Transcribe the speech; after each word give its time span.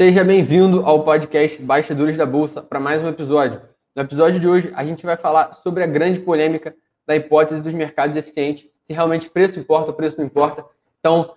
Seja 0.00 0.24
bem-vindo 0.24 0.86
ao 0.86 1.04
podcast 1.04 1.60
Bastidores 1.60 2.16
da 2.16 2.24
Bolsa 2.24 2.62
para 2.62 2.80
mais 2.80 3.02
um 3.02 3.08
episódio. 3.08 3.60
No 3.94 4.00
episódio 4.00 4.40
de 4.40 4.48
hoje, 4.48 4.72
a 4.74 4.82
gente 4.82 5.04
vai 5.04 5.14
falar 5.14 5.52
sobre 5.52 5.84
a 5.84 5.86
grande 5.86 6.20
polêmica 6.20 6.74
da 7.06 7.14
hipótese 7.14 7.62
dos 7.62 7.74
mercados 7.74 8.16
eficientes, 8.16 8.66
se 8.82 8.94
realmente 8.94 9.28
preço 9.28 9.60
importa 9.60 9.90
ou 9.90 9.94
preço 9.94 10.16
não 10.16 10.24
importa. 10.24 10.64
Então, 10.98 11.34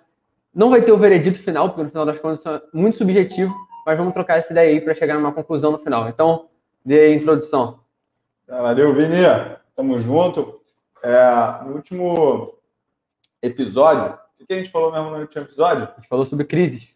não 0.56 0.70
vai 0.70 0.82
ter 0.82 0.94
o 0.94 0.98
veredito 0.98 1.40
final, 1.40 1.68
porque 1.68 1.84
no 1.84 1.90
final 1.90 2.06
das 2.06 2.18
contas 2.20 2.40
isso 2.40 2.48
é 2.48 2.62
muito 2.74 2.98
subjetivo, 2.98 3.54
mas 3.86 3.98
vamos 3.98 4.14
trocar 4.14 4.38
essa 4.38 4.54
ideia 4.54 4.70
aí 4.72 4.80
para 4.80 4.96
chegar 4.96 5.16
numa 5.16 5.34
conclusão 5.34 5.74
no 5.74 5.80
final. 5.80 6.08
Então, 6.08 6.48
dê 6.86 7.02
a 7.02 7.16
introdução. 7.16 7.82
Valeu, 8.48 8.96
Vini. 8.96 9.24
Tamo 9.76 10.00
junto. 10.00 10.62
É, 11.04 11.66
no 11.66 11.76
último 11.76 12.54
episódio, 13.42 14.18
o 14.40 14.46
que 14.46 14.54
a 14.54 14.56
gente 14.56 14.72
falou 14.72 14.90
mesmo 14.90 15.10
no 15.10 15.18
último 15.18 15.42
episódio? 15.42 15.84
A 15.84 15.96
gente 16.00 16.08
falou 16.08 16.26
sobre 16.26 16.46
crises 16.46 16.93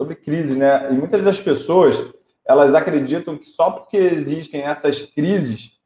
sobre 0.00 0.14
crise, 0.14 0.56
né? 0.56 0.90
E 0.90 0.94
muitas 0.94 1.22
das 1.22 1.38
pessoas 1.38 2.02
elas 2.42 2.74
acreditam 2.74 3.36
que 3.36 3.46
só 3.46 3.70
porque 3.70 3.98
existem 3.98 4.62
essas 4.62 5.02
crises 5.02 5.78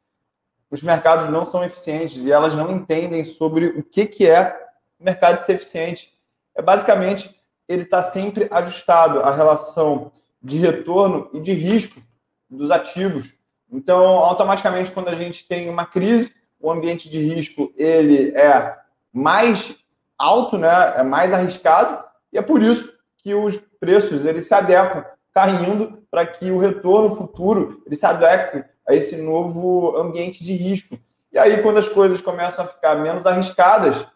os 0.71 0.81
mercados 0.81 1.27
não 1.27 1.43
são 1.43 1.65
eficientes 1.65 2.23
e 2.23 2.31
elas 2.31 2.55
não 2.55 2.71
entendem 2.71 3.25
sobre 3.25 3.67
o 3.67 3.83
que, 3.83 4.05
que 4.05 4.25
é 4.25 4.57
o 4.97 5.03
mercado 5.03 5.39
ser 5.39 5.55
eficiente. 5.55 6.13
É 6.55 6.61
basicamente 6.61 7.35
ele 7.67 7.83
está 7.83 8.01
sempre 8.01 8.47
ajustado 8.49 9.19
à 9.19 9.35
relação 9.35 10.13
de 10.41 10.59
retorno 10.59 11.29
e 11.33 11.41
de 11.41 11.51
risco 11.51 12.01
dos 12.49 12.71
ativos. 12.71 13.33
Então, 13.69 14.05
automaticamente, 14.05 14.91
quando 14.91 15.09
a 15.09 15.15
gente 15.15 15.45
tem 15.45 15.69
uma 15.69 15.85
crise, 15.85 16.33
o 16.57 16.71
ambiente 16.71 17.09
de 17.09 17.19
risco 17.19 17.73
ele 17.75 18.29
é 18.29 18.77
mais 19.11 19.75
alto, 20.17 20.57
né? 20.57 20.93
É 20.95 21.03
mais 21.03 21.33
arriscado 21.33 22.01
e 22.31 22.37
é 22.37 22.41
por 22.41 22.63
isso 22.63 22.95
que 23.17 23.33
os 23.33 23.59
preços 23.85 24.25
eles 24.25 24.47
se 24.47 24.53
adequam, 24.53 25.05
caindo 25.31 26.03
para 26.09 26.25
que 26.25 26.49
o 26.49 26.57
retorno 26.57 27.15
futuro 27.15 27.83
ele 27.85 27.95
se 27.95 28.05
adeque 28.05 28.63
a 28.87 28.95
esse 28.95 29.17
novo 29.17 29.95
ambiente 29.95 30.43
de 30.43 30.53
risco. 30.53 30.97
E 31.31 31.37
aí, 31.37 31.61
quando 31.61 31.77
as 31.77 31.87
coisas 31.87 32.21
começam 32.21 32.65
a 32.65 32.67
ficar 32.67 32.95
menos 32.95 33.25
arriscadas, 33.25 34.01
o 34.01 34.07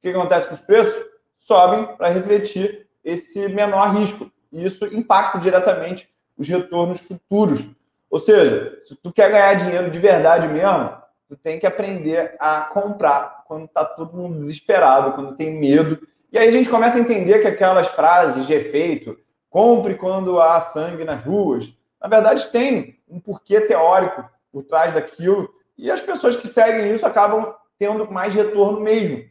que 0.00 0.10
acontece 0.10 0.46
com 0.46 0.54
os 0.54 0.60
preços? 0.60 0.94
Sobem 1.38 1.86
para 1.96 2.08
refletir 2.08 2.86
esse 3.02 3.48
menor 3.48 3.96
risco. 3.96 4.30
E 4.52 4.64
isso 4.64 4.86
impacta 4.86 5.38
diretamente 5.38 6.08
os 6.38 6.46
retornos 6.46 7.00
futuros. 7.00 7.66
Ou 8.08 8.18
seja, 8.18 8.78
se 8.80 8.94
tu 8.94 9.12
quer 9.12 9.30
ganhar 9.30 9.54
dinheiro 9.54 9.90
de 9.90 9.98
verdade 9.98 10.46
mesmo, 10.46 10.92
tu 11.28 11.36
tem 11.36 11.58
que 11.58 11.66
aprender 11.66 12.36
a 12.38 12.60
comprar 12.60 13.44
quando 13.48 13.64
está 13.64 13.84
todo 13.84 14.16
mundo 14.16 14.36
desesperado, 14.36 15.14
quando 15.14 15.36
tem 15.36 15.58
medo 15.58 16.06
e 16.36 16.38
aí 16.38 16.48
a 16.50 16.52
gente 16.52 16.68
começa 16.68 16.98
a 16.98 17.00
entender 17.00 17.38
que 17.38 17.46
aquelas 17.46 17.86
frases 17.86 18.46
de 18.46 18.52
efeito, 18.52 19.18
compre 19.48 19.94
quando 19.94 20.38
há 20.38 20.60
sangue 20.60 21.02
nas 21.02 21.24
ruas, 21.24 21.72
na 21.98 22.08
verdade 22.08 22.48
tem 22.48 23.00
um 23.08 23.18
porquê 23.18 23.58
teórico 23.58 24.22
por 24.52 24.62
trás 24.62 24.92
daquilo, 24.92 25.48
e 25.78 25.90
as 25.90 26.02
pessoas 26.02 26.36
que 26.36 26.46
seguem 26.46 26.92
isso 26.92 27.06
acabam 27.06 27.54
tendo 27.78 28.12
mais 28.12 28.34
retorno 28.34 28.80
mesmo. 28.80 29.24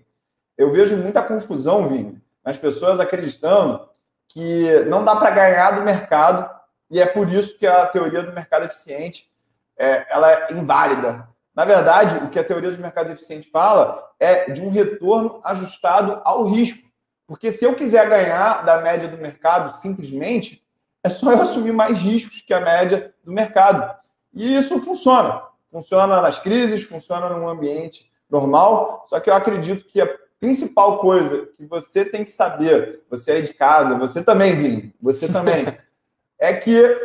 Eu 0.57 0.71
vejo 0.71 0.97
muita 0.97 1.21
confusão, 1.21 1.87
Vini, 1.87 2.19
nas 2.43 2.57
pessoas 2.57 2.99
acreditando 2.99 3.87
que 4.27 4.67
não 4.87 5.05
dá 5.05 5.15
para 5.15 5.29
ganhar 5.29 5.75
do 5.75 5.83
mercado, 5.83 6.49
e 6.89 6.99
é 6.99 7.05
por 7.05 7.29
isso 7.29 7.55
que 7.59 7.67
a 7.67 7.85
teoria 7.85 8.23
do 8.23 8.33
mercado 8.33 8.65
eficiente 8.65 9.29
é, 9.77 10.11
ela 10.11 10.31
é 10.31 10.53
inválida. 10.53 11.29
Na 11.53 11.65
verdade, 11.65 12.17
o 12.17 12.31
que 12.31 12.39
a 12.39 12.43
teoria 12.43 12.71
dos 12.71 12.79
mercados 12.79 13.11
eficientes 13.11 13.47
fala 13.51 14.11
é 14.19 14.49
de 14.49 14.63
um 14.63 14.71
retorno 14.71 15.39
ajustado 15.43 16.19
ao 16.25 16.45
risco. 16.45 16.84
Porque 17.27 17.51
se 17.51 17.65
eu 17.65 17.75
quiser 17.75 18.07
ganhar 18.07 18.63
da 18.63 18.81
média 18.81 19.09
do 19.09 19.17
mercado 19.17 19.73
simplesmente, 19.73 20.63
é 21.03 21.09
só 21.09 21.31
eu 21.31 21.41
assumir 21.41 21.71
mais 21.71 21.99
riscos 21.99 22.41
que 22.41 22.53
a 22.53 22.59
média 22.59 23.13
do 23.23 23.31
mercado. 23.31 23.95
E 24.33 24.57
isso 24.57 24.79
funciona. 24.79 25.43
Funciona 25.71 26.21
nas 26.21 26.39
crises, 26.39 26.83
funciona 26.83 27.29
num 27.29 27.47
ambiente 27.47 28.11
normal. 28.29 29.05
Só 29.07 29.19
que 29.19 29.29
eu 29.29 29.33
acredito 29.33 29.85
que 29.85 30.01
a 30.01 30.09
principal 30.39 30.99
coisa 30.99 31.47
que 31.57 31.65
você 31.65 32.05
tem 32.05 32.23
que 32.23 32.31
saber, 32.31 33.01
você 33.09 33.33
aí 33.33 33.41
de 33.41 33.53
casa, 33.53 33.97
você 33.97 34.23
também, 34.23 34.55
Vini, 34.55 34.95
você 35.01 35.27
também, 35.27 35.77
é 36.37 36.53
que, 36.53 36.95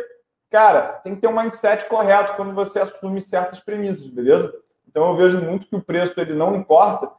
cara, 0.49 0.99
tem 1.03 1.15
que 1.15 1.21
ter 1.21 1.27
um 1.27 1.35
mindset 1.35 1.85
correto 1.85 2.33
quando 2.35 2.53
você 2.53 2.79
assume 2.79 3.19
certas 3.19 3.59
premissas, 3.59 4.07
beleza? 4.07 4.53
Então 4.87 5.09
eu 5.09 5.15
vejo 5.15 5.41
muito 5.41 5.67
que 5.67 5.75
o 5.75 5.81
preço 5.81 6.19
ele 6.19 6.33
não 6.33 6.55
importa, 6.55 7.09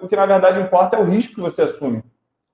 o 0.00 0.08
que 0.08 0.16
na 0.16 0.26
verdade 0.26 0.60
importa 0.60 0.96
é 0.96 1.00
o 1.00 1.04
risco 1.04 1.34
que 1.34 1.40
você 1.40 1.62
assume. 1.62 2.02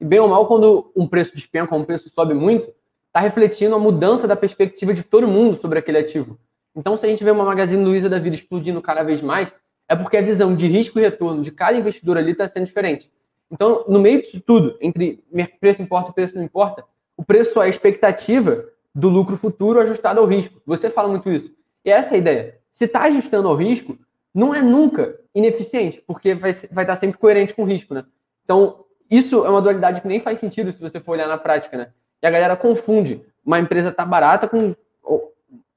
Bem 0.04 0.18
ou 0.18 0.28
mal, 0.28 0.46
quando 0.46 0.92
um 0.94 1.06
preço 1.06 1.34
despenca, 1.34 1.74
um 1.74 1.82
preço 1.82 2.10
sobe 2.10 2.34
muito, 2.34 2.70
está 3.06 3.20
refletindo 3.20 3.74
a 3.74 3.78
mudança 3.78 4.28
da 4.28 4.36
perspectiva 4.36 4.92
de 4.92 5.02
todo 5.02 5.26
mundo 5.26 5.58
sobre 5.58 5.78
aquele 5.78 5.96
ativo. 5.96 6.38
Então, 6.76 6.94
se 6.94 7.06
a 7.06 7.08
gente 7.08 7.24
vê 7.24 7.30
uma 7.30 7.44
Magazine 7.44 7.82
Luiza 7.82 8.06
da 8.06 8.18
vida 8.18 8.36
explodindo 8.36 8.82
cada 8.82 9.02
vez 9.02 9.22
mais, 9.22 9.50
é 9.88 9.96
porque 9.96 10.18
a 10.18 10.20
visão 10.20 10.54
de 10.54 10.66
risco 10.66 10.98
e 10.98 11.02
retorno 11.02 11.40
de 11.40 11.50
cada 11.50 11.78
investidor 11.78 12.18
ali 12.18 12.32
está 12.32 12.46
sendo 12.46 12.66
diferente. 12.66 13.10
Então, 13.50 13.86
no 13.88 13.98
meio 13.98 14.20
disso 14.20 14.42
tudo, 14.42 14.76
entre 14.78 15.24
preço 15.58 15.80
importa 15.80 16.10
e 16.10 16.14
preço 16.14 16.36
não 16.36 16.42
importa, 16.42 16.84
o 17.16 17.24
preço 17.24 17.62
é 17.62 17.64
a 17.64 17.68
expectativa 17.68 18.62
do 18.94 19.08
lucro 19.08 19.38
futuro 19.38 19.80
ajustado 19.80 20.20
ao 20.20 20.26
risco. 20.26 20.60
Você 20.66 20.90
fala 20.90 21.08
muito 21.08 21.30
isso. 21.32 21.50
E 21.82 21.90
essa 21.90 22.12
é 22.12 22.16
a 22.16 22.18
ideia. 22.18 22.58
Se 22.74 22.84
está 22.84 23.04
ajustando 23.04 23.48
ao 23.48 23.56
risco, 23.56 23.96
não 24.34 24.54
é 24.54 24.60
nunca 24.60 25.18
ineficiente, 25.34 26.04
porque 26.06 26.34
vai, 26.34 26.52
vai 26.70 26.84
estar 26.84 26.96
sempre 26.96 27.16
coerente 27.16 27.54
com 27.54 27.62
o 27.62 27.66
risco, 27.66 27.94
né? 27.94 28.04
Então, 28.44 28.83
isso 29.10 29.44
é 29.44 29.48
uma 29.48 29.62
dualidade 29.62 30.00
que 30.00 30.08
nem 30.08 30.20
faz 30.20 30.40
sentido 30.40 30.72
se 30.72 30.80
você 30.80 31.00
for 31.00 31.12
olhar 31.12 31.28
na 31.28 31.38
prática, 31.38 31.76
né? 31.76 31.92
E 32.22 32.26
a 32.26 32.30
galera 32.30 32.56
confunde 32.56 33.24
uma 33.44 33.60
empresa 33.60 33.92
tá 33.92 34.04
barata 34.04 34.48
com 34.48 34.74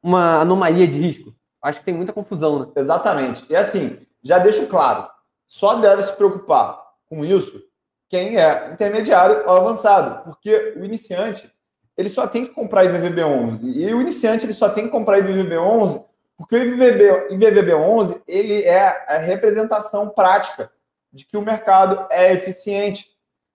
uma 0.02 0.42
anomalia 0.42 0.88
de 0.88 0.98
risco. 0.98 1.34
Acho 1.62 1.80
que 1.80 1.86
tem 1.86 1.94
muita 1.94 2.14
confusão, 2.14 2.60
né? 2.60 2.68
Exatamente. 2.76 3.46
E 3.50 3.56
assim, 3.56 4.00
já 4.24 4.40
deixo 4.40 4.68
claro, 4.68 5.08
só 5.46 5.76
deve 5.76 6.02
se 6.04 6.14
preocupar 6.14 6.82
com 7.10 7.26
isso 7.26 7.62
quem 8.10 8.38
é 8.38 8.72
intermediário 8.72 9.44
ou 9.46 9.52
avançado, 9.52 10.24
porque 10.24 10.76
o 10.78 10.86
iniciante 10.86 11.52
ele 11.98 12.10
só 12.10 12.28
tem 12.28 12.46
que 12.46 12.54
comprar 12.54 12.86
IVVB11 12.86 13.64
e 13.64 13.94
o 13.94 14.02
iniciante 14.02 14.46
ele 14.46 14.54
só 14.54 14.70
tem 14.70 14.86
que 14.86 14.92
comprar 14.92 15.20
IVVB11 15.20 16.06
porque 16.38 16.56
o 16.56 16.64
IVVB, 16.64 17.36
IVVB11 17.36 18.22
ele 18.28 18.62
é 18.64 19.06
a 19.08 19.18
representação 19.18 20.10
prática 20.10 20.72
de 21.12 21.26
que 21.26 21.36
o 21.36 21.42
mercado 21.42 22.06
é 22.12 22.32
eficiente. 22.32 23.10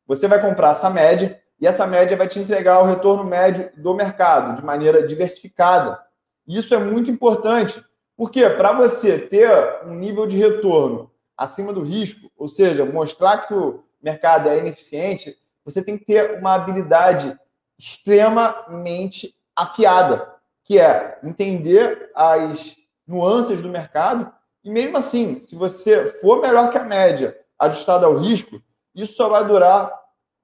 Você 0.07 0.27
vai 0.29 0.41
comprar 0.41 0.71
essa 0.71 0.91
média 0.91 1.41
e 1.61 1.67
essa 1.67 1.87
média 1.87 2.17
vai 2.17 2.27
te 2.27 2.39
entregar 2.39 2.81
o 2.81 2.87
retorno 2.87 3.25
médio 3.25 3.71
do 3.77 3.95
mercado 3.95 4.57
de 4.57 4.65
maneira 4.65 5.07
diversificada. 5.07 6.01
Isso 6.47 6.75
é 6.75 6.79
muito 6.79 7.11
importante, 7.11 7.83
porque 8.17 8.49
para 8.51 8.73
você 8.73 9.19
ter 9.19 9.51
um 9.85 9.95
nível 9.95 10.27
de 10.27 10.37
retorno 10.37 11.11
acima 11.37 11.73
do 11.73 11.83
risco, 11.83 12.31
ou 12.37 12.49
seja, 12.49 12.85
mostrar 12.85 13.47
que 13.47 13.55
o 13.55 13.85
mercado 14.03 14.49
é 14.49 14.59
ineficiente, 14.59 15.37
você 15.65 15.83
tem 15.83 15.97
que 15.97 16.05
ter 16.05 16.39
uma 16.39 16.55
habilidade 16.55 17.39
extremamente 17.79 19.35
afiada, 19.55 20.35
que 20.65 20.79
é 20.79 21.19
entender 21.23 22.11
as 22.15 22.77
nuances 23.07 23.61
do 23.61 23.69
mercado 23.69 24.33
e 24.65 24.71
mesmo 24.71 24.97
assim, 24.97 25.39
se 25.39 25.57
você 25.57 26.05
for 26.05 26.41
melhor 26.41 26.71
que 26.71 26.79
a 26.79 26.85
média, 26.85 27.37
ajustado 27.59 28.07
ao 28.07 28.17
risco, 28.17 28.63
isso 28.95 29.15
só 29.15 29.29
vai 29.29 29.47
durar 29.47 29.93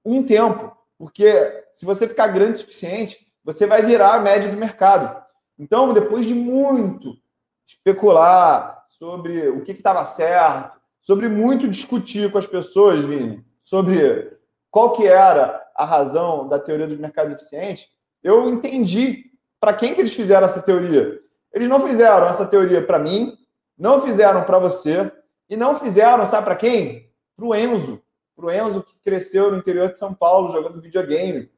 um 0.05 0.23
tempo, 0.23 0.77
porque 0.99 1.65
se 1.73 1.85
você 1.85 2.09
ficar 2.09 2.29
grande 2.29 2.55
o 2.55 2.59
suficiente, 2.59 3.19
você 3.45 3.67
vai 3.67 3.83
virar 3.83 4.15
a 4.15 4.21
média 4.21 4.51
do 4.51 4.57
mercado. 4.57 5.23
Então, 5.59 5.93
depois 5.93 6.27
de 6.27 6.35
muito 6.35 7.15
especular 7.67 8.85
sobre 8.89 9.49
o 9.49 9.63
que 9.63 9.73
estava 9.73 10.05
certo, 10.05 10.79
sobre 11.01 11.29
muito 11.29 11.69
discutir 11.69 12.31
com 12.31 12.39
as 12.39 12.47
pessoas, 12.47 13.05
Vini, 13.05 13.45
sobre 13.61 14.37
qual 14.71 14.93
que 14.93 15.07
era 15.07 15.63
a 15.75 15.85
razão 15.85 16.49
da 16.49 16.59
teoria 16.59 16.87
dos 16.87 16.97
mercados 16.97 17.33
eficientes, 17.33 17.89
eu 18.23 18.49
entendi 18.49 19.25
para 19.61 19.73
quem 19.73 19.95
que 19.95 20.01
eles 20.01 20.15
fizeram 20.15 20.47
essa 20.47 20.63
teoria. 20.63 21.21
Eles 21.53 21.69
não 21.69 21.81
fizeram 21.81 22.29
essa 22.29 22.47
teoria 22.47 22.85
para 22.85 22.99
mim, 22.99 23.37
não 23.77 24.01
fizeram 24.01 24.45
para 24.45 24.59
você 24.59 25.11
e 25.49 25.57
não 25.57 25.75
fizeram, 25.75 26.27
sabe 26.27 26.45
para 26.45 26.57
quem? 26.57 27.11
Para 27.37 27.47
o 27.47 27.55
Enzo 27.55 28.03
para 28.39 28.47
o 28.47 28.53
Enzo, 28.53 28.85
que 28.85 28.95
cresceu 29.01 29.51
no 29.51 29.59
interior 29.59 29.91
de 29.91 29.99
São 29.99 30.15
Paulo 30.15 30.53
jogando 30.53 30.81
videogame 30.81 31.51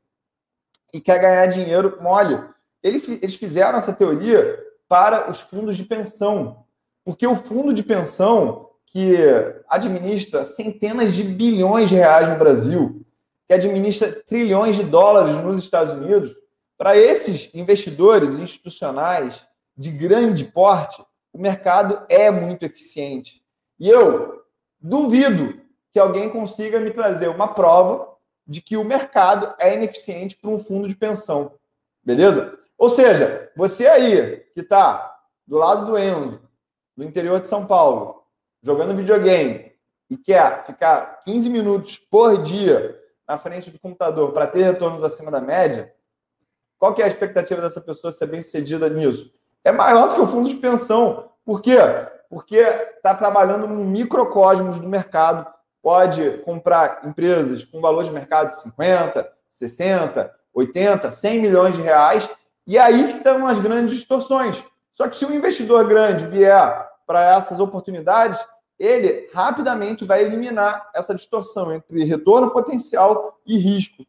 e 0.94 1.00
quer 1.00 1.20
ganhar 1.20 1.46
dinheiro 1.46 1.98
mole. 2.00 2.42
Eles 2.82 3.34
fizeram 3.34 3.76
essa 3.76 3.92
teoria 3.92 4.58
para 4.88 5.28
os 5.30 5.40
fundos 5.40 5.76
de 5.76 5.84
pensão, 5.84 6.64
porque 7.04 7.26
o 7.26 7.36
fundo 7.36 7.74
de 7.74 7.82
pensão 7.82 8.70
que 8.86 9.14
administra 9.68 10.42
centenas 10.44 11.14
de 11.14 11.22
bilhões 11.22 11.90
de 11.90 11.96
reais 11.96 12.30
no 12.30 12.38
Brasil, 12.38 13.06
que 13.46 13.52
administra 13.52 14.10
trilhões 14.26 14.74
de 14.74 14.82
dólares 14.82 15.36
nos 15.36 15.58
Estados 15.58 15.92
Unidos, 15.94 16.34
para 16.78 16.96
esses 16.96 17.50
investidores 17.52 18.40
institucionais 18.40 19.46
de 19.76 19.90
grande 19.90 20.44
porte, 20.44 21.04
o 21.30 21.38
mercado 21.38 22.04
é 22.08 22.30
muito 22.30 22.64
eficiente. 22.64 23.44
E 23.78 23.88
eu 23.88 24.42
duvido 24.80 25.60
que 25.92 25.98
alguém 25.98 26.30
consiga 26.30 26.78
me 26.78 26.90
trazer 26.90 27.28
uma 27.28 27.48
prova 27.48 28.08
de 28.46 28.60
que 28.60 28.76
o 28.76 28.84
mercado 28.84 29.54
é 29.58 29.74
ineficiente 29.74 30.36
para 30.36 30.50
um 30.50 30.58
fundo 30.58 30.88
de 30.88 30.96
pensão. 30.96 31.54
Beleza? 32.02 32.58
Ou 32.76 32.88
seja, 32.88 33.50
você 33.56 33.86
aí 33.86 34.38
que 34.54 34.60
está 34.60 35.18
do 35.46 35.58
lado 35.58 35.86
do 35.86 35.98
Enzo, 35.98 36.40
no 36.96 37.04
interior 37.04 37.40
de 37.40 37.46
São 37.46 37.66
Paulo, 37.66 38.22
jogando 38.62 38.96
videogame 38.96 39.72
e 40.08 40.16
quer 40.16 40.64
ficar 40.64 41.22
15 41.24 41.48
minutos 41.48 41.98
por 41.98 42.42
dia 42.42 42.98
na 43.28 43.38
frente 43.38 43.70
do 43.70 43.78
computador 43.78 44.32
para 44.32 44.46
ter 44.46 44.62
retornos 44.62 45.04
acima 45.04 45.30
da 45.30 45.40
média, 45.40 45.92
qual 46.78 46.94
que 46.94 47.02
é 47.02 47.04
a 47.04 47.08
expectativa 47.08 47.60
dessa 47.60 47.80
pessoa 47.80 48.10
ser 48.10 48.26
bem 48.26 48.40
sucedida 48.40 48.88
nisso? 48.88 49.32
É 49.62 49.70
maior 49.70 50.08
do 50.08 50.14
que 50.14 50.20
o 50.20 50.26
fundo 50.26 50.48
de 50.48 50.56
pensão. 50.56 51.30
Por 51.44 51.60
quê? 51.60 51.76
Porque 52.28 52.56
está 52.56 53.14
trabalhando 53.14 53.66
num 53.66 53.84
microcosmos 53.84 54.78
do 54.78 54.88
mercado, 54.88 55.46
pode 55.82 56.38
comprar 56.38 57.00
empresas 57.04 57.64
com 57.64 57.80
valor 57.80 58.04
de 58.04 58.12
mercado 58.12 58.48
de 58.48 58.60
50, 58.60 59.30
60, 59.48 60.34
80, 60.52 61.10
100 61.10 61.40
milhões 61.40 61.74
de 61.76 61.82
reais, 61.82 62.28
e 62.66 62.78
aí 62.78 63.04
que 63.08 63.18
estão 63.18 63.46
as 63.46 63.58
grandes 63.58 63.94
distorções. 63.94 64.62
Só 64.92 65.08
que 65.08 65.16
se 65.16 65.24
um 65.24 65.34
investidor 65.34 65.86
grande 65.88 66.26
vier 66.26 66.88
para 67.06 67.36
essas 67.36 67.58
oportunidades, 67.58 68.44
ele 68.78 69.28
rapidamente 69.32 70.04
vai 70.04 70.22
eliminar 70.22 70.90
essa 70.94 71.14
distorção 71.14 71.72
entre 71.72 72.04
retorno 72.04 72.50
potencial 72.50 73.38
e 73.46 73.58
risco. 73.58 74.06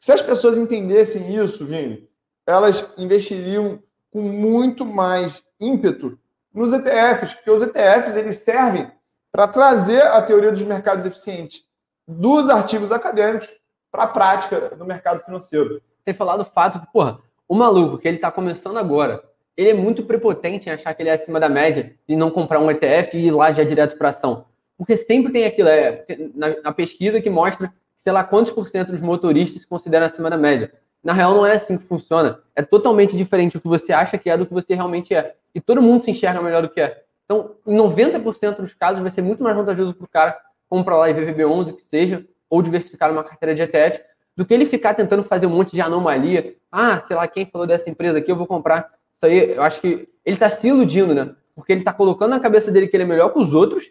Se 0.00 0.12
as 0.12 0.22
pessoas 0.22 0.58
entendessem 0.58 1.34
isso, 1.34 1.66
Vini, 1.66 2.08
elas 2.46 2.84
investiriam 2.96 3.82
com 4.10 4.22
muito 4.22 4.84
mais 4.84 5.44
ímpeto 5.60 6.18
nos 6.52 6.72
ETFs, 6.72 7.34
porque 7.34 7.50
os 7.50 7.62
ETFs 7.62 8.16
eles 8.16 8.38
servem 8.38 8.90
para 9.32 9.48
trazer 9.48 10.02
a 10.02 10.20
teoria 10.22 10.50
dos 10.50 10.62
mercados 10.64 11.06
eficientes 11.06 11.62
dos 12.06 12.50
artigos 12.50 12.90
acadêmicos 12.90 13.48
para 13.90 14.04
a 14.04 14.06
prática 14.06 14.74
do 14.76 14.84
mercado 14.84 15.20
financeiro. 15.20 15.80
Tem 16.04 16.14
falado 16.14 16.40
o 16.40 16.44
fato 16.44 16.80
que, 16.80 16.92
porra, 16.92 17.18
o 17.48 17.54
maluco 17.54 17.98
que 17.98 18.08
ele 18.08 18.16
está 18.16 18.30
começando 18.30 18.78
agora, 18.78 19.22
ele 19.56 19.70
é 19.70 19.74
muito 19.74 20.04
prepotente 20.04 20.68
em 20.68 20.72
achar 20.72 20.94
que 20.94 21.02
ele 21.02 21.10
é 21.10 21.14
acima 21.14 21.38
da 21.38 21.48
média 21.48 21.94
e 22.08 22.16
não 22.16 22.30
comprar 22.30 22.58
um 22.60 22.70
ETF 22.70 23.16
e 23.16 23.26
ir 23.26 23.30
lá 23.30 23.52
já 23.52 23.62
direto 23.62 23.96
para 23.96 24.10
ação. 24.10 24.46
Porque 24.76 24.96
sempre 24.96 25.32
tem 25.32 25.44
aquilo, 25.44 25.68
é, 25.68 25.94
na, 26.34 26.62
na, 26.62 26.72
pesquisa 26.72 27.20
que 27.20 27.28
mostra, 27.28 27.72
sei 27.98 28.12
lá, 28.12 28.24
quantos 28.24 28.52
por 28.52 28.66
cento 28.66 28.92
dos 28.92 29.00
motoristas 29.00 29.62
se 29.62 29.68
consideram 29.68 30.06
acima 30.06 30.30
da 30.30 30.38
média. 30.38 30.72
Na 31.02 31.12
real, 31.12 31.34
não 31.34 31.44
é 31.44 31.52
assim 31.52 31.76
que 31.76 31.84
funciona. 31.84 32.40
É 32.56 32.62
totalmente 32.62 33.16
diferente 33.16 33.56
o 33.56 33.60
que 33.60 33.68
você 33.68 33.92
acha 33.92 34.16
que 34.16 34.30
é 34.30 34.38
do 34.38 34.46
que 34.46 34.54
você 34.54 34.74
realmente 34.74 35.14
é. 35.14 35.34
E 35.54 35.60
todo 35.60 35.82
mundo 35.82 36.04
se 36.04 36.10
enxerga 36.10 36.40
melhor 36.40 36.62
do 36.62 36.70
que 36.70 36.80
é. 36.80 37.02
Então, 37.30 37.54
em 37.64 37.76
90% 37.76 38.56
dos 38.56 38.74
casos, 38.74 39.00
vai 39.00 39.08
ser 39.08 39.22
muito 39.22 39.40
mais 39.40 39.54
vantajoso 39.54 39.94
para 39.94 40.04
o 40.04 40.08
cara 40.08 40.36
comprar 40.68 40.96
lá 40.96 41.08
IVVB11, 41.10 41.76
que 41.76 41.82
seja, 41.82 42.26
ou 42.48 42.60
diversificar 42.60 43.12
uma 43.12 43.22
carteira 43.22 43.54
de 43.54 43.62
ETF, 43.62 44.02
do 44.36 44.44
que 44.44 44.52
ele 44.52 44.66
ficar 44.66 44.94
tentando 44.94 45.22
fazer 45.22 45.46
um 45.46 45.50
monte 45.50 45.70
de 45.70 45.80
anomalia. 45.80 46.56
Ah, 46.72 47.00
sei 47.02 47.14
lá, 47.14 47.28
quem 47.28 47.46
falou 47.46 47.68
dessa 47.68 47.88
empresa 47.88 48.18
aqui, 48.18 48.32
eu 48.32 48.36
vou 48.36 48.48
comprar. 48.48 48.92
Isso 49.14 49.26
aí, 49.26 49.52
eu 49.52 49.62
acho 49.62 49.80
que 49.80 50.08
ele 50.24 50.34
está 50.34 50.50
se 50.50 50.66
iludindo, 50.66 51.14
né? 51.14 51.32
Porque 51.54 51.72
ele 51.72 51.82
está 51.82 51.92
colocando 51.92 52.30
na 52.30 52.40
cabeça 52.40 52.72
dele 52.72 52.88
que 52.88 52.96
ele 52.96 53.04
é 53.04 53.06
melhor 53.06 53.32
que 53.32 53.38
os 53.38 53.54
outros 53.54 53.84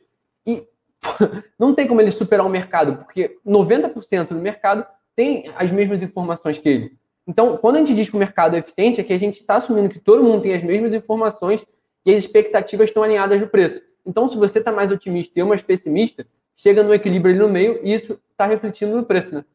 e 0.46 0.68
não 1.58 1.74
tem 1.74 1.88
como 1.88 2.02
ele 2.02 2.12
superar 2.12 2.46
o 2.46 2.50
mercado, 2.50 2.98
porque 2.98 3.38
90% 3.48 4.28
do 4.28 4.36
mercado 4.36 4.86
tem 5.16 5.50
as 5.56 5.72
mesmas 5.72 6.04
informações 6.04 6.58
que 6.58 6.68
ele. 6.68 6.92
Então, 7.26 7.56
quando 7.56 7.78
a 7.78 7.80
gente 7.80 7.96
diz 7.96 8.10
que 8.10 8.18
o 8.18 8.20
mercado 8.20 8.58
é 8.58 8.60
eficiente, 8.60 9.00
é 9.00 9.04
que 9.04 9.14
a 9.14 9.20
gente 9.20 9.40
está 9.40 9.56
assumindo 9.56 9.88
que 9.88 10.00
todo 10.00 10.24
mundo 10.24 10.42
tem 10.42 10.54
as 10.54 10.64
mesmas 10.64 10.94
informações 10.94 11.66
e 12.06 12.14
as 12.14 12.24
expectativas 12.24 12.90
estão 12.90 13.04
alinhadas 13.04 13.40
no 13.42 13.48
preço. 13.48 13.82
Então, 14.06 14.28
se 14.28 14.38
você 14.38 14.60
está 14.60 14.72
mais 14.72 14.92
otimista 14.92 15.38
e 15.38 15.42
eu 15.42 15.48
mais 15.48 15.62
pessimista, 15.62 16.26
chega 16.56 16.84
no 16.84 16.94
equilíbrio 16.94 17.34
ali 17.34 17.44
no 17.44 17.50
meio 17.50 17.80
e 17.84 17.94
isso 17.94 18.20
está 18.32 18.46
refletindo 18.46 18.96
no 18.96 19.06
preço, 19.06 19.36
né? 19.36 19.46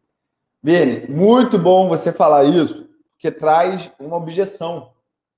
Vini, 0.62 1.06
muito 1.08 1.58
bom 1.58 1.88
você 1.88 2.10
falar 2.10 2.44
isso, 2.44 2.88
porque 3.12 3.30
traz 3.30 3.90
uma 3.98 4.16
objeção 4.16 4.92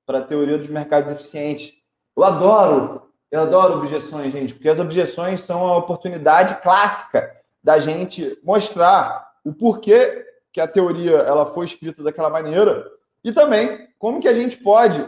para 0.05 0.19
a 0.19 0.23
teoria 0.23 0.57
dos 0.57 0.69
mercados 0.69 1.11
eficientes. 1.11 1.75
Eu 2.17 2.23
adoro, 2.23 3.03
eu 3.31 3.41
adoro 3.41 3.75
objeções, 3.75 4.33
gente, 4.33 4.55
porque 4.55 4.69
as 4.69 4.79
objeções 4.79 5.41
são 5.41 5.67
a 5.67 5.77
oportunidade 5.77 6.61
clássica 6.63 7.35
da 7.63 7.81
gente 7.81 8.39
mostrar 8.45 9.33
o 9.45 9.53
porquê 9.53 10.25
que 10.53 10.61
a 10.61 10.69
teoria 10.69 11.17
ela 11.17 11.45
foi 11.45 11.67
escrita 11.67 12.03
daquela 12.03 12.31
maneira 12.31 12.89
e 13.25 13.33
também 13.33 13.89
como 13.99 14.21
que 14.21 14.29
a 14.29 14.33
gente 14.33 14.57
pode 14.59 15.05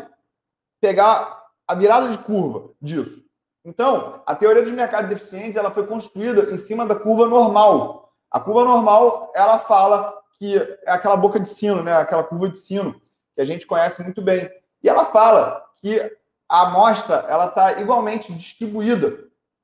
pegar 0.81 1.38
a 1.69 1.75
virada 1.75 2.09
de 2.09 2.19
curva 2.19 2.71
disso. 2.81 3.23
Então, 3.63 4.23
a 4.27 4.35
teoria 4.35 4.63
dos 4.63 4.73
mercados 4.73 5.13
eficientes 5.13 5.55
ela 5.55 5.71
foi 5.71 5.87
construída 5.87 6.51
em 6.51 6.57
cima 6.57 6.87
da 6.87 6.95
curva 6.95 7.27
normal. 7.27 8.15
A 8.31 8.41
curva 8.41 8.65
normal 8.65 9.31
ela 9.35 9.59
fala 9.59 10.15
que 10.39 10.57
é 10.57 10.91
aquela 10.91 11.17
boca 11.17 11.39
de 11.39 11.49
sino, 11.49 11.83
né? 11.83 11.95
Aquela 11.95 12.25
curva 12.25 12.49
de 12.49 12.57
sino 12.57 12.95
que 13.35 13.43
a 13.43 13.45
gente 13.45 13.67
conhece 13.67 14.03
muito 14.03 14.23
bem. 14.23 14.51
E 14.83 14.89
ela 14.89 15.05
fala 15.05 15.63
que 15.83 16.01
a 16.49 16.63
amostra 16.63 17.27
ela 17.29 17.47
está 17.47 17.79
igualmente 17.79 18.33
distribuída, 18.33 19.19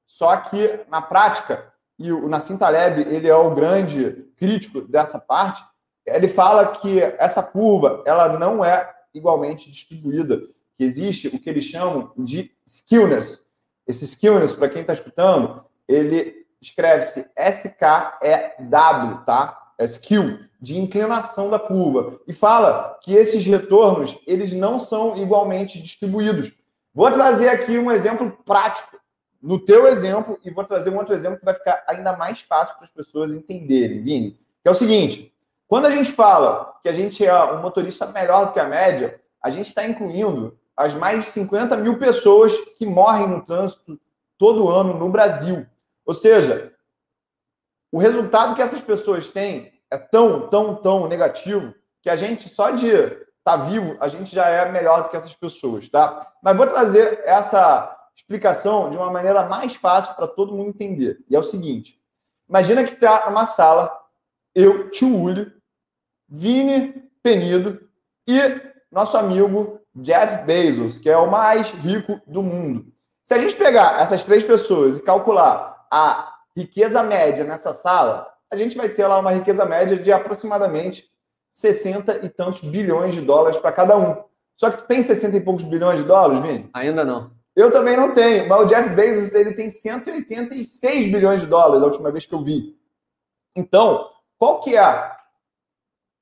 só 0.07 0.37
que 0.37 0.81
na 0.89 1.01
prática 1.01 1.73
e 1.99 2.13
o 2.13 2.29
Nassim 2.29 2.59
Taleb 2.59 3.01
ele 3.01 3.29
é 3.29 3.35
o 3.35 3.55
grande 3.55 4.29
crítico 4.37 4.83
dessa 4.83 5.19
parte. 5.19 5.65
Ele 6.05 6.29
fala 6.29 6.67
que 6.73 7.01
essa 7.01 7.43
curva 7.43 8.03
ela 8.05 8.39
não 8.39 8.63
é 8.63 8.93
igualmente 9.15 9.71
distribuída 9.71 10.43
que 10.77 10.85
existe 10.85 11.29
o 11.29 11.39
que 11.39 11.49
eles 11.49 11.65
chamam 11.65 12.13
de 12.17 12.51
skillness. 12.67 13.45
Esse 13.87 14.05
skillness, 14.05 14.55
para 14.55 14.69
quem 14.69 14.81
está 14.81 14.93
escutando, 14.93 15.65
ele 15.87 16.47
escreve-se 16.61 17.27
S-K-E-W, 17.37 19.25
tá? 19.25 19.73
É 19.79 19.85
skill, 19.85 20.39
de 20.61 20.79
inclinação 20.79 21.51
da 21.51 21.59
curva. 21.59 22.21
E 22.27 22.33
fala 22.33 22.99
que 23.03 23.15
esses 23.15 23.45
retornos, 23.45 24.19
eles 24.27 24.53
não 24.53 24.79
são 24.79 25.17
igualmente 25.17 25.81
distribuídos. 25.83 26.53
Vou 26.95 27.11
trazer 27.11 27.49
aqui 27.49 27.77
um 27.77 27.91
exemplo 27.91 28.39
prático 28.45 28.97
no 29.43 29.59
teu 29.59 29.87
exemplo 29.87 30.39
e 30.45 30.51
vou 30.51 30.65
trazer 30.65 30.91
um 30.91 30.97
outro 30.97 31.13
exemplo 31.13 31.39
que 31.39 31.45
vai 31.45 31.55
ficar 31.55 31.85
ainda 31.87 32.17
mais 32.17 32.41
fácil 32.41 32.77
para 32.77 32.85
as 32.85 32.91
pessoas 32.91 33.35
entenderem, 33.35 34.03
Vini. 34.03 34.31
Que 34.63 34.69
é 34.69 34.71
o 34.71 34.75
seguinte, 34.75 35.35
quando 35.67 35.87
a 35.87 35.91
gente 35.91 36.11
fala 36.11 36.79
que 36.83 36.89
a 36.89 36.93
gente 36.93 37.25
é 37.25 37.45
um 37.53 37.61
motorista 37.61 38.07
melhor 38.07 38.47
do 38.47 38.53
que 38.53 38.61
a 38.61 38.67
média, 38.67 39.21
a 39.43 39.51
gente 39.51 39.67
está 39.67 39.85
incluindo 39.85 40.59
as 40.77 40.95
mais 40.95 41.25
de 41.25 41.31
50 41.31 41.77
mil 41.77 41.99
pessoas 41.99 42.57
que 42.77 42.87
morrem 42.87 43.29
no 43.29 43.45
trânsito 43.45 44.01
todo 44.37 44.69
ano 44.69 44.99
no 44.99 45.09
Brasil. 45.09 45.67
Ou 46.05 46.15
seja, 46.15 46.73
o 47.93 47.99
resultado 47.99 48.55
que 48.55 48.63
essas 48.63 48.81
pessoas 48.81 49.29
têm 49.29 49.73
é 49.91 49.97
tão, 49.97 50.49
tão, 50.49 50.75
tão 50.75 51.09
negativo 51.09 51.75
que 52.03 52.11
a 52.11 52.17
gente, 52.17 52.49
só 52.49 52.71
de 52.71 52.89
estar 52.89 53.23
tá 53.45 53.57
vivo, 53.57 53.97
a 54.01 54.09
gente 54.09 54.35
já 54.35 54.49
é 54.49 54.71
melhor 54.71 55.03
do 55.03 55.09
que 55.09 55.17
essas 55.17 55.35
pessoas, 55.35 55.89
tá? 55.89 56.33
Mas 56.43 56.57
vou 56.57 56.67
trazer 56.67 57.23
essa 57.25 57.95
explicação 58.17 58.91
de 58.91 58.97
uma 58.97 59.11
maneira 59.11 59.49
mais 59.49 59.75
fácil 59.77 60.15
para 60.15 60.27
todo 60.27 60.55
mundo 60.55 60.71
entender. 60.71 61.19
E 61.29 61.37
é 61.37 61.39
o 61.39 61.43
seguinte: 61.43 62.01
imagina 62.49 62.85
que 62.85 62.95
está 62.95 63.29
uma 63.29 63.47
sala, 63.47 63.97
eu, 64.55 64.91
tio 64.91 65.17
Uli, 65.17 65.53
Vini 66.29 67.11
Penido 67.23 67.89
e 68.27 68.39
nosso 68.91 69.17
amigo 69.17 69.81
Jeff 69.95 70.45
Bezos, 70.45 70.99
que 70.99 71.09
é 71.09 71.17
o 71.17 71.31
mais 71.31 71.71
rico 71.71 72.21
do 72.27 72.43
mundo. 72.43 72.87
Se 73.23 73.33
a 73.33 73.39
gente 73.39 73.57
pegar 73.57 74.01
essas 74.01 74.23
três 74.23 74.43
pessoas 74.43 74.99
e 74.99 75.03
calcular 75.03 75.87
a 75.91 76.35
riqueza 76.57 77.03
média 77.03 77.45
nessa 77.45 77.73
sala, 77.73 78.29
a 78.51 78.57
gente 78.57 78.77
vai 78.77 78.89
ter 78.89 79.07
lá 79.07 79.19
uma 79.19 79.33
riqueza 79.33 79.65
média 79.65 79.97
de 79.97 80.13
aproximadamente 80.13 81.11
60 81.51 82.25
e 82.25 82.29
tantos 82.29 82.63
bilhões 82.63 83.15
de 83.15 83.21
dólares 83.21 83.59
para 83.59 83.73
cada 83.73 83.97
um. 83.97 84.23
Só 84.57 84.71
que 84.71 84.79
tu 84.79 84.85
tem 84.85 85.01
60 85.01 85.37
e 85.37 85.41
poucos 85.41 85.65
bilhões 85.65 85.99
de 85.99 86.05
dólares, 86.05 86.43
Vini? 86.43 86.69
Ainda 86.75 87.05
não. 87.05 87.33
Eu 87.57 87.71
também 87.71 87.97
não 87.97 88.13
tenho, 88.13 88.49
mas 88.49 88.61
o 88.61 88.67
Jeff 88.67 88.91
Bezos 88.91 89.33
ele 89.33 89.53
tem 89.55 89.71
186 89.71 91.07
bilhões 91.07 91.41
de 91.41 91.47
dólares, 91.47 91.83
a 91.83 91.87
última 91.87 92.11
vez 92.11 92.27
que 92.27 92.35
eu 92.35 92.43
vi. 92.43 92.77
Então, 93.57 94.11
qual 94.37 94.61
que 94.61 94.77
é? 94.77 95.13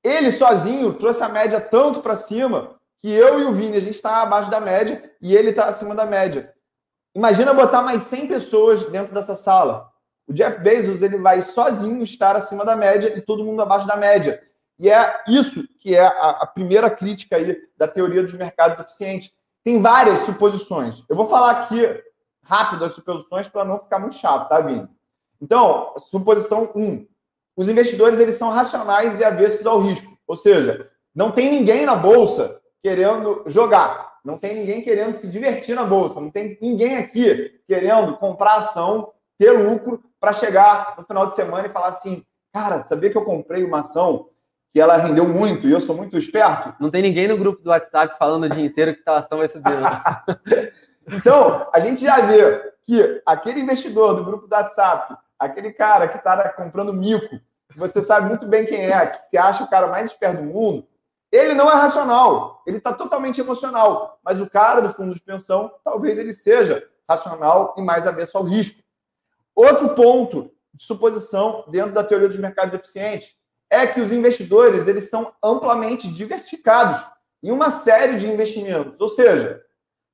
Ele 0.03 0.31
sozinho 0.31 0.93
trouxe 0.93 1.23
a 1.23 1.29
média 1.29 1.59
tanto 1.59 2.01
para 2.01 2.15
cima 2.15 2.79
que 3.03 3.11
eu 3.11 3.41
e 3.41 3.43
o 3.43 3.51
Vini, 3.51 3.75
a 3.75 3.81
gente 3.81 3.95
está 3.95 4.21
abaixo 4.21 4.49
da 4.49 4.61
média 4.61 5.11
e 5.21 5.35
ele 5.35 5.49
está 5.49 5.65
acima 5.65 5.93
da 5.93 6.05
média. 6.05 6.53
Imagina 7.13 7.53
botar 7.53 7.81
mais 7.81 8.03
100 8.03 8.27
pessoas 8.27 8.85
dentro 8.85 9.13
dessa 9.13 9.35
sala. 9.35 9.91
O 10.25 10.31
Jeff 10.31 10.57
Bezos 10.61 11.01
ele 11.01 11.17
vai 11.17 11.41
sozinho 11.41 12.01
estar 12.01 12.33
acima 12.37 12.63
da 12.63 12.77
média 12.77 13.13
e 13.13 13.19
todo 13.19 13.43
mundo 13.43 13.61
abaixo 13.61 13.85
da 13.85 13.97
média. 13.97 14.41
E 14.79 14.89
é 14.89 15.21
isso 15.27 15.67
que 15.81 15.93
é 15.93 15.99
a, 15.99 16.29
a 16.43 16.47
primeira 16.47 16.89
crítica 16.89 17.35
aí 17.35 17.57
da 17.77 17.89
teoria 17.89 18.23
dos 18.23 18.31
mercados 18.31 18.79
eficientes. 18.79 19.33
Tem 19.65 19.81
várias 19.81 20.21
suposições. 20.21 21.03
Eu 21.09 21.17
vou 21.17 21.25
falar 21.25 21.51
aqui 21.51 21.85
rápido 22.41 22.85
as 22.85 22.93
suposições 22.93 23.49
para 23.49 23.65
não 23.65 23.79
ficar 23.79 23.99
muito 23.99 24.15
chato, 24.15 24.47
tá, 24.47 24.61
Vini? 24.61 24.87
Então, 25.41 25.93
suposição 25.97 26.71
1. 26.73 26.81
Um, 26.81 27.07
os 27.53 27.67
investidores 27.67 28.17
eles 28.17 28.35
são 28.35 28.49
racionais 28.49 29.19
e 29.19 29.25
avessos 29.25 29.65
ao 29.65 29.81
risco. 29.81 30.17
Ou 30.25 30.37
seja, 30.37 30.89
não 31.13 31.33
tem 31.33 31.51
ninguém 31.51 31.85
na 31.85 31.97
bolsa 31.97 32.62
querendo 32.83 33.43
jogar, 33.47 34.13
não 34.25 34.37
tem 34.37 34.55
ninguém 34.55 34.81
querendo 34.81 35.15
se 35.15 35.27
divertir 35.27 35.73
na 35.73 35.85
bolsa, 35.85 36.19
não 36.19 36.29
tem 36.29 36.57
ninguém 36.61 36.97
aqui 36.97 37.59
querendo 37.65 38.17
comprar 38.17 38.57
ação, 38.57 39.11
ter 39.39 39.51
lucro 39.51 40.03
para 40.19 40.33
chegar 40.33 40.93
no 40.97 41.05
final 41.05 41.25
de 41.25 41.33
semana 41.33 41.67
e 41.67 41.71
falar 41.71 41.87
assim: 41.87 42.23
cara, 42.53 42.83
sabia 42.83 43.09
que 43.09 43.17
eu 43.17 43.25
comprei 43.25 43.63
uma 43.63 43.79
ação 43.79 44.29
que 44.73 44.81
ela 44.81 44.97
rendeu 44.97 45.27
muito 45.27 45.67
e 45.67 45.71
eu 45.71 45.79
sou 45.79 45.95
muito 45.95 46.17
esperto. 46.17 46.73
Não 46.79 46.91
tem 46.91 47.01
ninguém 47.01 47.27
no 47.27 47.37
grupo 47.37 47.61
do 47.61 47.69
WhatsApp 47.69 48.17
falando 48.17 48.45
o 48.45 48.49
dia 48.49 48.65
inteiro 48.65 48.95
que 48.95 49.01
a 49.07 49.17
ação 49.17 49.37
vai 49.37 49.47
subir. 49.47 49.71
então, 51.07 51.69
a 51.71 51.79
gente 51.79 52.01
já 52.01 52.21
vê 52.21 52.73
que 52.85 53.21
aquele 53.25 53.61
investidor 53.61 54.15
do 54.15 54.25
grupo 54.25 54.47
do 54.47 54.53
WhatsApp, 54.53 55.15
aquele 55.37 55.71
cara 55.71 56.07
que 56.07 56.17
está 56.17 56.49
comprando 56.49 56.91
mico, 56.91 57.39
você 57.75 58.01
sabe 58.01 58.27
muito 58.27 58.47
bem 58.47 58.65
quem 58.65 58.91
é, 58.91 59.05
que 59.05 59.27
se 59.27 59.37
acha 59.37 59.63
o 59.63 59.69
cara 59.69 59.87
mais 59.87 60.07
esperto 60.07 60.41
do 60.41 60.43
mundo, 60.43 60.87
ele 61.33 61.55
não 61.55 61.71
é 61.71 61.73
racional, 61.73 62.61
ele 62.67 62.77
está 62.77 62.93
totalmente 62.93 63.41
emocional. 63.41 64.19
Mas 64.23 64.39
o 64.39 64.47
cara 64.47 64.81
do 64.81 64.93
fundo 64.93 65.15
de 65.15 65.23
pensão, 65.23 65.73
talvez 65.83 66.19
ele 66.19 66.31
seja 66.31 66.87
racional 67.09 67.73
e 67.75 67.81
mais 67.81 68.05
avesso 68.05 68.37
ao 68.37 68.43
risco. 68.43 68.79
Outro 69.55 69.95
ponto 69.95 70.51
de 70.71 70.83
suposição 70.83 71.65
dentro 71.69 71.91
da 71.91 72.03
teoria 72.03 72.27
dos 72.27 72.37
mercados 72.37 72.75
eficientes 72.75 73.35
é 73.67 73.87
que 73.87 73.99
os 73.99 74.11
investidores 74.11 74.87
eles 74.87 75.09
são 75.09 75.33
amplamente 75.41 76.07
diversificados 76.07 77.03
em 77.41 77.49
uma 77.49 77.71
série 77.71 78.17
de 78.17 78.27
investimentos. 78.27 79.01
Ou 79.01 79.07
seja, 79.07 79.59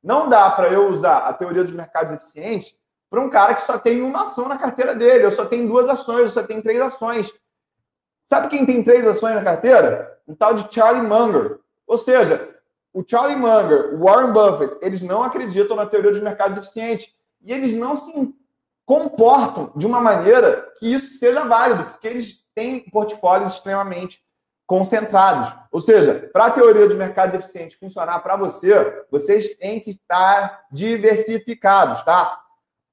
não 0.01 0.29
dá 0.29 0.49
para 0.49 0.69
eu 0.69 0.88
usar 0.88 1.17
a 1.17 1.33
teoria 1.33 1.63
dos 1.63 1.73
mercados 1.73 2.13
eficientes 2.13 2.73
para 3.09 3.19
um 3.19 3.29
cara 3.29 3.55
que 3.55 3.61
só 3.63 3.77
tem 3.77 4.01
uma 4.01 4.21
ação 4.21 4.47
na 4.47 4.57
carteira 4.57 4.95
dele, 4.95 5.25
eu 5.25 5.31
só 5.31 5.45
tenho 5.45 5.67
duas 5.67 5.89
ações, 5.89 6.21
eu 6.21 6.29
só 6.29 6.43
tenho 6.43 6.61
três 6.61 6.79
ações. 6.79 7.33
Sabe 8.29 8.48
quem 8.48 8.63
tem 8.63 8.83
três 8.83 9.07
ações 9.07 9.33
na 9.33 9.43
carteira? 9.43 10.19
Um 10.27 10.36
tal 10.36 10.53
de 10.53 10.71
Charlie 10.71 11.01
Munger. 11.01 11.57
Ou 11.88 11.98
seja, 11.98 12.48
o 12.93 13.03
Charlie 13.05 13.36
Munger, 13.36 13.95
o 13.95 14.03
Warren 14.03 14.31
Buffett, 14.31 14.77
eles 14.83 15.01
não 15.01 15.24
acreditam 15.24 15.75
na 15.75 15.88
teoria 15.88 16.12
dos 16.12 16.21
mercados 16.21 16.55
eficientes. 16.55 17.12
E 17.41 17.51
eles 17.51 17.74
não 17.74 17.95
se 17.95 18.36
comportam 18.86 19.71
de 19.75 19.88
uma 19.88 20.00
maneira 20.00 20.71
que 20.77 20.93
isso 20.93 21.17
seja 21.17 21.43
válido, 21.45 21.86
porque 21.86 22.07
eles 22.07 22.43
têm 22.53 22.79
portfólios 22.91 23.53
extremamente 23.53 24.24
concentrados. 24.67 25.51
Ou 25.71 25.81
seja, 25.81 26.29
para 26.31 26.45
a 26.45 26.51
teoria 26.51 26.86
dos 26.86 26.95
mercados 26.95 27.33
eficientes 27.33 27.79
funcionar 27.79 28.19
para 28.19 28.36
você, 28.36 29.05
vocês 29.09 29.55
têm 29.55 29.79
que 29.79 29.89
estar 29.89 30.65
diversificados, 30.71 32.03
tá? 32.03 32.39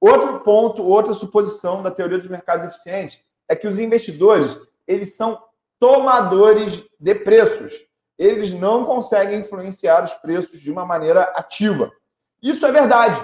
Outro 0.01 0.39
ponto, 0.39 0.83
outra 0.83 1.13
suposição 1.13 1.83
da 1.83 1.91
teoria 1.91 2.17
dos 2.17 2.27
mercados 2.27 2.65
eficientes 2.65 3.19
é 3.47 3.55
que 3.55 3.67
os 3.67 3.77
investidores, 3.77 4.59
eles 4.87 5.15
são 5.15 5.41
tomadores 5.79 6.83
de 6.99 7.15
preços. 7.15 7.73
Eles 8.17 8.51
não 8.53 8.85
conseguem 8.85 9.39
influenciar 9.39 10.03
os 10.03 10.13
preços 10.15 10.59
de 10.59 10.71
uma 10.71 10.85
maneira 10.85 11.23
ativa. 11.35 11.91
Isso 12.41 12.65
é 12.65 12.71
verdade. 12.71 13.19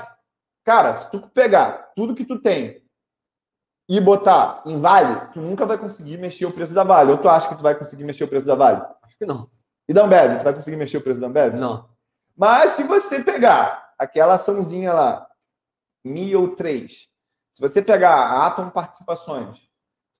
Cara, 0.64 0.94
se 0.94 1.10
tu 1.10 1.20
pegar 1.30 1.92
tudo 1.96 2.16
que 2.16 2.26
tu 2.26 2.40
tem 2.40 2.84
e 3.90 4.00
botar 4.00 4.62
em 4.66 4.80
Vale, 4.80 5.32
tu 5.34 5.42
nunca 5.42 5.66
vai 5.66 5.78
conseguir 5.78 6.18
mexer 6.18 6.46
o 6.46 6.52
preço 6.52 6.74
da 6.74 6.84
Vale. 6.84 7.12
Ou 7.12 7.18
tu 7.18 7.28
acha 7.28 7.50
que 7.50 7.56
tu 7.56 7.64
vai 7.64 7.76
conseguir 7.76 8.04
mexer 8.04 8.24
o 8.24 8.28
preço 8.28 8.46
da 8.46 8.56
Vale? 8.56 8.82
Acho 9.02 9.18
que 9.18 9.26
não. 9.26 9.50
E 9.88 9.94
da 9.94 10.06
Ambev, 10.06 10.38
tu 10.38 10.44
vai 10.44 10.54
conseguir 10.54 10.78
mexer 10.78 10.98
o 10.98 11.02
preço 11.02 11.20
da 11.20 11.28
Ambev? 11.28 11.56
Não. 11.56 11.90
Mas 12.36 12.72
se 12.72 12.84
você 12.84 13.24
pegar 13.24 13.94
aquela 13.98 14.36
açãozinha 14.36 14.94
lá, 14.94 15.28
Mi 16.06 16.36
ou 16.36 16.56
3, 16.56 16.92
se 17.54 17.62
você 17.62 17.82
pegar 17.82 18.14
a 18.14 18.48
Atom 18.48 18.70
Participações, 18.70 19.62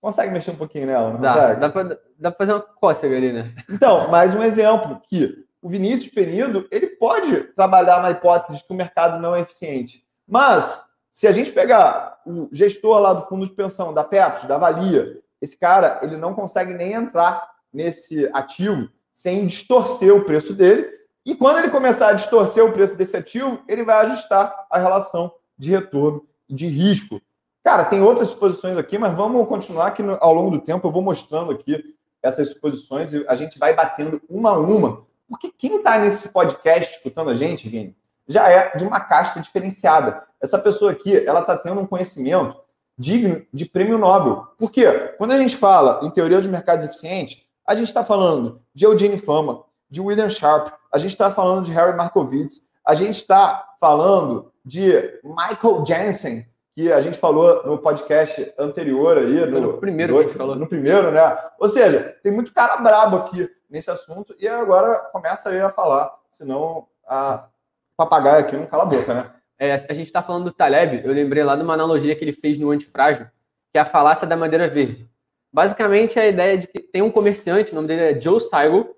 consegue 0.04 0.34
mexer 0.34 0.52
um 0.52 0.58
pouquinho 0.58 0.86
nela, 0.86 1.14
não 1.14 1.22
dá, 1.22 1.34
consegue? 1.34 1.60
Dá 1.62 1.70
pra, 1.70 1.84
dá 1.84 2.32
pra 2.32 2.38
fazer 2.38 2.52
uma 2.52 2.60
cócega 2.60 3.16
ali, 3.16 3.32
né? 3.32 3.54
Então, 3.70 4.10
mais 4.12 4.36
um 4.36 4.44
exemplo 4.44 5.02
que 5.08 5.46
o 5.62 5.70
Vinícius 5.70 6.14
Penido, 6.14 6.68
ele 6.70 6.88
pode 6.88 7.42
trabalhar 7.56 8.02
na 8.02 8.12
hipótese 8.12 8.58
de 8.58 8.66
que 8.66 8.74
o 8.74 8.76
mercado 8.76 9.18
não 9.22 9.34
é 9.34 9.40
eficiente. 9.40 10.06
Mas, 10.28 10.84
se 11.10 11.26
a 11.26 11.32
gente 11.32 11.54
pegar 11.54 12.20
o 12.26 12.50
gestor 12.52 13.00
lá 13.00 13.14
do 13.14 13.22
fundo 13.22 13.46
de 13.46 13.54
pensão, 13.54 13.94
da 13.94 14.04
Pepsi, 14.04 14.46
da 14.46 14.58
Valia, 14.58 15.22
esse 15.42 15.56
cara, 15.58 16.02
ele 16.02 16.18
não 16.18 16.34
consegue 16.34 16.74
nem 16.74 16.92
entrar 16.92 17.50
nesse 17.72 18.30
ativo 18.34 18.90
sem 19.10 19.48
distorcer 19.48 20.14
o 20.14 20.26
preço 20.26 20.54
dele. 20.54 20.86
E 21.26 21.34
quando 21.34 21.60
ele 21.60 21.70
começar 21.70 22.10
a 22.10 22.14
distorcer 22.14 22.66
o 22.66 22.74
preço 22.74 22.94
desse 22.98 23.16
ativo, 23.16 23.64
ele 23.70 23.86
vai 23.86 24.06
ajustar 24.06 24.54
a 24.70 24.78
relação 24.78 25.34
de 25.58 25.72
retorno 25.72 26.28
de 26.50 26.68
risco. 26.68 27.22
Cara, 27.64 27.86
tem 27.86 28.02
outras 28.02 28.28
suposições 28.28 28.78
aqui, 28.78 28.98
mas 28.98 29.16
vamos 29.16 29.48
continuar 29.48 29.92
que 29.92 30.04
ao 30.20 30.34
longo 30.34 30.52
do 30.52 30.60
tempo 30.60 30.86
eu 30.86 30.92
vou 30.92 31.02
mostrando 31.02 31.52
aqui 31.52 31.96
essas 32.22 32.50
suposições 32.50 33.14
e 33.14 33.26
a 33.28 33.36
gente 33.36 33.58
vai 33.58 33.74
batendo 33.74 34.22
uma 34.30 34.52
a 34.52 34.60
uma. 34.60 35.06
Porque 35.30 35.50
quem 35.50 35.78
está 35.78 35.98
nesse 35.98 36.30
podcast 36.30 36.96
escutando 36.96 37.30
a 37.30 37.34
gente, 37.34 37.70
Vini, 37.70 37.96
já 38.28 38.50
é 38.50 38.76
de 38.76 38.84
uma 38.84 39.00
casta 39.00 39.40
diferenciada. 39.40 40.24
Essa 40.42 40.60
pessoa 40.60 40.92
aqui, 40.92 41.16
ela 41.26 41.40
está 41.40 41.58
tendo 41.58 41.80
um 41.80 41.88
conhecimento 41.88 42.56
digno 42.98 43.46
de 43.54 43.66
prêmio 43.66 43.98
Nobel. 43.98 44.48
Por 44.58 44.70
quê? 44.70 45.14
Quando 45.18 45.32
a 45.32 45.38
gente 45.38 45.56
fala 45.56 46.02
em 46.04 46.10
teoria 46.10 46.42
de 46.42 46.50
mercados 46.50 46.84
eficientes, 46.84 47.42
a 47.66 47.76
gente 47.76 47.88
está 47.88 48.04
falando 48.04 48.62
de 48.74 48.86
Eugene 48.86 49.18
Fama, 49.18 49.64
de 49.90 50.02
William 50.02 50.30
Sharp, 50.30 50.68
a 50.92 50.98
gente 50.98 51.12
está 51.12 51.32
falando 51.32 51.66
de 51.66 51.72
Harry 51.72 51.96
Markowitz, 51.96 52.62
a 52.86 52.94
gente 52.94 53.16
está 53.16 53.76
falando 53.80 54.52
de 54.66 54.92
Michael 55.24 55.86
Jensen, 55.86 56.46
que 56.76 56.92
a 56.92 57.00
gente 57.00 57.20
falou 57.20 57.64
no 57.66 57.78
podcast 57.78 58.52
anterior 58.58 59.18
aí. 59.18 59.46
No, 59.46 59.62
no 59.62 59.78
primeiro 59.78 60.14
que 60.14 60.20
a 60.20 60.24
gente 60.24 60.38
falou. 60.38 60.56
No 60.56 60.68
primeiro, 60.68 61.12
né? 61.12 61.38
Ou 61.60 61.70
seja, 61.70 62.16
tem 62.24 62.32
muito 62.32 62.54
cara 62.54 62.78
brabo 62.78 63.18
aqui 63.18 63.50
nesse 63.70 63.92
assunto 63.92 64.36
e 64.40 64.48
agora 64.48 64.96
começa 65.12 65.50
aí 65.50 65.60
a 65.60 65.70
falar, 65.70 66.12
senão 66.30 66.88
a 67.06 67.48
papagaio 67.96 68.40
aqui 68.40 68.56
não 68.56 68.66
cala 68.66 68.84
a 68.84 68.88
boca, 68.88 69.14
né? 69.14 69.32
É, 69.60 69.74
a 69.74 69.94
gente 69.94 70.08
está 70.08 70.22
falando 70.22 70.46
do 70.46 70.52
Taleb, 70.52 71.02
eu 71.06 71.14
lembrei 71.14 71.44
lá 71.44 71.56
de 71.56 71.64
uma 71.64 71.74
analogia 71.74 72.16
que 72.16 72.24
ele 72.24 72.34
fez 72.34 72.60
no 72.60 72.72
Antifrágil, 72.72 73.28
que 73.72 73.78
é 73.78 73.82
a 73.82 73.86
falácia 73.86 74.28
da 74.28 74.36
madeira 74.36 74.68
verde. 74.68 75.10
Basicamente, 75.52 76.18
é 76.18 76.24
a 76.24 76.28
ideia 76.28 76.58
de 76.58 76.68
que 76.68 76.80
tem 76.80 77.02
um 77.02 77.12
comerciante, 77.12 77.72
o 77.72 77.76
nome 77.76 77.88
dele 77.88 78.02
é 78.18 78.20
Joe 78.20 78.42
Seigel, 78.42 78.96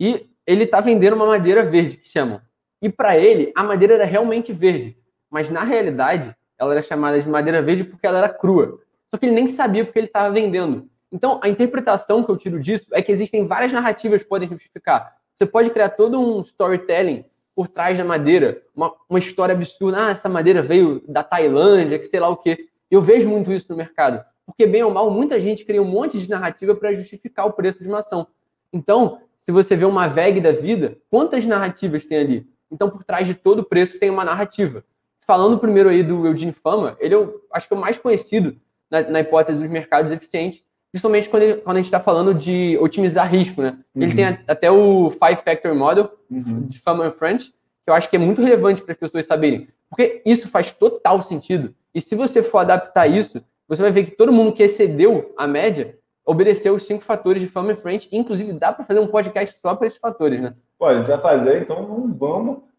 e 0.00 0.30
ele 0.46 0.64
está 0.64 0.80
vendendo 0.80 1.14
uma 1.14 1.26
madeira 1.26 1.62
verde, 1.62 1.98
que 1.98 2.08
chamam. 2.08 2.40
E 2.80 2.88
para 2.88 3.16
ele, 3.18 3.52
a 3.54 3.62
madeira 3.62 3.94
era 3.94 4.04
realmente 4.04 4.52
verde. 4.52 4.96
Mas 5.30 5.50
na 5.50 5.62
realidade, 5.62 6.34
ela 6.60 6.74
era 6.74 6.82
chamada 6.82 7.20
de 7.20 7.28
madeira 7.28 7.62
verde 7.62 7.84
porque 7.84 8.06
ela 8.06 8.18
era 8.18 8.28
crua. 8.28 8.78
Só 9.10 9.18
que 9.18 9.26
ele 9.26 9.34
nem 9.34 9.46
sabia 9.46 9.84
porque 9.84 9.98
ele 9.98 10.06
estava 10.06 10.30
vendendo. 10.32 10.88
Então, 11.10 11.40
a 11.42 11.48
interpretação 11.48 12.22
que 12.22 12.30
eu 12.30 12.36
tiro 12.36 12.60
disso 12.60 12.86
é 12.92 13.02
que 13.02 13.10
existem 13.10 13.46
várias 13.46 13.72
narrativas 13.72 14.22
que 14.22 14.28
podem 14.28 14.48
justificar. 14.48 15.16
Você 15.36 15.46
pode 15.46 15.70
criar 15.70 15.88
todo 15.90 16.20
um 16.20 16.42
storytelling 16.42 17.24
por 17.56 17.66
trás 17.66 17.98
da 17.98 18.04
madeira, 18.04 18.62
uma, 18.76 18.94
uma 19.08 19.18
história 19.18 19.54
absurda. 19.54 20.06
Ah, 20.06 20.10
essa 20.10 20.28
madeira 20.28 20.62
veio 20.62 21.02
da 21.08 21.24
Tailândia, 21.24 21.98
que 21.98 22.04
sei 22.04 22.20
lá 22.20 22.28
o 22.28 22.36
quê. 22.36 22.68
Eu 22.90 23.02
vejo 23.02 23.28
muito 23.28 23.50
isso 23.50 23.66
no 23.70 23.76
mercado. 23.76 24.24
Porque, 24.46 24.66
bem 24.66 24.82
ou 24.82 24.90
mal, 24.90 25.10
muita 25.10 25.40
gente 25.40 25.64
cria 25.64 25.82
um 25.82 25.86
monte 25.86 26.18
de 26.18 26.28
narrativa 26.28 26.74
para 26.74 26.92
justificar 26.92 27.46
o 27.46 27.52
preço 27.52 27.82
de 27.82 27.88
uma 27.88 28.00
ação. 28.00 28.26
Então, 28.72 29.20
se 29.40 29.50
você 29.50 29.74
vê 29.74 29.84
uma 29.84 30.08
VEG 30.08 30.40
da 30.40 30.52
vida, 30.52 30.98
quantas 31.10 31.44
narrativas 31.46 32.04
tem 32.04 32.18
ali? 32.18 32.46
Então, 32.70 32.90
por 32.90 33.02
trás 33.02 33.26
de 33.26 33.34
todo 33.34 33.64
preço 33.64 33.98
tem 33.98 34.10
uma 34.10 34.24
narrativa. 34.24 34.84
Falando 35.30 35.60
primeiro 35.60 35.88
aí 35.88 36.02
do 36.02 36.26
Eugene 36.26 36.50
Fama, 36.50 36.96
ele 36.98 37.14
é, 37.14 37.16
o, 37.16 37.40
acho 37.52 37.68
que 37.68 37.72
é 37.72 37.76
o 37.76 37.80
mais 37.80 37.96
conhecido 37.96 38.56
na, 38.90 39.02
na 39.02 39.20
hipótese 39.20 39.60
dos 39.60 39.70
mercados 39.70 40.10
eficientes, 40.10 40.60
principalmente 40.90 41.28
quando, 41.28 41.44
ele, 41.44 41.54
quando 41.58 41.76
a 41.76 41.78
gente 41.78 41.86
está 41.86 42.00
falando 42.00 42.34
de 42.34 42.76
otimizar 42.80 43.30
risco, 43.30 43.62
né? 43.62 43.78
Uhum. 43.94 44.02
Ele 44.02 44.14
tem 44.16 44.24
a, 44.24 44.40
até 44.48 44.68
o 44.72 45.08
Five 45.08 45.40
Factor 45.44 45.72
Model 45.72 46.10
uhum. 46.28 46.62
de 46.66 46.80
Fama 46.80 47.04
and 47.04 47.12
French, 47.12 47.46
que 47.46 47.54
eu 47.86 47.94
acho 47.94 48.10
que 48.10 48.16
é 48.16 48.18
muito 48.18 48.42
relevante 48.42 48.82
para 48.82 48.90
as 48.90 48.98
pessoas 48.98 49.24
saberem, 49.24 49.68
porque 49.88 50.20
isso 50.26 50.48
faz 50.48 50.72
total 50.72 51.22
sentido. 51.22 51.72
E 51.94 52.00
se 52.00 52.16
você 52.16 52.42
for 52.42 52.58
adaptar 52.58 53.06
isso, 53.06 53.40
você 53.68 53.82
vai 53.82 53.92
ver 53.92 54.06
que 54.06 54.16
todo 54.16 54.32
mundo 54.32 54.52
que 54.52 54.64
excedeu 54.64 55.32
a 55.38 55.46
média 55.46 55.96
obedeceu 56.26 56.74
os 56.74 56.82
cinco 56.82 57.04
fatores 57.04 57.40
de 57.40 57.46
Fama 57.46 57.70
and 57.70 57.76
French, 57.76 58.08
inclusive 58.10 58.52
dá 58.52 58.72
para 58.72 58.84
fazer 58.84 58.98
um 58.98 59.06
podcast 59.06 59.60
só 59.60 59.76
para 59.76 59.86
esses 59.86 60.00
fatores, 60.00 60.40
né? 60.40 60.54
Pô, 60.76 60.86
a 60.86 60.96
gente 60.96 61.06
vai 61.06 61.20
fazer, 61.20 61.62
então 61.62 61.86
não 61.86 62.12
vamos 62.12 62.69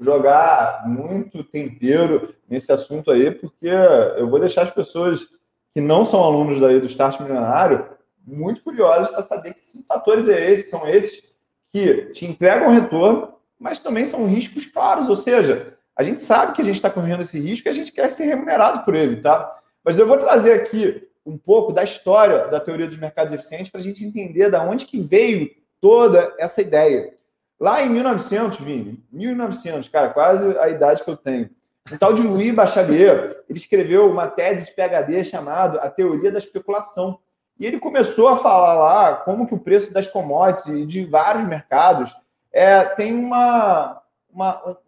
jogar 0.00 0.88
muito 0.88 1.44
tempero 1.44 2.34
nesse 2.48 2.72
assunto 2.72 3.10
aí, 3.10 3.30
porque 3.30 3.68
eu 4.16 4.28
vou 4.28 4.40
deixar 4.40 4.62
as 4.62 4.70
pessoas 4.70 5.28
que 5.74 5.80
não 5.80 6.04
são 6.04 6.24
alunos 6.24 6.58
daí 6.58 6.80
do 6.80 6.86
Start 6.86 7.20
Milionário 7.20 7.86
muito 8.26 8.62
curiosas 8.62 9.10
para 9.10 9.22
saber 9.22 9.54
que 9.54 9.84
fatores 9.86 10.28
é 10.28 10.50
esses, 10.50 10.70
são 10.70 10.88
esses 10.88 11.22
que 11.68 12.06
te 12.12 12.26
entregam 12.26 12.70
retorno, 12.70 13.34
mas 13.58 13.78
também 13.78 14.06
são 14.06 14.26
riscos 14.26 14.66
claros, 14.66 15.08
ou 15.08 15.16
seja, 15.16 15.76
a 15.94 16.02
gente 16.02 16.20
sabe 16.20 16.52
que 16.52 16.62
a 16.62 16.64
gente 16.64 16.76
está 16.76 16.88
correndo 16.88 17.22
esse 17.22 17.38
risco 17.38 17.68
e 17.68 17.70
a 17.70 17.74
gente 17.74 17.92
quer 17.92 18.10
ser 18.10 18.24
remunerado 18.24 18.84
por 18.84 18.94
ele, 18.94 19.20
tá? 19.20 19.58
Mas 19.84 19.98
eu 19.98 20.06
vou 20.06 20.16
trazer 20.16 20.52
aqui 20.52 21.06
um 21.24 21.36
pouco 21.36 21.72
da 21.72 21.84
história 21.84 22.48
da 22.48 22.58
teoria 22.58 22.86
dos 22.86 22.96
mercados 22.96 23.32
eficientes 23.32 23.70
para 23.70 23.80
a 23.80 23.84
gente 23.84 24.04
entender 24.04 24.50
da 24.50 24.62
onde 24.62 24.86
que 24.86 24.98
veio 24.98 25.50
toda 25.80 26.34
essa 26.38 26.60
ideia. 26.60 27.12
Lá 27.60 27.82
em 27.82 27.90
1900, 27.90 28.58
Vini, 28.60 29.04
1900, 29.12 29.86
cara, 29.90 30.08
quase 30.08 30.56
a 30.58 30.70
idade 30.70 31.04
que 31.04 31.10
eu 31.10 31.16
tenho. 31.16 31.50
Um 31.92 31.98
tal 31.98 32.14
de 32.14 32.22
Louis 32.22 32.54
Bachelier, 32.54 33.44
ele 33.46 33.58
escreveu 33.58 34.10
uma 34.10 34.26
tese 34.26 34.64
de 34.64 34.72
PhD 34.72 35.22
chamada 35.24 35.78
A 35.80 35.90
Teoria 35.90 36.32
da 36.32 36.38
Especulação. 36.38 37.18
E 37.58 37.66
ele 37.66 37.78
começou 37.78 38.28
a 38.28 38.36
falar 38.36 38.74
lá 38.74 39.16
como 39.16 39.46
que 39.46 39.52
o 39.52 39.58
preço 39.58 39.92
das 39.92 40.08
commodities 40.08 40.68
e 40.68 40.86
de 40.86 41.04
vários 41.04 41.44
mercados 41.44 42.16
é, 42.50 42.82
tem 42.82 43.14
uma, 43.14 44.00
uma, 44.32 44.78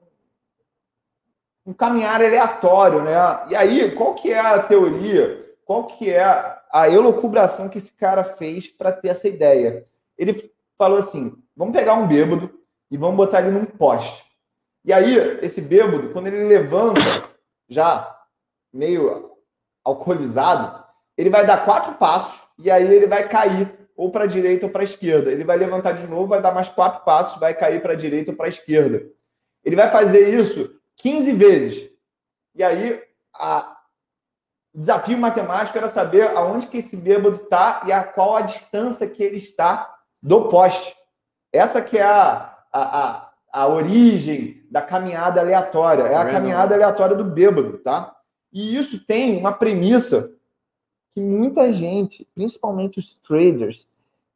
um 1.66 1.74
caminhar 1.74 2.22
aleatório, 2.22 3.02
né? 3.02 3.12
E 3.50 3.54
aí, 3.54 3.94
qual 3.94 4.14
que 4.14 4.32
é 4.32 4.38
a 4.38 4.62
teoria? 4.62 5.54
Qual 5.66 5.86
que 5.88 6.08
é 6.08 6.24
a 6.72 6.88
elocubração 6.88 7.68
que 7.68 7.76
esse 7.76 7.92
cara 7.92 8.24
fez 8.24 8.68
para 8.68 8.92
ter 8.92 9.08
essa 9.08 9.28
ideia? 9.28 9.86
Ele 10.16 10.50
falou 10.78 10.98
assim: 10.98 11.36
vamos 11.54 11.76
pegar 11.76 11.94
um 11.94 12.06
bêbado 12.06 12.61
e 12.92 12.96
vamos 12.98 13.16
botar 13.16 13.40
ele 13.40 13.50
num 13.50 13.64
poste. 13.64 14.22
E 14.84 14.92
aí, 14.92 15.16
esse 15.40 15.62
bêbado, 15.62 16.10
quando 16.10 16.26
ele 16.26 16.44
levanta, 16.44 17.00
já 17.66 18.14
meio 18.70 19.32
alcoolizado, 19.82 20.84
ele 21.16 21.30
vai 21.30 21.46
dar 21.46 21.64
quatro 21.64 21.94
passos 21.94 22.42
e 22.58 22.70
aí 22.70 22.94
ele 22.94 23.06
vai 23.06 23.26
cair 23.26 23.72
ou 23.96 24.10
para 24.10 24.24
a 24.24 24.26
direita 24.26 24.66
ou 24.66 24.72
para 24.72 24.82
a 24.82 24.84
esquerda. 24.84 25.32
Ele 25.32 25.42
vai 25.42 25.56
levantar 25.56 25.92
de 25.92 26.06
novo, 26.06 26.26
vai 26.26 26.42
dar 26.42 26.52
mais 26.52 26.68
quatro 26.68 27.02
passos, 27.02 27.40
vai 27.40 27.54
cair 27.54 27.80
para 27.80 27.94
a 27.94 27.96
direita 27.96 28.30
ou 28.30 28.36
para 28.36 28.44
a 28.44 28.50
esquerda. 28.50 29.06
Ele 29.64 29.76
vai 29.76 29.90
fazer 29.90 30.28
isso 30.28 30.78
15 30.96 31.32
vezes. 31.32 31.90
E 32.54 32.62
aí, 32.62 33.02
a... 33.34 33.74
o 34.74 34.78
desafio 34.78 35.16
matemático 35.16 35.78
era 35.78 35.88
saber 35.88 36.28
aonde 36.36 36.66
que 36.66 36.76
esse 36.76 36.98
bêbado 36.98 37.36
está 37.36 37.84
e 37.86 37.92
a 37.92 38.04
qual 38.04 38.36
a 38.36 38.42
distância 38.42 39.08
que 39.08 39.22
ele 39.22 39.36
está 39.36 39.96
do 40.22 40.50
poste. 40.50 40.94
Essa 41.50 41.80
que 41.80 41.96
é 41.96 42.02
a, 42.02 42.51
a, 42.72 43.08
a, 43.08 43.32
a 43.52 43.68
origem 43.68 44.64
da 44.70 44.80
caminhada 44.80 45.40
aleatória. 45.40 46.04
É 46.04 46.16
a 46.16 46.26
caminhada 46.26 46.74
aleatória 46.74 47.14
do 47.14 47.24
bêbado, 47.24 47.78
tá? 47.78 48.16
E 48.52 48.76
isso 48.76 49.04
tem 49.04 49.36
uma 49.36 49.52
premissa 49.52 50.32
que 51.14 51.20
muita 51.20 51.70
gente, 51.72 52.26
principalmente 52.34 52.98
os 52.98 53.14
traders, 53.16 53.86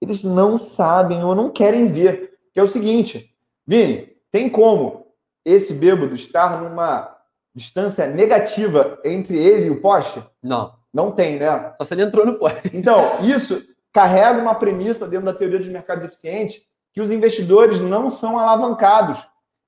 eles 0.00 0.22
não 0.22 0.58
sabem 0.58 1.24
ou 1.24 1.34
não 1.34 1.50
querem 1.50 1.86
ver. 1.86 2.38
Que 2.52 2.60
é 2.60 2.62
o 2.62 2.66
seguinte, 2.66 3.34
Vini, 3.66 4.14
tem 4.30 4.48
como 4.48 5.06
esse 5.44 5.72
bêbado 5.72 6.14
estar 6.14 6.62
numa 6.62 7.16
distância 7.54 8.06
negativa 8.06 8.98
entre 9.04 9.38
ele 9.38 9.66
e 9.66 9.70
o 9.70 9.80
poste? 9.80 10.22
Não. 10.42 10.74
Não 10.92 11.10
tem, 11.10 11.38
né? 11.38 11.74
Só 11.78 11.84
se 11.84 11.94
ele 11.94 12.02
entrou 12.02 12.26
no 12.26 12.38
poste. 12.38 12.60
Então, 12.72 13.18
isso 13.20 13.62
carrega 13.92 14.40
uma 14.40 14.54
premissa 14.54 15.08
dentro 15.08 15.26
da 15.26 15.32
teoria 15.32 15.58
dos 15.58 15.68
mercados 15.68 16.04
eficientes 16.04 16.62
que 16.96 17.02
os 17.02 17.10
investidores 17.10 17.78
não 17.78 18.08
são 18.08 18.38
alavancados, 18.38 19.22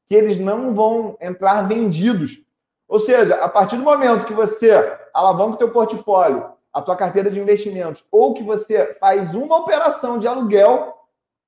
que 0.09 0.15
eles 0.15 0.39
não 0.39 0.75
vão 0.75 1.15
entrar 1.21 1.69
vendidos. 1.69 2.41
Ou 2.89 2.99
seja, 2.99 3.35
a 3.35 3.49
partir 3.51 3.77
do 3.77 3.83
momento 3.83 4.25
que 4.25 4.33
você 4.33 4.99
alavanca 5.13 5.53
o 5.53 5.59
teu 5.59 5.71
portfólio 5.71 6.57
a 6.73 6.81
tua 6.81 6.97
carteira 6.97 7.31
de 7.31 7.39
investimentos 7.39 8.05
ou 8.11 8.33
que 8.33 8.43
você 8.43 8.95
faz 8.95 9.35
uma 9.35 9.59
operação 9.59 10.19
de 10.19 10.27
aluguel, 10.27 10.95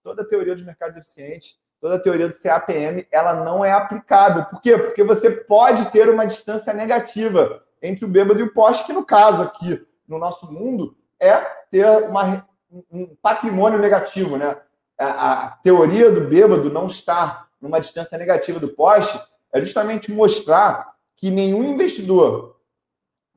toda 0.02 0.20
a 0.20 0.25
teoria 0.26 0.54
dos 0.54 0.64
mercados 0.64 0.99
eficientes, 0.99 1.56
toda 1.80 1.94
a 1.94 1.99
teoria 1.99 2.28
do 2.28 2.34
CAPM, 2.34 3.06
ela 3.10 3.32
não 3.42 3.64
é 3.64 3.72
aplicável. 3.72 4.44
Por 4.46 4.60
quê? 4.60 4.76
Porque 4.76 5.02
você 5.02 5.30
pode 5.30 5.90
ter 5.90 6.10
uma 6.10 6.26
distância 6.26 6.75
negativa 6.75 7.62
entre 7.80 8.04
o 8.04 8.08
bêbado 8.08 8.40
e 8.40 8.42
o 8.42 8.52
poste, 8.52 8.84
que 8.84 8.92
no 8.92 9.04
caso 9.04 9.42
aqui, 9.42 9.87
no 10.06 10.18
nosso 10.18 10.52
mundo, 10.52 10.94
é 11.18 11.37
ter 11.70 11.87
uma, 11.87 12.46
um 12.90 13.14
patrimônio 13.22 13.78
negativo, 13.78 14.37
né? 14.37 14.56
A, 15.04 15.59
teoria 15.62 16.11
do 16.11 16.28
bêbado 16.28 16.71
não 16.71 16.87
estar 16.87 17.49
numa 17.61 17.80
distância 17.80 18.19
negativa 18.19 18.61
do 18.61 18.69
poste 18.69 19.19
é 19.52 19.61
justamente 19.61 20.12
mostrar 20.12 20.95
que 21.16 21.30
nenhum 21.30 21.64
investidor 21.64 22.57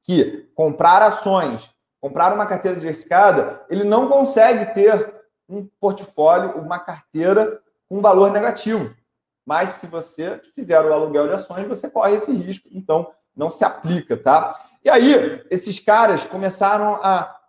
que 0.03 0.50
comprar 0.53 1.01
ações 1.01 1.74
comprar 2.03 2.34
uma 2.34 2.46
carteira 2.46 2.77
diversificada, 2.77 3.65
ele 3.70 3.86
não 3.86 4.10
consegue 4.10 4.74
ter 4.74 5.24
um 5.48 5.65
portfólio, 5.79 6.58
uma 6.58 6.77
carteira 6.77 7.62
com 7.88 8.01
valor 8.01 8.29
negativo. 8.29 8.93
Mas 9.46 9.72
se 9.72 9.88
você 9.88 10.38
fizer 10.53 10.82
o 10.82 10.91
aluguel 10.91 11.27
de 11.27 11.36
ações, 11.36 11.65
você 11.65 11.89
corre 11.89 12.15
esse 12.15 12.34
risco, 12.34 12.67
então 12.74 13.10
não 13.34 13.50
se 13.50 13.63
aplica, 13.63 14.17
tá? 14.17 14.67
E 14.84 14.89
aí, 14.89 15.46
esses 15.50 15.79
caras 15.79 16.25
começaram 16.25 16.96
a 16.96 17.39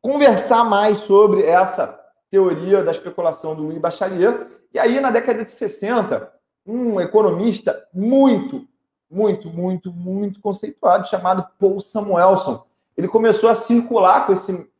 conversar 0.00 0.62
mais 0.62 0.98
sobre 0.98 1.44
essa 1.44 1.99
teoria 2.30 2.82
da 2.82 2.90
especulação 2.90 3.54
do 3.54 3.62
Louis 3.62 3.78
Bachelier. 3.78 4.46
E 4.72 4.78
aí, 4.78 5.00
na 5.00 5.10
década 5.10 5.44
de 5.44 5.50
60, 5.50 6.32
um 6.64 7.00
economista 7.00 7.86
muito, 7.92 8.66
muito, 9.10 9.50
muito, 9.50 9.92
muito 9.92 10.40
conceituado, 10.40 11.08
chamado 11.08 11.46
Paul 11.58 11.80
Samuelson, 11.80 12.64
ele 12.96 13.08
começou 13.08 13.48
a 13.48 13.54
circular 13.54 14.26
com 14.26 14.32
esse 14.32 14.70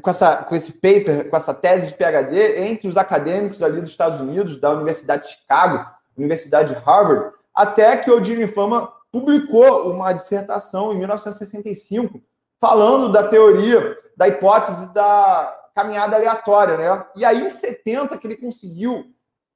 com, 0.00 0.08
essa, 0.08 0.36
com 0.36 0.56
esse 0.56 0.72
paper, 0.72 1.28
com 1.28 1.36
essa 1.36 1.52
tese 1.52 1.88
de 1.88 1.94
PhD 1.94 2.60
entre 2.60 2.88
os 2.88 2.96
acadêmicos 2.96 3.62
ali 3.62 3.78
dos 3.78 3.90
Estados 3.90 4.20
Unidos, 4.20 4.56
da 4.56 4.70
Universidade 4.70 5.24
de 5.24 5.30
Chicago, 5.32 5.86
Universidade 6.16 6.74
de 6.74 6.80
Harvard, 6.80 7.34
até 7.54 7.96
que 7.98 8.10
o 8.10 8.22
Jimmy 8.22 8.46
Fama 8.46 8.90
publicou 9.10 9.92
uma 9.92 10.12
dissertação 10.14 10.92
em 10.92 10.98
1965 10.98 12.22
falando 12.58 13.12
da 13.12 13.28
teoria 13.28 13.98
da 14.16 14.28
hipótese 14.28 14.86
da 14.94 15.61
caminhada 15.74 16.16
aleatória, 16.16 16.76
né? 16.76 17.06
E 17.16 17.24
aí 17.24 17.42
em 17.42 17.48
70 17.48 18.16
que 18.18 18.26
ele 18.26 18.36
conseguiu 18.36 19.04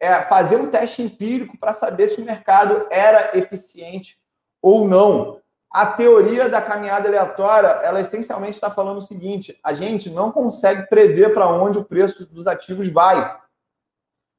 é, 0.01 0.23
fazer 0.23 0.57
um 0.57 0.71
teste 0.71 1.03
empírico 1.03 1.59
para 1.59 1.73
saber 1.73 2.09
se 2.09 2.21
o 2.21 2.25
mercado 2.25 2.87
era 2.91 3.37
eficiente 3.37 4.19
ou 4.61 4.87
não. 4.87 5.41
A 5.71 5.87
teoria 5.87 6.49
da 6.49 6.63
caminhada 6.63 7.09
aleatória, 7.09 7.69
ela 7.83 8.01
essencialmente 8.01 8.55
está 8.55 8.71
falando 8.71 8.99
o 8.99 9.03
seguinte: 9.03 9.59
a 9.63 9.73
gente 9.73 10.09
não 10.11 10.33
consegue 10.33 10.89
prever 10.89 11.33
para 11.35 11.49
onde 11.49 11.79
o 11.79 11.85
preço 11.85 12.25
dos 12.27 12.47
ativos 12.47 12.89
vai. 12.89 13.39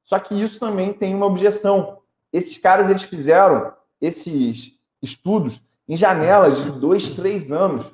Só 0.04 0.18
que 0.20 0.42
isso 0.42 0.60
também 0.60 0.94
tem 0.94 1.14
uma 1.14 1.26
objeção. 1.26 2.02
Esses 2.32 2.58
caras 2.58 2.90
eles 2.90 3.04
fizeram 3.04 3.74
esses 4.00 4.72
estudos 5.02 5.64
em 5.88 5.96
janelas 5.96 6.64
de 6.64 6.72
dois, 6.72 7.10
três 7.10 7.52
anos. 7.52 7.94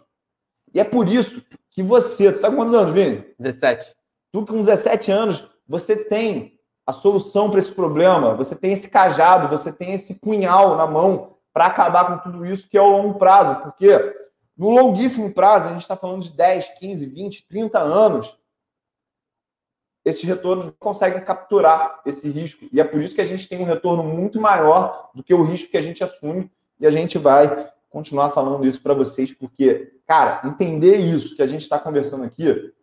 E 0.74 0.80
é 0.80 0.84
por 0.84 1.08
isso 1.08 1.44
que 1.74 1.84
você, 1.84 2.32
tu 2.32 2.36
está 2.36 2.50
com 2.50 2.56
quantos 2.56 2.74
anos, 2.74 2.94
Vini? 2.94 3.26
17. 3.40 3.94
Tu 4.32 4.46
com 4.46 4.62
17 4.62 5.12
anos, 5.12 5.48
você 5.68 5.96
tem 6.06 6.60
a 6.86 6.94
solução 6.94 7.50
para 7.50 7.60
esse 7.60 7.72
problema, 7.72 8.36
você 8.36 8.56
tem 8.56 8.74
esse 8.74 8.90
cajado, 8.90 9.48
você 9.48 9.72
tem 9.72 9.94
esse 9.94 10.16
punhal 10.16 10.78
na 10.78 10.86
mão 10.86 11.38
para 11.52 11.66
acabar 11.66 12.08
com 12.08 12.30
tudo 12.30 12.46
isso 12.46 12.70
que 12.70 12.78
é 12.78 12.82
o 12.82 12.90
longo 12.90 13.18
prazo, 13.18 13.62
porque 13.62 13.98
no 14.56 14.70
longuíssimo 14.70 15.34
prazo, 15.34 15.70
a 15.70 15.72
gente 15.72 15.82
está 15.82 15.96
falando 15.96 16.22
de 16.22 16.32
10, 16.32 16.70
15, 16.80 17.06
20, 17.08 17.48
30 17.48 17.80
anos, 17.80 18.38
esses 20.06 20.24
retornos 20.24 20.66
não 20.66 20.74
conseguem 20.78 21.24
capturar 21.24 22.02
esse 22.06 22.30
risco. 22.30 22.66
E 22.72 22.80
é 22.80 22.84
por 22.84 23.02
isso 23.02 23.16
que 23.16 23.22
a 23.22 23.26
gente 23.26 23.48
tem 23.48 23.60
um 23.62 23.66
retorno 23.66 24.04
muito 24.04 24.40
maior 24.40 25.10
do 25.16 25.24
que 25.24 25.34
o 25.34 25.44
risco 25.44 25.72
que 25.72 25.78
a 25.78 25.82
gente 25.82 26.04
assume. 26.04 26.52
E 26.80 26.86
a 26.86 26.92
gente 26.92 27.18
vai 27.18 27.72
continuar 27.94 28.32
falando 28.32 28.66
isso 28.66 28.82
para 28.82 28.96
vocês, 28.96 29.32
porque, 29.32 29.94
cara, 30.08 30.42
entender 30.44 30.98
isso 30.98 31.36
que 31.36 31.44
a 31.44 31.48
gente 31.48 31.62
está 31.62 31.78
conversando 31.78 32.24
aqui 32.24 32.74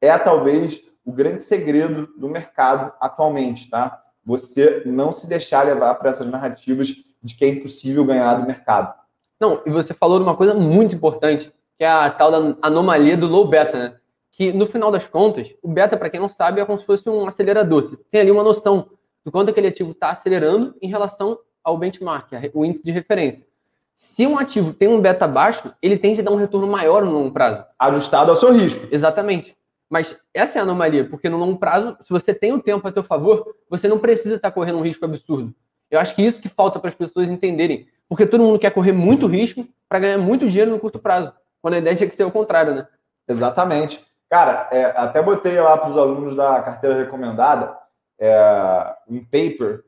é 0.00 0.16
talvez 0.16 0.80
o 1.04 1.10
grande 1.10 1.42
segredo 1.42 2.06
do 2.16 2.28
mercado 2.28 2.92
atualmente, 3.00 3.68
tá? 3.68 4.00
Você 4.24 4.84
não 4.86 5.12
se 5.12 5.26
deixar 5.26 5.66
levar 5.66 5.96
para 5.96 6.10
essas 6.10 6.28
narrativas 6.28 6.94
de 7.20 7.34
que 7.34 7.44
é 7.44 7.48
impossível 7.48 8.04
ganhar 8.04 8.36
do 8.36 8.46
mercado. 8.46 8.94
Não, 9.40 9.60
e 9.66 9.70
você 9.70 9.92
falou 9.92 10.18
de 10.18 10.24
uma 10.24 10.36
coisa 10.36 10.54
muito 10.54 10.94
importante, 10.94 11.52
que 11.76 11.82
é 11.82 11.88
a 11.88 12.08
tal 12.08 12.30
da 12.30 12.56
anomalia 12.62 13.16
do 13.16 13.26
low 13.26 13.48
beta, 13.48 13.76
né? 13.76 13.96
Que 14.30 14.52
no 14.52 14.66
final 14.66 14.92
das 14.92 15.08
contas, 15.08 15.52
o 15.62 15.68
beta, 15.68 15.96
para 15.96 16.08
quem 16.08 16.20
não 16.20 16.28
sabe, 16.28 16.60
é 16.60 16.64
como 16.64 16.78
se 16.78 16.86
fosse 16.86 17.08
um 17.10 17.26
acelerador. 17.26 17.82
Você 17.82 17.96
tem 18.08 18.20
ali 18.20 18.30
uma 18.30 18.44
noção 18.44 18.88
do 19.24 19.32
quanto 19.32 19.50
aquele 19.50 19.66
ativo 19.66 19.90
está 19.90 20.10
acelerando 20.10 20.76
em 20.80 20.88
relação 20.88 21.38
ao 21.62 21.76
benchmark, 21.76 22.30
o 22.54 22.64
índice 22.64 22.84
de 22.84 22.92
referência. 22.92 23.46
Se 23.96 24.26
um 24.26 24.38
ativo 24.38 24.72
tem 24.72 24.88
um 24.88 25.00
beta 25.00 25.26
baixo, 25.26 25.72
ele 25.80 25.98
tende 25.98 26.20
a 26.20 26.24
dar 26.24 26.30
um 26.30 26.36
retorno 26.36 26.66
maior 26.66 27.04
no 27.04 27.12
longo 27.12 27.32
prazo. 27.32 27.64
Ajustado 27.78 28.30
ao 28.30 28.36
seu 28.36 28.52
risco. 28.52 28.86
Exatamente. 28.90 29.56
Mas 29.88 30.16
essa 30.32 30.58
é 30.58 30.60
a 30.60 30.62
anomalia, 30.62 31.08
porque 31.08 31.28
no 31.28 31.36
longo 31.36 31.58
prazo, 31.58 31.96
se 32.00 32.10
você 32.10 32.34
tem 32.34 32.52
o 32.52 32.62
tempo 32.62 32.86
a 32.86 32.92
seu 32.92 33.04
favor, 33.04 33.54
você 33.68 33.86
não 33.86 33.98
precisa 33.98 34.36
estar 34.36 34.50
correndo 34.50 34.78
um 34.78 34.82
risco 34.82 35.04
absurdo. 35.04 35.54
Eu 35.90 36.00
acho 36.00 36.14
que 36.14 36.22
isso 36.22 36.42
que 36.42 36.48
falta 36.48 36.80
para 36.80 36.90
as 36.90 36.96
pessoas 36.96 37.30
entenderem. 37.30 37.86
Porque 38.08 38.26
todo 38.26 38.42
mundo 38.42 38.58
quer 38.58 38.70
correr 38.70 38.92
muito 38.92 39.26
risco 39.26 39.66
para 39.88 40.00
ganhar 40.00 40.18
muito 40.18 40.48
dinheiro 40.48 40.70
no 40.70 40.80
curto 40.80 40.98
prazo. 40.98 41.32
Quando 41.62 41.74
a 41.74 41.78
ideia 41.78 41.96
tinha 41.96 42.08
que 42.08 42.16
ser 42.16 42.24
o 42.24 42.30
contrário, 42.30 42.74
né? 42.74 42.86
Exatamente. 43.28 44.04
Cara, 44.28 44.68
é, 44.72 44.84
até 44.96 45.22
botei 45.22 45.58
lá 45.60 45.76
para 45.76 45.90
os 45.90 45.96
alunos 45.96 46.34
da 46.34 46.60
carteira 46.62 46.96
recomendada 46.96 47.76
é, 48.18 48.94
um 49.08 49.24
paper 49.24 49.84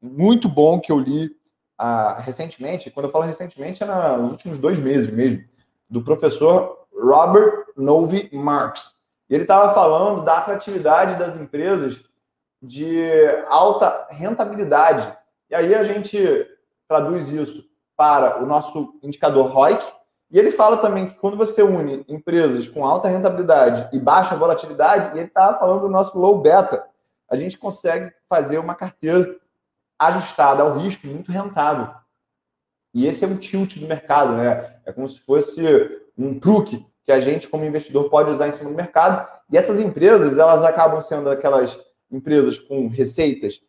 muito 0.00 0.48
bom 0.48 0.80
que 0.80 0.90
eu 0.90 0.98
li 0.98 1.30
recentemente. 2.18 2.90
Quando 2.90 3.06
eu 3.06 3.12
falo 3.12 3.24
recentemente, 3.24 3.82
é 3.82 3.86
nos 4.16 4.30
últimos 4.30 4.58
dois 4.58 4.80
meses 4.80 5.10
mesmo, 5.10 5.44
do 5.88 6.02
professor 6.02 6.86
Robert 6.92 7.66
Novi 7.76 8.30
Marx. 8.32 8.94
Ele 9.28 9.42
estava 9.42 9.74
falando 9.74 10.22
da 10.22 10.38
atratividade 10.38 11.18
das 11.18 11.36
empresas 11.36 12.02
de 12.62 13.04
alta 13.48 14.06
rentabilidade. 14.10 15.16
E 15.50 15.54
aí 15.54 15.74
a 15.74 15.84
gente 15.84 16.18
traduz 16.88 17.28
isso 17.28 17.64
para 17.96 18.42
o 18.42 18.46
nosso 18.46 18.98
indicador 19.02 19.50
ROIC, 19.50 19.82
e 20.30 20.38
ele 20.38 20.50
fala 20.50 20.76
também 20.76 21.08
que 21.08 21.14
quando 21.14 21.36
você 21.36 21.62
une 21.62 22.04
empresas 22.08 22.66
com 22.66 22.84
alta 22.84 23.08
rentabilidade 23.08 23.88
e 23.92 23.98
baixa 23.98 24.34
volatilidade, 24.34 25.16
e 25.16 25.20
ele 25.20 25.28
está 25.28 25.54
falando 25.54 25.82
do 25.82 25.88
nosso 25.88 26.18
low 26.18 26.40
beta, 26.40 26.84
a 27.28 27.36
gente 27.36 27.56
consegue 27.56 28.12
fazer 28.28 28.58
uma 28.58 28.74
carteira 28.74 29.36
ajustada 29.98 30.62
ao 30.62 30.78
risco 30.78 31.06
muito 31.06 31.30
rentável. 31.32 31.94
E 32.94 33.06
esse 33.06 33.24
é 33.24 33.28
um 33.28 33.36
tilt 33.36 33.78
do 33.78 33.86
mercado, 33.86 34.34
né? 34.34 34.78
É 34.84 34.92
como 34.92 35.06
se 35.08 35.20
fosse 35.20 35.62
um 36.16 36.38
truque 36.38 36.84
que 37.04 37.12
a 37.12 37.20
gente, 37.20 37.48
como 37.48 37.64
investidor, 37.64 38.08
pode 38.08 38.30
usar 38.30 38.48
em 38.48 38.52
cima 38.52 38.70
do 38.70 38.76
mercado. 38.76 39.28
E 39.50 39.56
essas 39.56 39.78
empresas, 39.78 40.38
elas 40.38 40.64
acabam 40.64 41.00
sendo 41.00 41.30
aquelas 41.30 41.78
empresas 42.10 42.58
com 42.58 42.88
receitas 42.88 43.60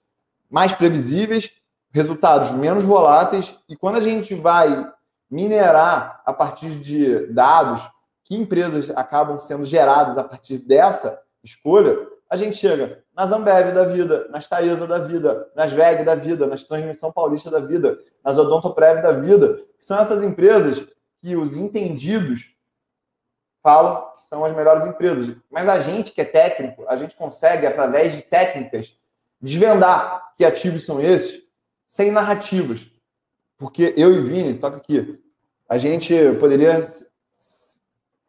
mais 0.49 0.73
previsíveis, 0.73 1.51
resultados 1.91 2.51
menos 2.51 2.83
voláteis. 2.83 3.55
E 3.67 3.75
quando 3.75 3.97
a 3.97 4.01
gente 4.01 4.33
vai 4.33 4.89
minerar 5.29 6.21
a 6.25 6.33
partir 6.33 6.79
de 6.79 7.27
dados 7.27 7.87
que 8.23 8.35
empresas 8.35 8.89
acabam 8.91 9.37
sendo 9.39 9.65
geradas 9.65 10.17
a 10.17 10.23
partir 10.23 10.57
dessa 10.57 11.21
escolha, 11.43 11.97
a 12.29 12.35
gente 12.35 12.57
chega 12.57 13.03
nas 13.15 13.31
Ambev 13.31 13.73
da 13.73 13.85
vida, 13.85 14.27
nas 14.29 14.47
Taesa 14.47 14.85
da 14.85 14.99
vida, 14.99 15.49
nas 15.55 15.73
VEG 15.73 16.03
da 16.03 16.15
vida, 16.15 16.45
nas 16.45 16.63
Transmissão 16.63 17.11
Paulista 17.11 17.49
da 17.49 17.59
vida, 17.59 17.97
nas 18.23 18.37
Odontoprev 18.37 19.01
da 19.01 19.11
vida, 19.13 19.63
que 19.77 19.85
são 19.85 19.99
essas 19.99 20.21
empresas 20.21 20.85
que 21.21 21.35
os 21.35 21.55
entendidos 21.55 22.53
falam 23.63 24.11
que 24.13 24.21
são 24.21 24.45
as 24.45 24.55
melhores 24.55 24.85
empresas. 24.85 25.35
Mas 25.49 25.67
a 25.67 25.79
gente 25.79 26.11
que 26.11 26.21
é 26.21 26.25
técnico, 26.25 26.85
a 26.87 26.95
gente 26.95 27.15
consegue, 27.15 27.65
através 27.65 28.15
de 28.15 28.21
técnicas, 28.21 28.97
desvendar 29.41 30.33
que 30.37 30.45
ativos 30.45 30.85
são 30.85 31.01
esses 31.01 31.43
sem 31.85 32.11
narrativas. 32.11 32.87
Porque 33.57 33.93
eu 33.97 34.13
e 34.13 34.21
Vini, 34.21 34.53
toca 34.53 34.77
aqui, 34.77 35.21
a 35.67 35.77
gente 35.77 36.13
poderia 36.39 36.85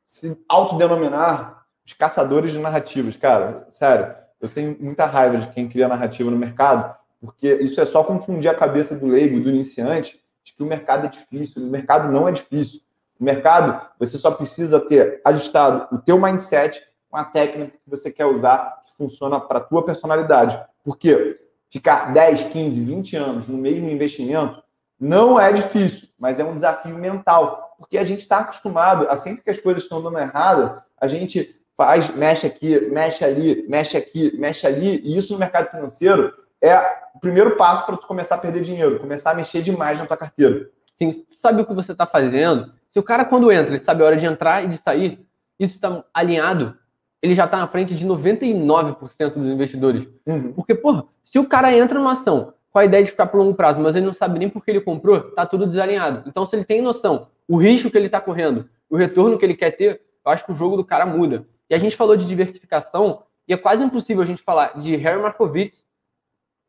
se 0.05 0.37
autodenominar 0.49 1.58
os 1.89 1.95
caçadores 1.95 2.53
de 2.53 2.59
narrativas. 2.59 3.17
Cara, 3.17 3.67
sério, 3.71 4.15
eu 4.39 4.49
tenho 4.51 4.77
muita 4.79 5.07
raiva 5.07 5.39
de 5.39 5.47
quem 5.49 5.67
cria 5.67 5.89
narrativa 5.89 6.31
no 6.31 6.37
mercado, 6.37 6.95
porque 7.19 7.55
isso 7.55 7.81
é 7.81 7.87
só 7.87 8.05
confundir 8.05 8.51
a 8.51 8.55
cabeça 8.55 8.95
do 8.95 9.07
leigo, 9.07 9.41
do 9.41 9.49
iniciante, 9.49 10.21
de 10.45 10.53
que 10.53 10.63
o 10.63 10.67
mercado 10.67 11.07
é 11.07 11.09
difícil. 11.09 11.63
O 11.63 11.71
mercado 11.71 12.13
não 12.13 12.29
é 12.29 12.33
difícil. 12.33 12.81
O 13.19 13.25
mercado, 13.25 13.81
você 13.99 14.19
só 14.19 14.31
precisa 14.31 14.79
ter 14.79 15.23
ajustado 15.25 15.89
o 15.91 15.99
teu 15.99 16.21
mindset 16.21 16.83
com 17.11 17.17
a 17.17 17.25
técnica 17.25 17.79
que 17.83 17.91
você 17.91 18.13
quer 18.13 18.27
usar, 18.27 18.83
que 18.85 18.95
funciona 18.95 19.41
para 19.41 19.59
a 19.59 19.63
tua 19.63 19.83
personalidade. 19.83 20.63
Porque 20.85 21.41
ficar 21.71 22.13
10, 22.13 22.45
15, 22.45 22.85
20 22.85 23.17
anos 23.17 23.49
no 23.49 23.57
mesmo 23.57 23.89
investimento 23.89 24.63
não 25.01 25.41
é 25.41 25.51
difícil, 25.53 26.07
mas 26.19 26.39
é 26.39 26.45
um 26.45 26.55
desafio 26.55 26.99
mental. 26.99 27.75
Porque 27.79 27.97
a 27.97 28.05
gente 28.05 28.21
está 28.21 28.41
acostumado 28.41 29.09
a 29.09 29.17
sempre 29.17 29.43
que 29.43 29.51
as 29.51 29.59
coisas 29.59 29.85
estão 29.85 30.03
dando 30.03 30.19
errado, 30.19 30.83
a 31.01 31.07
gente 31.07 31.58
faz, 31.79 32.13
mexe 32.13 32.45
aqui, 32.45 32.91
mexe 32.91 33.25
ali, 33.25 33.65
mexe 33.69 33.97
aqui, 33.97 34.37
mexe 34.37 34.67
ali, 34.67 35.01
e 35.05 35.17
isso 35.17 35.33
no 35.33 35.39
mercado 35.39 35.71
financeiro 35.71 36.35
é 36.61 36.77
o 37.15 37.21
primeiro 37.21 37.57
passo 37.57 37.87
para 37.87 37.97
tu 37.97 38.05
começar 38.05 38.35
a 38.35 38.39
perder 38.39 38.63
dinheiro, 38.63 38.99
começar 38.99 39.31
a 39.31 39.35
mexer 39.35 39.63
demais 39.63 39.97
na 39.97 40.05
tua 40.05 40.17
carteira. 40.17 40.69
Sim, 40.93 41.13
tu 41.13 41.39
sabe 41.39 41.63
o 41.63 41.65
que 41.65 41.73
você 41.73 41.93
está 41.93 42.05
fazendo, 42.05 42.73
se 42.91 42.99
o 42.99 43.03
cara, 43.03 43.25
quando 43.25 43.53
entra, 43.53 43.73
ele 43.73 43.81
sabe 43.81 44.03
a 44.03 44.07
hora 44.07 44.17
de 44.17 44.27
entrar 44.27 44.65
e 44.65 44.69
de 44.69 44.77
sair, 44.77 45.25
isso 45.57 45.77
está 45.77 46.05
alinhado, 46.13 46.77
ele 47.23 47.33
já 47.33 47.45
está 47.45 47.59
na 47.59 47.69
frente 47.69 47.95
de 47.95 48.05
99% 48.05 49.35
dos 49.35 49.47
investidores. 49.47 50.09
Uhum. 50.27 50.53
Porque, 50.55 50.75
porra, 50.75 51.05
se 51.23 51.39
o 51.39 51.47
cara 51.47 51.73
entra 51.77 51.97
numa 51.97 52.13
ação 52.13 52.55
com 52.73 52.79
a 52.81 52.85
ideia 52.85 53.05
de 53.05 53.13
ficar 53.13 53.27
por 53.27 53.39
longo 53.39 53.55
prazo, 53.55 53.81
mas 53.81 53.95
ele 53.95 54.07
não 54.07 54.13
sabe 54.13 54.41
nem 54.41 54.49
por 54.49 54.65
que 54.65 54.73
ele 54.73 54.81
comprou, 54.81 55.21
tá 55.21 55.47
tudo 55.47 55.65
desalinhado. 55.65 56.29
Então, 56.29 56.45
se 56.45 56.57
ele 56.57 56.65
tem 56.65 56.83
noção, 56.83 57.29
o 57.47 57.57
risco 57.57 57.89
que 57.89 57.97
ele 57.97 58.07
está 58.07 58.21
correndo, 58.21 58.69
o 58.91 58.97
retorno 58.97 59.39
que 59.39 59.45
ele 59.45 59.55
quer 59.55 59.71
ter, 59.71 60.01
eu 60.25 60.33
acho 60.33 60.45
que 60.45 60.51
o 60.51 60.57
jogo 60.57 60.77
do 60.77 60.85
cara 60.85 61.07
muda. 61.07 61.47
E 61.69 61.75
a 61.75 61.79
gente 61.79 61.97
falou 61.97 62.17
de 62.17 62.27
diversificação, 62.27 63.23
e 63.47 63.53
é 63.53 63.57
quase 63.57 63.85
impossível 63.85 64.23
a 64.23 64.27
gente 64.27 64.43
falar 64.43 64.79
de 64.79 64.97
Harry 64.97 65.21
Markowitz, 65.21 65.85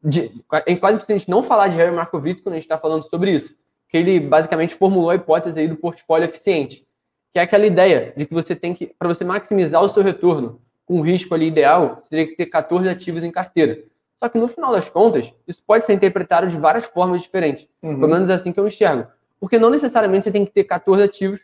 de, 0.03 0.31
é 0.65 0.75
quase 0.75 0.95
impossível 0.95 1.15
a 1.15 1.19
gente 1.19 1.29
não 1.29 1.43
falar 1.43 1.67
de 1.67 1.75
Harry 1.77 1.95
Markowitz 1.95 2.41
quando 2.41 2.53
a 2.53 2.57
gente 2.57 2.65
está 2.65 2.77
falando 2.77 3.03
sobre 3.03 3.31
isso 3.31 3.53
que 3.89 3.97
ele 3.97 4.19
basicamente 4.19 4.75
formulou 4.75 5.09
a 5.09 5.15
hipótese 5.15 5.59
aí 5.59 5.67
do 5.67 5.75
portfólio 5.75 6.25
eficiente, 6.25 6.85
que 7.33 7.39
é 7.39 7.41
aquela 7.41 7.65
ideia 7.65 8.13
de 8.15 8.25
que 8.25 8.33
você 8.33 8.55
tem 8.55 8.73
que, 8.73 8.88
para 8.88 9.07
você 9.07 9.25
maximizar 9.25 9.83
o 9.83 9.89
seu 9.89 10.03
retorno 10.03 10.62
com 10.85 10.99
um 10.99 11.01
risco 11.01 11.33
ali 11.33 11.47
ideal, 11.47 11.99
você 11.99 12.09
teria 12.09 12.27
que 12.27 12.35
ter 12.35 12.45
14 12.45 12.88
ativos 12.88 13.23
em 13.23 13.31
carteira. 13.31 13.83
Só 14.17 14.29
que 14.29 14.38
no 14.38 14.47
final 14.47 14.71
das 14.71 14.89
contas, 14.89 15.33
isso 15.47 15.63
pode 15.65 15.85
ser 15.85 15.93
interpretado 15.93 16.47
de 16.47 16.57
várias 16.57 16.85
formas 16.85 17.21
diferentes. 17.21 17.67
Uhum. 17.81 17.99
Pelo 17.99 18.12
menos 18.12 18.29
é 18.29 18.33
assim 18.33 18.51
que 18.51 18.59
eu 18.59 18.67
enxergo. 18.67 19.07
Porque 19.39 19.57
não 19.57 19.69
necessariamente 19.69 20.25
você 20.25 20.31
tem 20.31 20.45
que 20.45 20.51
ter 20.51 20.65
14 20.65 21.01
ativos. 21.01 21.39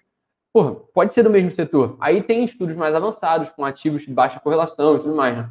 Porra, 0.55 0.73
pode 0.93 1.11
ser 1.11 1.21
do 1.21 1.29
mesmo 1.29 1.51
setor. 1.51 1.97
Aí 1.99 2.23
tem 2.23 2.45
estudos 2.45 2.77
mais 2.77 2.95
avançados, 2.95 3.49
com 3.49 3.65
ativos 3.65 4.03
de 4.03 4.13
baixa 4.13 4.39
correlação 4.39 4.95
e 4.95 4.99
tudo 4.99 5.13
mais, 5.13 5.35
né? 5.35 5.49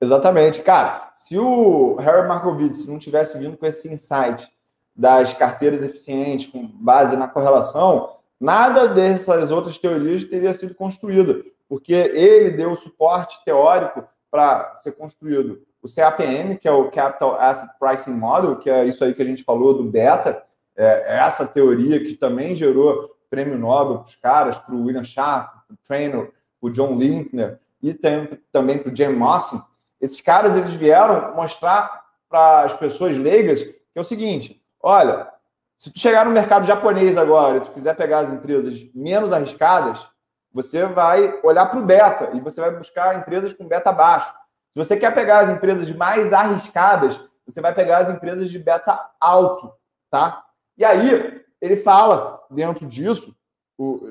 Exatamente. 0.00 0.60
Cara, 0.60 1.12
se 1.14 1.38
o 1.38 1.94
Harry 2.00 2.26
Markowitz 2.26 2.84
não 2.84 2.98
tivesse 2.98 3.38
vindo 3.38 3.56
com 3.56 3.64
esse 3.64 3.88
insight 3.94 4.50
das 4.92 5.32
carteiras 5.34 5.84
eficientes 5.84 6.48
com 6.48 6.66
base 6.66 7.16
na 7.16 7.28
correlação, 7.28 8.10
nada 8.40 8.88
dessas 8.88 9.52
outras 9.52 9.78
teorias 9.78 10.24
teria 10.24 10.52
sido 10.52 10.74
construída, 10.74 11.40
porque 11.68 11.92
ele 11.92 12.56
deu 12.56 12.74
suporte 12.74 13.38
teórico 13.44 14.02
para 14.32 14.74
ser 14.74 14.96
construído 14.96 15.62
o 15.80 15.86
CAPM, 15.86 16.58
que 16.58 16.66
é 16.66 16.72
o 16.72 16.90
Capital 16.90 17.40
Asset 17.40 17.70
Pricing 17.78 18.14
Model, 18.14 18.56
que 18.56 18.68
é 18.68 18.84
isso 18.84 19.04
aí 19.04 19.14
que 19.14 19.22
a 19.22 19.26
gente 19.26 19.44
falou 19.44 19.74
do 19.74 19.84
beta, 19.84 20.42
é 20.76 21.18
essa 21.18 21.46
teoria 21.46 22.00
que 22.00 22.14
também 22.14 22.52
gerou 22.52 23.13
prêmio 23.34 23.58
Nobel 23.58 23.98
para 23.98 24.06
os 24.06 24.16
caras, 24.16 24.58
para 24.58 24.74
o 24.74 24.84
William 24.84 25.02
Sharp, 25.02 25.66
para 25.66 25.74
o 25.74 25.78
Trainer, 25.84 26.32
para 26.60 26.68
o 26.68 26.70
John 26.70 26.94
Linkner 26.94 27.58
e 27.82 27.92
tem, 27.92 28.40
também 28.52 28.78
para 28.78 28.92
o 28.92 28.96
Jim 28.96 29.08
Mossing. 29.08 29.60
Esses 30.00 30.20
caras 30.20 30.56
eles 30.56 30.74
vieram 30.74 31.34
mostrar 31.34 32.04
para 32.28 32.62
as 32.62 32.72
pessoas 32.72 33.18
leigas 33.18 33.62
que 33.64 33.98
é 33.98 34.00
o 34.00 34.04
seguinte: 34.04 34.62
Olha, 34.80 35.28
se 35.76 35.90
tu 35.90 35.98
chegar 35.98 36.24
no 36.24 36.30
mercado 36.30 36.64
japonês 36.64 37.18
agora 37.18 37.56
e 37.56 37.60
tu 37.60 37.72
quiser 37.72 37.96
pegar 37.96 38.20
as 38.20 38.30
empresas 38.30 38.86
menos 38.94 39.32
arriscadas, 39.32 40.08
você 40.52 40.86
vai 40.86 41.40
olhar 41.42 41.66
para 41.66 41.80
o 41.80 41.84
beta 41.84 42.30
e 42.34 42.40
você 42.40 42.60
vai 42.60 42.70
buscar 42.70 43.18
empresas 43.18 43.52
com 43.52 43.66
beta 43.66 43.90
baixo. 43.90 44.32
Se 44.72 44.78
você 44.78 44.96
quer 44.96 45.12
pegar 45.12 45.40
as 45.40 45.50
empresas 45.50 45.90
mais 45.90 46.32
arriscadas, 46.32 47.20
você 47.44 47.60
vai 47.60 47.74
pegar 47.74 47.98
as 47.98 48.08
empresas 48.08 48.48
de 48.48 48.58
beta 48.60 49.10
alto, 49.20 49.72
tá? 50.08 50.44
E 50.78 50.84
aí, 50.84 51.43
ele 51.64 51.76
fala 51.76 52.42
dentro 52.50 52.84
disso, 52.84 53.34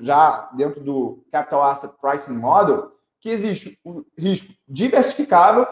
já 0.02 0.50
dentro 0.54 0.82
do 0.82 1.24
Capital 1.32 1.62
Asset 1.62 1.94
Pricing 2.02 2.34
Model, 2.34 2.92
que 3.20 3.30
existe 3.30 3.80
o 3.84 4.04
risco 4.18 4.52
diversificável 4.68 5.68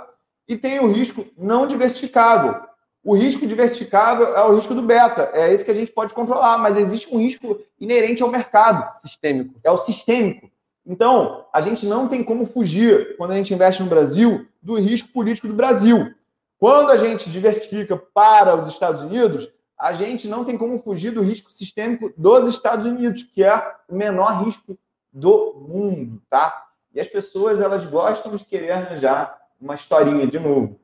e 0.48 0.56
tem 0.56 0.80
o 0.80 0.92
risco 0.92 1.26
não 1.36 1.66
diversificável. 1.66 2.62
O 3.04 3.16
risco 3.16 3.48
diversificável 3.48 4.38
é 4.38 4.44
o 4.46 4.54
risco 4.54 4.76
do 4.76 4.84
beta, 4.84 5.32
é 5.34 5.52
esse 5.52 5.66
que 5.66 5.72
a 5.72 5.74
gente 5.74 5.92
pode 5.92 6.14
controlar, 6.14 6.60
mas 6.60 6.78
existe 6.78 7.12
um 7.12 7.18
risco 7.18 7.60
inerente 7.80 8.22
ao 8.22 8.30
mercado. 8.30 8.88
Sistêmico. 9.00 9.60
É 9.64 9.72
o 9.72 9.78
sistêmico. 9.78 10.52
Então, 10.86 11.48
a 11.52 11.62
gente 11.62 11.88
não 11.88 12.08
tem 12.08 12.24
como 12.24 12.46
fugir, 12.46 13.18
quando 13.18 13.32
a 13.32 13.36
gente 13.36 13.56
investe 13.56 13.82
no 13.82 13.90
Brasil, 13.90 14.46
do 14.62 14.76
risco 14.76 15.10
político 15.10 15.48
do 15.48 15.56
Brasil. 15.56 16.14
Quando 16.60 16.92
a 16.92 16.98
gente 16.98 17.28
diversifica 17.28 17.98
para 17.98 18.56
os 18.56 18.68
Estados 18.68 19.02
Unidos, 19.02 19.50
a 19.82 19.94
gente 19.94 20.28
não 20.28 20.46
tem 20.46 20.56
como 20.60 20.78
fugir 20.78 21.10
do 21.10 21.24
risco 21.24 21.52
sistêmico 21.52 22.14
dos 22.16 22.48
Estados 22.48 22.86
Unidos, 22.86 23.24
que 23.24 23.44
é 23.44 23.74
o 23.90 23.96
menor 23.96 24.44
risco 24.44 24.78
do 25.12 25.56
mundo, 25.68 26.22
tá? 26.30 26.68
E 26.94 27.00
as 27.00 27.08
pessoas, 27.08 27.60
elas 27.60 27.84
gostam 27.88 28.36
de 28.36 28.46
querer 28.46 28.74
arranjar 28.74 29.36
uma 29.60 29.74
historinha 29.74 30.28
de 30.28 30.38
novo. 30.38 30.80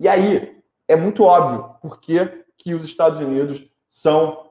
E 0.00 0.08
aí, 0.08 0.60
é 0.88 0.96
muito 0.96 1.22
óbvio 1.22 1.76
porque 1.80 2.44
que 2.56 2.74
os 2.74 2.82
Estados 2.82 3.20
Unidos 3.20 3.64
são 3.88 4.50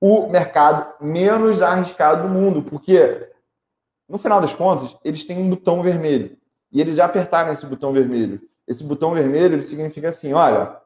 o 0.00 0.26
mercado 0.26 0.94
menos 0.98 1.60
arriscado 1.60 2.26
do 2.26 2.32
mundo, 2.32 2.62
porque 2.62 3.30
no 4.08 4.16
final 4.16 4.40
das 4.40 4.54
contas, 4.54 4.96
eles 5.04 5.22
têm 5.22 5.36
um 5.36 5.50
botão 5.50 5.82
vermelho. 5.82 6.38
E 6.72 6.80
eles 6.80 6.96
já 6.96 7.04
apertaram 7.04 7.52
esse 7.52 7.66
botão 7.66 7.92
vermelho. 7.92 8.40
Esse 8.66 8.82
botão 8.82 9.12
vermelho 9.12 9.54
ele 9.54 9.62
significa 9.62 10.08
assim: 10.08 10.32
olha, 10.32 10.80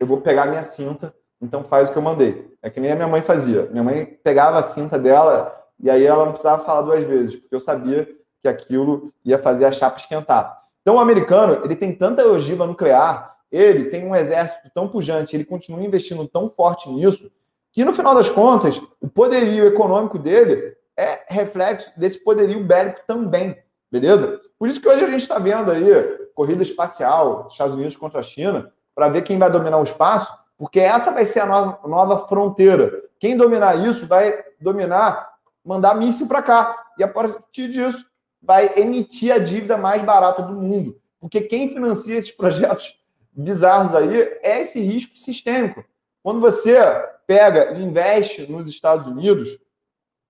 eu 0.00 0.06
vou 0.06 0.22
pegar 0.22 0.46
minha 0.46 0.62
cinta, 0.62 1.14
então 1.44 1.62
faz 1.62 1.88
o 1.88 1.92
que 1.92 1.98
eu 1.98 2.02
mandei. 2.02 2.50
É 2.62 2.70
que 2.70 2.80
nem 2.80 2.92
a 2.92 2.96
minha 2.96 3.08
mãe 3.08 3.22
fazia. 3.22 3.68
Minha 3.70 3.84
mãe 3.84 4.18
pegava 4.24 4.58
a 4.58 4.62
cinta 4.62 4.98
dela 4.98 5.54
e 5.78 5.90
aí 5.90 6.04
ela 6.04 6.24
não 6.24 6.32
precisava 6.32 6.64
falar 6.64 6.82
duas 6.82 7.04
vezes, 7.04 7.36
porque 7.36 7.54
eu 7.54 7.60
sabia 7.60 8.08
que 8.42 8.48
aquilo 8.48 9.12
ia 9.24 9.38
fazer 9.38 9.64
a 9.64 9.72
chapa 9.72 9.98
esquentar. 9.98 10.62
Então 10.82 10.96
o 10.96 11.00
americano, 11.00 11.64
ele 11.64 11.76
tem 11.76 11.94
tanta 11.94 12.26
ogiva 12.26 12.66
nuclear 12.66 13.34
ele 13.54 13.84
tem 13.84 14.04
um 14.04 14.16
exército 14.16 14.68
tão 14.74 14.88
pujante, 14.88 15.36
ele 15.36 15.44
continua 15.44 15.80
investindo 15.80 16.26
tão 16.26 16.48
forte 16.48 16.90
nisso, 16.90 17.30
que 17.72 17.84
no 17.84 17.92
final 17.92 18.12
das 18.12 18.28
contas, 18.28 18.82
o 19.00 19.08
poderio 19.08 19.64
econômico 19.68 20.18
dele 20.18 20.76
é 20.96 21.20
reflexo 21.28 21.92
desse 21.96 22.18
poderio 22.18 22.64
bélico 22.64 23.00
também, 23.06 23.56
beleza? 23.92 24.40
Por 24.58 24.68
isso 24.68 24.80
que 24.80 24.88
hoje 24.88 25.04
a 25.04 25.08
gente 25.08 25.20
está 25.20 25.38
vendo 25.38 25.70
aí 25.70 25.88
corrida 26.34 26.64
espacial, 26.64 27.46
Estados 27.48 27.76
Unidos 27.76 27.96
contra 27.96 28.18
a 28.18 28.24
China, 28.24 28.72
para 28.92 29.08
ver 29.08 29.22
quem 29.22 29.38
vai 29.38 29.50
dominar 29.50 29.78
o 29.78 29.84
espaço, 29.84 30.36
porque 30.64 30.80
essa 30.80 31.10
vai 31.10 31.26
ser 31.26 31.40
a 31.40 31.46
nova, 31.46 31.86
nova 31.86 32.26
fronteira. 32.26 32.90
Quem 33.20 33.36
dominar 33.36 33.86
isso 33.86 34.06
vai 34.06 34.42
dominar, 34.58 35.30
mandar 35.62 35.94
míssil 35.94 36.26
para 36.26 36.40
cá. 36.40 36.86
E 36.98 37.04
a 37.04 37.08
partir 37.08 37.68
disso, 37.68 38.06
vai 38.40 38.72
emitir 38.74 39.30
a 39.30 39.36
dívida 39.36 39.76
mais 39.76 40.02
barata 40.02 40.40
do 40.40 40.54
mundo. 40.54 40.98
Porque 41.20 41.42
quem 41.42 41.68
financia 41.68 42.16
esses 42.16 42.32
projetos 42.32 42.98
bizarros 43.30 43.94
aí 43.94 44.22
é 44.42 44.62
esse 44.62 44.80
risco 44.80 45.14
sistêmico. 45.18 45.84
Quando 46.22 46.40
você 46.40 46.78
pega 47.26 47.74
e 47.74 47.82
investe 47.82 48.50
nos 48.50 48.66
Estados 48.66 49.06
Unidos, 49.06 49.58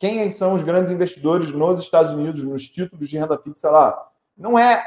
quem 0.00 0.28
são 0.32 0.54
os 0.54 0.64
grandes 0.64 0.90
investidores 0.90 1.52
nos 1.52 1.78
Estados 1.78 2.12
Unidos, 2.12 2.42
nos 2.42 2.68
títulos 2.68 3.08
de 3.08 3.16
renda 3.16 3.38
fixa 3.38 3.70
lá. 3.70 4.04
Não 4.36 4.58
é 4.58 4.84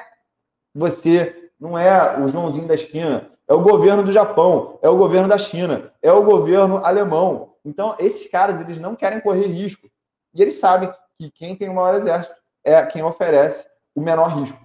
você, 0.75 1.51
não 1.57 1.77
é 1.77 2.19
o 2.19 2.27
Joãozinho 2.27 2.67
da 2.67 2.75
esquina, 2.75 3.31
é 3.47 3.53
o 3.53 3.62
governo 3.62 4.03
do 4.03 4.12
Japão, 4.12 4.77
é 4.81 4.89
o 4.89 4.97
governo 4.97 5.27
da 5.27 5.38
China, 5.38 5.93
é 6.01 6.12
o 6.12 6.23
governo 6.23 6.77
alemão. 6.83 7.53
Então, 7.63 7.95
esses 7.97 8.29
caras, 8.29 8.60
eles 8.60 8.77
não 8.77 8.95
querem 8.95 9.21
correr 9.21 9.47
risco. 9.47 9.89
E 10.33 10.41
eles 10.41 10.55
sabem 10.55 10.91
que 11.17 11.31
quem 11.31 11.55
tem 11.55 11.69
o 11.69 11.73
maior 11.73 11.95
exército 11.95 12.36
é 12.63 12.83
quem 12.86 13.03
oferece 13.03 13.65
o 13.95 14.01
menor 14.01 14.27
risco. 14.27 14.60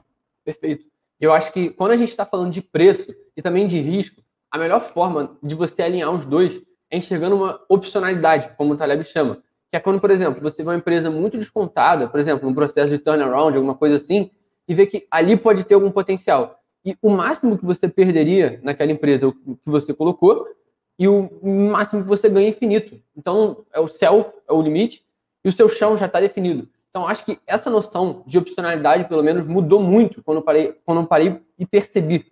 Perfeito. 0.45 0.85
Eu 1.21 1.33
acho 1.33 1.53
que 1.53 1.71
quando 1.71 1.93
a 1.93 1.97
gente 1.97 2.11
está 2.11 2.27
falando 2.27 2.51
de 2.51 2.61
preço 2.61 3.15
e 3.37 3.41
também 3.41 3.67
de 3.67 3.81
risco, 3.81 4.21
a 4.51 4.59
melhor 4.59 4.83
forma 4.83 5.39
de 5.43 5.55
você 5.55 5.83
alinhar 5.83 6.13
os 6.13 6.25
dois 6.25 6.61
é 6.91 6.99
enxergando 6.99 7.37
uma 7.37 7.61
opcionalidade, 7.69 8.51
como 8.57 8.75
o 8.75 8.77
Taleb 8.77 9.05
chama. 9.05 9.37
Que 9.71 9.77
é 9.77 9.81
quando, 9.81 10.01
por 10.01 10.11
exemplo, 10.11 10.43
você 10.43 10.63
vê 10.63 10.69
uma 10.69 10.77
empresa 10.77 11.11
muito 11.11 11.39
descontada, 11.39 12.09
por 12.09 12.21
exemplo, 12.21 12.49
um 12.49 12.55
processo 12.55 12.91
de 12.93 12.99
turnaround, 12.99 13.57
alguma 13.57 13.75
coisa 13.75 13.97
assim, 13.97 14.31
e 14.69 14.75
vê 14.75 14.85
que 14.85 15.07
ali 15.11 15.37
pode 15.37 15.65
ter 15.65 15.75
algum 15.75 15.91
potencial. 15.91 16.62
E 16.85 16.97
o 17.01 17.11
máximo 17.11 17.57
que 17.57 17.65
você 17.65 17.89
perderia 17.89 18.61
naquela 18.63 18.91
empresa, 18.91 19.33
que 19.33 19.71
você 19.71 19.95
colocou, 19.95 20.47
e 20.99 21.09
o 21.09 21.31
máximo 21.43 22.03
que 22.03 22.09
você 22.09 22.29
ganha 22.29 22.47
é 22.47 22.51
infinito. 22.51 23.01
Então, 23.17 23.65
é 23.73 23.81
o 23.81 23.89
céu, 23.89 24.35
é 24.49 24.53
o 24.53 24.61
limite, 24.61 25.05
e 25.45 25.49
o 25.49 25.53
seu 25.53 25.69
chão 25.69 25.97
já 25.97 26.07
está 26.07 26.21
definido. 26.21 26.69
Então, 26.91 27.09
acho 27.09 27.25
que 27.25 27.39
essa 27.47 27.71
noção 27.71 28.23
de 28.27 28.37
opcionalidade, 28.37 29.09
pelo 29.09 29.23
menos, 29.23 29.47
mudou 29.47 29.81
muito 29.81 30.23
quando 30.23 30.39
eu 30.39 30.43
parei, 30.43 30.77
quando 30.85 31.01
eu 31.01 31.07
parei 31.07 31.41
e 31.59 31.65
percebi. 31.65 32.31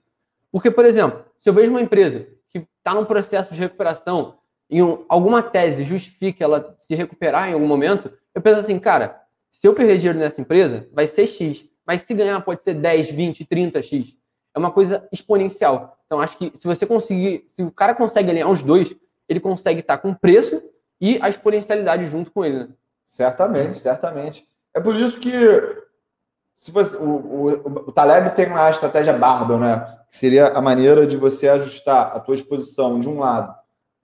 Porque, 0.53 0.71
por 0.71 0.85
exemplo, 0.85 1.25
se 1.39 1.49
eu 1.49 1.55
vejo 1.55 1.71
uma 1.71 1.81
empresa 1.81 2.27
que 2.51 2.59
está 2.59 2.95
num 2.95 3.05
processo 3.05 3.55
de 3.55 3.59
recuperação 3.59 4.35
e 4.69 4.83
um, 4.83 5.05
alguma 5.09 5.43
tese 5.43 5.85
justifique 5.85 6.43
ela 6.43 6.77
se 6.79 6.95
recuperar 6.95 7.49
em 7.49 7.55
algum 7.55 7.67
momento, 7.67 8.13
eu 8.35 8.43
penso 8.43 8.61
assim, 8.61 8.79
cara, 8.79 9.21
se 9.51 9.67
eu 9.67 9.75
perder 9.75 9.97
dinheiro 9.97 10.19
nessa 10.19 10.41
empresa, 10.41 10.89
vai 10.93 11.07
ser 11.07 11.27
X. 11.27 11.65
Mas 11.87 12.03
se 12.03 12.15
ganhar, 12.15 12.41
pode 12.43 12.63
ser 12.63 12.75
10, 12.75 13.11
20, 13.11 13.45
30X. 13.47 14.15
É 14.55 14.59
uma 14.59 14.71
coisa 14.71 15.07
exponencial. 15.13 15.99
Então, 16.07 16.21
acho 16.21 16.37
que 16.37 16.53
se 16.57 16.67
você 16.67 16.85
conseguir, 16.85 17.45
se 17.49 17.63
o 17.63 17.71
cara 17.71 17.95
consegue 17.95 18.31
alinhar 18.31 18.51
os 18.51 18.63
dois, 18.63 18.95
ele 19.29 19.41
consegue 19.41 19.81
estar 19.81 19.99
com 19.99 20.11
o 20.11 20.19
preço 20.19 20.63
e 21.01 21.19
a 21.23 21.29
exponencialidade 21.29 22.07
junto 22.07 22.31
com 22.31 22.45
ele, 22.45 22.59
né? 22.59 22.69
Certamente, 23.05 23.79
certamente. 23.79 24.47
É 24.75 24.81
por 24.81 24.95
isso 24.95 25.19
que 25.19 25.31
se 26.55 26.71
você, 26.71 26.97
o, 26.97 27.09
o, 27.09 27.49
o 27.89 27.93
Taleb 27.93 28.35
tem 28.35 28.47
uma 28.47 28.69
estratégia 28.69 29.13
barbel, 29.13 29.59
né? 29.59 29.99
Que 30.11 30.17
seria 30.17 30.49
a 30.49 30.61
maneira 30.61 31.07
de 31.07 31.17
você 31.17 31.49
ajustar 31.49 32.15
a 32.15 32.21
tua 32.21 32.35
exposição 32.35 33.01
de 33.01 33.09
um 33.09 33.19
lado 33.19 33.55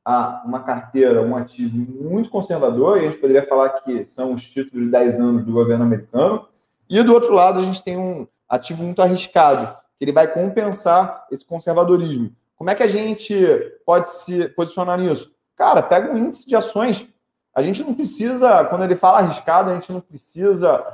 a 0.05 0.43
uma 0.47 0.61
carteira, 0.61 1.21
um 1.21 1.37
ativo 1.37 1.77
muito 1.77 2.31
conservador, 2.31 2.97
e 2.97 3.01
a 3.01 3.03
gente 3.11 3.19
poderia 3.21 3.43
falar 3.43 3.71
que 3.71 4.05
são 4.05 4.33
os 4.33 4.43
títulos 4.43 4.85
de 4.85 4.91
10 4.91 5.21
anos 5.21 5.45
do 5.45 5.53
governo 5.53 5.85
americano, 5.85 6.47
e 6.89 7.03
do 7.03 7.13
outro 7.13 7.35
lado 7.35 7.59
a 7.59 7.63
gente 7.63 7.83
tem 7.83 7.97
um 7.97 8.27
ativo 8.49 8.85
muito 8.85 9.03
arriscado, 9.03 9.77
que 9.99 10.05
ele 10.05 10.13
vai 10.13 10.33
compensar 10.33 11.27
esse 11.31 11.45
conservadorismo. 11.45 12.35
Como 12.57 12.71
é 12.71 12.75
que 12.75 12.83
a 12.83 12.87
gente 12.87 13.35
pode 13.85 14.11
se 14.11 14.49
posicionar 14.51 14.99
nisso? 14.99 15.35
Cara, 15.55 15.83
pega 15.83 16.13
um 16.13 16.19
índice 16.19 16.47
de 16.47 16.57
ações. 16.57 17.09
A 17.55 17.63
gente 17.63 17.83
não 17.83 17.95
precisa, 17.95 18.65
quando 18.65 18.85
ele 18.85 18.95
fala 18.95 19.19
arriscado, 19.19 19.71
a 19.71 19.75
gente 19.75 19.93
não 19.93 20.01
precisa 20.01 20.85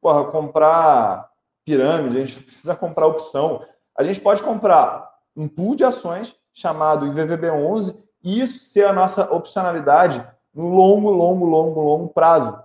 porra, 0.00 0.24
comprar 0.30 1.30
pirâmide, 1.64 2.18
a 2.18 2.24
gente 2.24 2.42
precisa 2.42 2.76
comprar 2.76 3.06
opção. 3.06 3.64
A 3.96 4.02
gente 4.02 4.20
pode 4.20 4.42
comprar 4.42 5.10
um 5.34 5.48
pool 5.48 5.74
de 5.74 5.84
ações 5.84 6.36
chamado 6.52 7.06
IVVB11 7.06 7.96
e 8.22 8.40
isso 8.40 8.58
ser 8.64 8.86
a 8.86 8.92
nossa 8.92 9.32
opcionalidade 9.32 10.26
no 10.54 10.68
longo, 10.68 11.10
longo, 11.10 11.46
longo, 11.46 11.82
longo 11.82 12.08
prazo. 12.08 12.58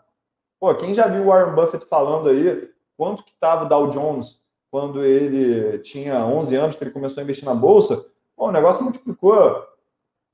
Pô, 0.59 0.73
quem 0.75 0.93
já 0.93 1.07
viu 1.07 1.23
o 1.23 1.27
Warren 1.27 1.55
Buffett 1.55 1.85
falando 1.85 2.29
aí 2.29 2.69
quanto 2.97 3.23
que 3.23 3.31
estava 3.31 3.65
o 3.65 3.67
Dow 3.69 3.89
Jones 3.89 4.38
quando 4.71 5.03
ele 5.03 5.79
tinha 5.79 6.25
11 6.25 6.55
anos 6.55 6.75
que 6.75 6.83
ele 6.83 6.91
começou 6.91 7.21
a 7.21 7.23
investir 7.23 7.45
na 7.45 7.55
bolsa? 7.55 8.05
Pô, 8.35 8.47
o 8.47 8.51
negócio 8.51 8.83
multiplicou 8.83 9.63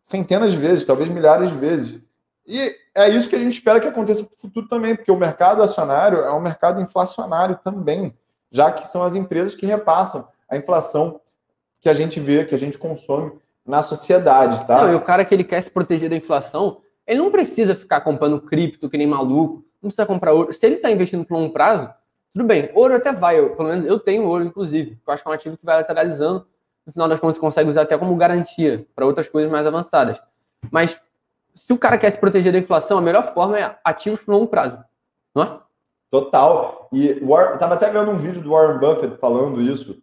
centenas 0.01 0.51
de 0.51 0.57
vezes, 0.57 0.85
talvez 0.85 1.09
milhares 1.09 1.49
de 1.49 1.57
vezes. 1.57 2.01
E 2.45 2.75
é 2.93 3.09
isso 3.09 3.27
que 3.27 3.35
a 3.35 3.39
gente 3.39 3.53
espera 3.53 3.79
que 3.79 3.87
aconteça 3.87 4.21
no 4.21 4.29
futuro 4.37 4.67
também, 4.67 4.95
porque 4.95 5.11
o 5.11 5.17
mercado 5.17 5.63
acionário 5.63 6.19
é 6.19 6.31
um 6.31 6.39
mercado 6.39 6.79
inflacionário 6.79 7.59
também, 7.63 8.15
já 8.51 8.71
que 8.71 8.87
são 8.87 9.03
as 9.03 9.15
empresas 9.15 9.55
que 9.55 9.65
repassam 9.65 10.27
a 10.47 10.55
inflação 10.55 11.19
que 11.81 11.89
a 11.89 11.93
gente 11.93 12.19
vê, 12.19 12.45
que 12.45 12.53
a 12.53 12.57
gente 12.57 12.77
consome 12.77 13.31
na 13.65 13.81
sociedade, 13.81 14.65
tá? 14.67 14.83
Não, 14.83 14.93
e 14.93 14.95
o 14.95 15.01
cara 15.01 15.25
que 15.25 15.33
ele 15.33 15.43
quer 15.43 15.63
se 15.63 15.71
proteger 15.71 16.09
da 16.09 16.15
inflação, 16.15 16.81
ele 17.07 17.19
não 17.19 17.31
precisa 17.31 17.75
ficar 17.75 18.01
comprando 18.01 18.39
cripto 18.39 18.89
que 18.89 18.97
nem 18.97 19.07
maluco, 19.07 19.65
não 19.81 19.89
precisa 19.89 20.05
comprar 20.05 20.33
ouro. 20.33 20.53
Se 20.53 20.63
ele 20.65 20.75
está 20.75 20.91
investindo 20.91 21.25
por 21.25 21.35
longo 21.35 21.51
prazo, 21.51 21.89
tudo 22.35 22.47
bem. 22.47 22.69
Ouro 22.75 22.93
até 22.93 23.13
vai, 23.13 23.39
eu, 23.39 23.55
pelo 23.55 23.69
menos 23.69 23.85
eu 23.85 23.97
tenho 23.97 24.25
ouro, 24.25 24.43
inclusive. 24.43 24.99
Eu 25.07 25.13
acho 25.13 25.23
que 25.23 25.29
é 25.29 25.31
um 25.31 25.33
ativo 25.33 25.57
que 25.57 25.65
vai 25.65 25.77
lateralizando. 25.77 26.45
No 26.85 26.91
final 26.91 27.07
das 27.07 27.17
contas, 27.17 27.37
você 27.37 27.41
consegue 27.41 27.69
usar 27.69 27.83
até 27.83 27.97
como 27.97 28.13
garantia 28.17 28.85
para 28.93 29.05
outras 29.05 29.29
coisas 29.29 29.49
mais 29.49 29.65
avançadas. 29.65 30.21
Mas 30.69 30.99
se 31.55 31.71
o 31.71 31.77
cara 31.77 31.97
quer 31.97 32.11
se 32.11 32.17
proteger 32.17 32.51
da 32.51 32.59
inflação, 32.59 32.97
a 32.97 33.01
melhor 33.01 33.33
forma 33.33 33.57
é 33.57 33.79
ativos 33.85 34.19
por 34.19 34.33
longo 34.33 34.47
prazo, 34.47 34.83
não 35.33 35.43
é? 35.43 35.59
Total. 36.11 36.89
E 36.91 37.07
eu 37.07 37.53
estava 37.53 37.75
até 37.75 37.89
vendo 37.89 38.11
um 38.11 38.17
vídeo 38.17 38.41
do 38.41 38.49
Warren 38.49 38.79
Buffett 38.79 39.17
falando 39.17 39.61
isso 39.61 39.97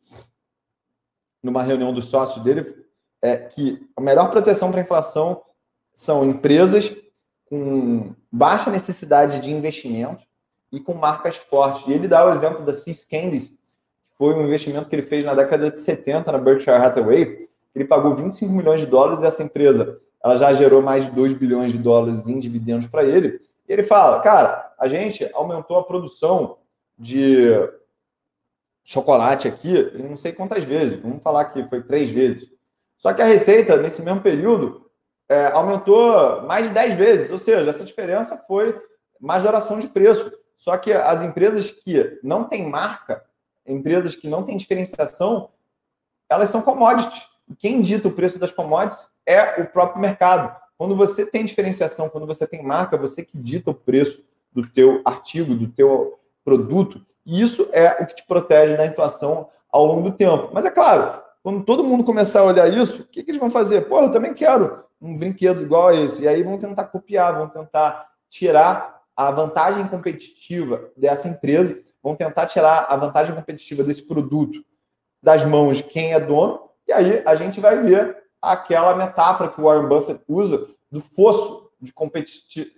numa 1.42 1.62
reunião 1.62 1.92
dos 1.92 2.07
sócios 2.07 2.42
dele, 2.42 2.64
é 3.21 3.37
que 3.37 3.87
a 3.95 4.01
melhor 4.01 4.31
proteção 4.31 4.71
para 4.71 4.81
a 4.81 4.85
inflação 4.85 5.42
são 5.92 6.25
empresas 6.25 6.97
com 7.45 8.14
baixa 8.31 8.71
necessidade 8.71 9.38
de 9.38 9.51
investimento 9.51 10.25
e 10.72 10.80
com 10.80 10.94
marcas 10.94 11.37
fortes. 11.37 11.87
E 11.87 11.92
ele 11.92 12.08
dá 12.08 12.26
o 12.26 12.30
exemplo 12.30 12.64
da 12.64 12.72
Cis 12.72 13.04
Candies, 13.04 13.50
que 13.50 14.16
foi 14.16 14.35
um 14.35 14.46
investimento 14.46 14.88
que 14.88 14.94
ele 14.94 15.02
fez 15.02 15.24
na 15.24 15.35
década 15.35 15.70
de 15.70 15.78
70 15.78 16.32
na 16.32 16.38
Berkshire 16.38 16.76
Hathaway. 16.76 17.48
Ele 17.74 17.85
pagou 17.85 18.14
25 18.14 18.52
milhões 18.52 18.80
de 18.80 18.87
dólares 18.87 19.22
e 19.22 19.26
essa 19.26 19.42
empresa 19.42 20.00
ela 20.24 20.37
já 20.37 20.52
gerou 20.52 20.80
mais 20.80 21.04
de 21.04 21.11
2 21.11 21.35
bilhões 21.35 21.72
de 21.72 21.78
dólares 21.78 22.28
em 22.28 22.38
dividendos 22.38 22.87
para 22.87 23.04
ele. 23.04 23.40
E 23.68 23.72
ele 23.72 23.82
fala, 23.82 24.20
cara, 24.20 24.72
a 24.78 24.87
gente 24.87 25.28
aumentou 25.35 25.76
a 25.76 25.85
produção 25.85 26.58
de 26.98 27.50
chocolate 28.85 29.48
aqui, 29.48 29.90
não 29.98 30.16
sei 30.16 30.32
quantas 30.32 30.64
vezes, 30.64 31.00
vamos 31.00 31.22
falar 31.22 31.46
que 31.46 31.64
foi 31.64 31.82
três 31.82 32.11
vezes. 32.11 32.50
Só 32.96 33.12
que 33.12 33.22
a 33.22 33.26
receita, 33.26 33.76
nesse 33.76 34.02
mesmo 34.02 34.20
período, 34.20 34.90
é, 35.28 35.46
aumentou 35.46 36.42
mais 36.42 36.68
de 36.68 36.74
10 36.74 36.94
vezes, 36.94 37.30
ou 37.30 37.38
seja, 37.38 37.68
essa 37.68 37.85
diferença 37.85 38.37
foi 38.46 38.80
majoração 39.20 39.78
de 39.78 39.88
preço. 39.88 40.32
Só 40.62 40.77
que 40.77 40.92
as 40.92 41.25
empresas 41.25 41.72
que 41.72 42.20
não 42.22 42.44
têm 42.44 42.70
marca, 42.70 43.25
empresas 43.66 44.14
que 44.14 44.29
não 44.29 44.44
têm 44.44 44.57
diferenciação, 44.57 45.48
elas 46.31 46.51
são 46.51 46.62
commodities. 46.62 47.27
Quem 47.59 47.81
dita 47.81 48.07
o 48.07 48.12
preço 48.12 48.38
das 48.38 48.53
commodities 48.53 49.11
é 49.27 49.61
o 49.61 49.66
próprio 49.66 50.01
mercado. 50.01 50.57
Quando 50.79 50.94
você 50.94 51.27
tem 51.27 51.44
diferenciação, 51.44 52.09
quando 52.09 52.29
você 52.29 52.46
tem 52.46 52.62
marca, 52.62 52.96
você 52.96 53.25
que 53.25 53.37
dita 53.37 53.72
o 53.72 53.75
preço 53.75 54.25
do 54.53 54.64
teu 54.64 55.03
artigo, 55.05 55.53
do 55.53 55.66
teu 55.66 56.20
produto. 56.44 57.05
E 57.27 57.42
isso 57.42 57.68
é 57.72 58.01
o 58.01 58.07
que 58.07 58.14
te 58.14 58.25
protege 58.25 58.77
da 58.77 58.87
inflação 58.87 59.48
ao 59.68 59.85
longo 59.85 60.11
do 60.11 60.16
tempo. 60.16 60.51
Mas 60.53 60.64
é 60.64 60.70
claro, 60.70 61.20
quando 61.42 61.64
todo 61.64 61.83
mundo 61.83 62.05
começar 62.05 62.38
a 62.38 62.44
olhar 62.44 62.72
isso, 62.72 63.03
o 63.03 63.05
que, 63.07 63.25
que 63.25 63.33
eles 63.33 63.40
vão 63.40 63.51
fazer? 63.51 63.88
Pô, 63.88 64.01
eu 64.01 64.12
também 64.12 64.33
quero 64.33 64.85
um 65.01 65.18
brinquedo 65.18 65.61
igual 65.61 65.88
a 65.88 65.94
esse. 65.96 66.22
E 66.22 66.29
aí 66.29 66.40
vão 66.44 66.57
tentar 66.57 66.85
copiar, 66.85 67.37
vão 67.37 67.48
tentar 67.48 68.12
tirar 68.31 69.02
a 69.16 69.31
vantagem 69.31 69.87
competitiva 69.88 70.90
dessa 70.96 71.29
empresa, 71.29 71.79
vão 72.03 72.16
tentar 72.16 72.46
tirar 72.46 72.87
a 72.88 72.96
vantagem 72.96 73.35
competitiva 73.35 73.85
desse 73.85 74.03
produto 74.03 74.64
das 75.22 75.44
mãos 75.44 75.77
de 75.77 75.85
quem 75.85 76.12
é 76.12 76.20
dono. 76.20 76.68
E 76.87 76.92
aí 76.92 77.22
a 77.25 77.35
gente 77.35 77.61
vai 77.61 77.81
ver 77.81 78.16
aquela 78.40 78.96
metáfora 78.96 79.48
que 79.51 79.61
o 79.61 79.64
Warren 79.64 79.88
Buffett 79.88 80.20
usa 80.27 80.68
do 80.90 81.01
fosso 81.01 81.70
de, 81.81 81.92
competi 81.92 82.72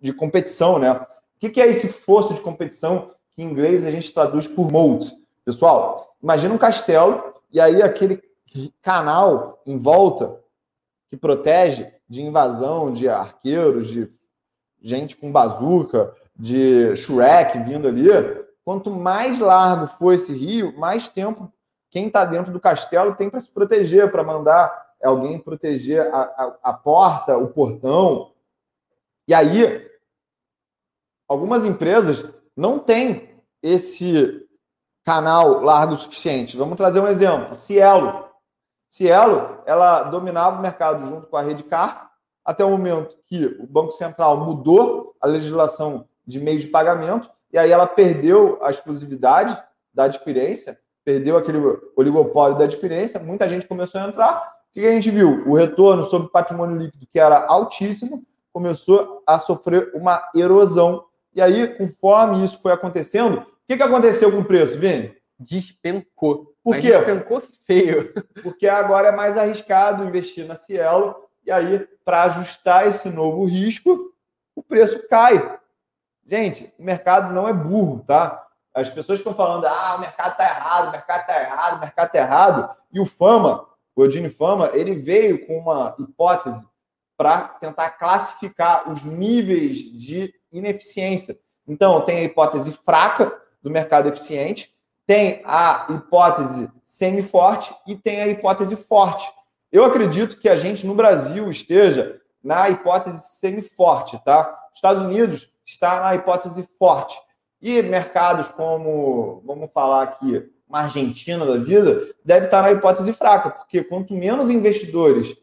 de 0.00 0.12
competição, 0.12 0.78
né? 0.78 0.92
O 0.92 1.48
que 1.48 1.60
é 1.60 1.68
esse 1.68 1.88
fosso 1.88 2.34
de 2.34 2.40
competição 2.40 3.12
que 3.34 3.42
em 3.42 3.46
inglês 3.46 3.84
a 3.84 3.90
gente 3.90 4.12
traduz 4.12 4.48
por 4.48 4.70
moat? 4.70 5.12
Pessoal, 5.44 6.16
imagina 6.20 6.52
um 6.52 6.58
castelo 6.58 7.34
e 7.52 7.60
aí 7.60 7.82
aquele 7.82 8.20
canal 8.82 9.62
em 9.64 9.76
volta 9.76 10.40
que 11.08 11.16
protege 11.16 11.92
de 12.08 12.22
invasão 12.22 12.92
de 12.92 13.08
arqueiros, 13.08 13.88
de 13.88 14.08
gente 14.86 15.16
com 15.16 15.32
bazuca, 15.32 16.14
de 16.34 16.94
Shrek 16.96 17.58
vindo 17.60 17.88
ali. 17.88 18.08
Quanto 18.64 18.90
mais 18.90 19.40
largo 19.40 19.86
for 19.86 20.12
esse 20.12 20.32
rio, 20.32 20.76
mais 20.78 21.08
tempo 21.08 21.52
quem 21.90 22.08
está 22.08 22.24
dentro 22.24 22.52
do 22.52 22.60
castelo 22.60 23.14
tem 23.14 23.30
para 23.30 23.40
se 23.40 23.50
proteger, 23.50 24.10
para 24.10 24.22
mandar 24.22 24.86
alguém 25.02 25.38
proteger 25.38 26.06
a, 26.12 26.20
a, 26.22 26.56
a 26.64 26.72
porta, 26.72 27.36
o 27.36 27.48
portão. 27.48 28.32
E 29.26 29.34
aí, 29.34 29.88
algumas 31.28 31.64
empresas 31.64 32.24
não 32.56 32.78
têm 32.78 33.40
esse 33.62 34.46
canal 35.04 35.62
largo 35.62 35.94
o 35.94 35.96
suficiente. 35.96 36.56
Vamos 36.56 36.76
trazer 36.76 37.00
um 37.00 37.08
exemplo. 37.08 37.54
Cielo. 37.54 38.26
Cielo, 38.88 39.62
ela 39.66 40.04
dominava 40.04 40.58
o 40.58 40.62
mercado 40.62 41.06
junto 41.06 41.26
com 41.28 41.36
a 41.36 41.42
Redcar. 41.42 42.10
Até 42.46 42.64
o 42.64 42.70
momento 42.70 43.16
que 43.26 43.44
o 43.58 43.66
Banco 43.66 43.90
Central 43.90 44.38
mudou 44.38 45.16
a 45.20 45.26
legislação 45.26 46.06
de 46.24 46.38
meios 46.38 46.62
de 46.62 46.68
pagamento, 46.68 47.28
e 47.52 47.58
aí 47.58 47.72
ela 47.72 47.88
perdeu 47.88 48.58
a 48.62 48.70
exclusividade 48.70 49.60
da 49.92 50.04
adquirência, 50.04 50.78
perdeu 51.04 51.36
aquele 51.36 51.58
oligopólio 51.96 52.56
da 52.56 52.64
adquirência, 52.64 53.18
muita 53.18 53.48
gente 53.48 53.66
começou 53.66 54.00
a 54.00 54.08
entrar. 54.08 54.56
O 54.70 54.74
que 54.74 54.86
a 54.86 54.90
gente 54.92 55.10
viu? 55.10 55.48
O 55.48 55.56
retorno 55.56 56.04
sobre 56.04 56.28
patrimônio 56.28 56.76
líquido, 56.76 57.06
que 57.10 57.18
era 57.18 57.46
altíssimo, 57.46 58.22
começou 58.52 59.22
a 59.26 59.38
sofrer 59.38 59.90
uma 59.94 60.22
erosão. 60.34 61.04
E 61.34 61.42
aí, 61.42 61.76
conforme 61.76 62.44
isso 62.44 62.60
foi 62.60 62.72
acontecendo, 62.72 63.38
o 63.38 63.46
que, 63.68 63.76
que 63.76 63.82
aconteceu 63.82 64.30
com 64.30 64.38
o 64.38 64.44
preço, 64.44 64.78
Vini? 64.78 65.14
Despencou. 65.38 66.54
Por 66.62 66.74
Mas 66.74 66.84
quê? 66.84 66.92
Despencou 66.92 67.42
feio. 67.66 68.12
Porque 68.42 68.68
agora 68.68 69.08
é 69.08 69.12
mais 69.12 69.36
arriscado 69.36 70.04
investir 70.04 70.46
na 70.46 70.54
Cielo, 70.54 71.14
e 71.46 71.52
aí, 71.52 71.86
para 72.04 72.24
ajustar 72.24 72.88
esse 72.88 73.08
novo 73.08 73.44
risco, 73.44 74.12
o 74.54 74.62
preço 74.62 75.06
cai. 75.08 75.58
Gente, 76.26 76.72
o 76.76 76.82
mercado 76.82 77.32
não 77.32 77.46
é 77.46 77.52
burro, 77.52 78.00
tá? 78.04 78.44
As 78.74 78.90
pessoas 78.90 79.20
estão 79.20 79.32
falando, 79.32 79.64
ah, 79.66 79.94
o 79.96 80.00
mercado 80.00 80.32
está 80.32 80.44
errado, 80.44 80.88
o 80.88 80.90
mercado 80.90 81.20
está 81.20 81.40
errado, 81.40 81.76
o 81.76 81.80
mercado 81.80 82.06
está 82.08 82.18
errado. 82.18 82.76
E 82.92 82.98
o 82.98 83.06
Fama, 83.06 83.64
o 83.94 84.02
Eugene 84.02 84.28
Fama, 84.28 84.70
ele 84.74 84.96
veio 84.96 85.46
com 85.46 85.56
uma 85.58 85.94
hipótese 86.00 86.66
para 87.16 87.42
tentar 87.60 87.90
classificar 87.90 88.90
os 88.90 89.02
níveis 89.04 89.76
de 89.76 90.34
ineficiência. 90.52 91.38
Então, 91.66 92.00
tem 92.00 92.18
a 92.18 92.24
hipótese 92.24 92.72
fraca 92.72 93.32
do 93.62 93.70
mercado 93.70 94.08
eficiente, 94.08 94.74
tem 95.06 95.42
a 95.44 95.86
hipótese 95.90 96.70
semi-forte 96.84 97.74
e 97.86 97.94
tem 97.94 98.20
a 98.20 98.26
hipótese 98.26 98.76
forte. 98.76 99.32
Eu 99.76 99.84
acredito 99.84 100.38
que 100.38 100.48
a 100.48 100.56
gente 100.56 100.86
no 100.86 100.94
Brasil 100.94 101.50
esteja 101.50 102.18
na 102.42 102.70
hipótese 102.70 103.38
semi-forte, 103.38 104.18
tá? 104.24 104.58
Estados 104.72 105.02
Unidos 105.02 105.52
está 105.66 106.00
na 106.00 106.14
hipótese 106.14 106.62
forte. 106.78 107.14
E 107.60 107.82
mercados 107.82 108.48
como, 108.48 109.42
vamos 109.44 109.70
falar 109.74 110.04
aqui, 110.04 110.50
uma 110.66 110.80
Argentina 110.80 111.44
da 111.44 111.58
vida, 111.58 112.08
deve 112.24 112.46
estar 112.46 112.62
na 112.62 112.72
hipótese 112.72 113.12
fraca, 113.12 113.50
porque 113.50 113.84
quanto 113.84 114.14
menos 114.14 114.48
investidores 114.48 115.36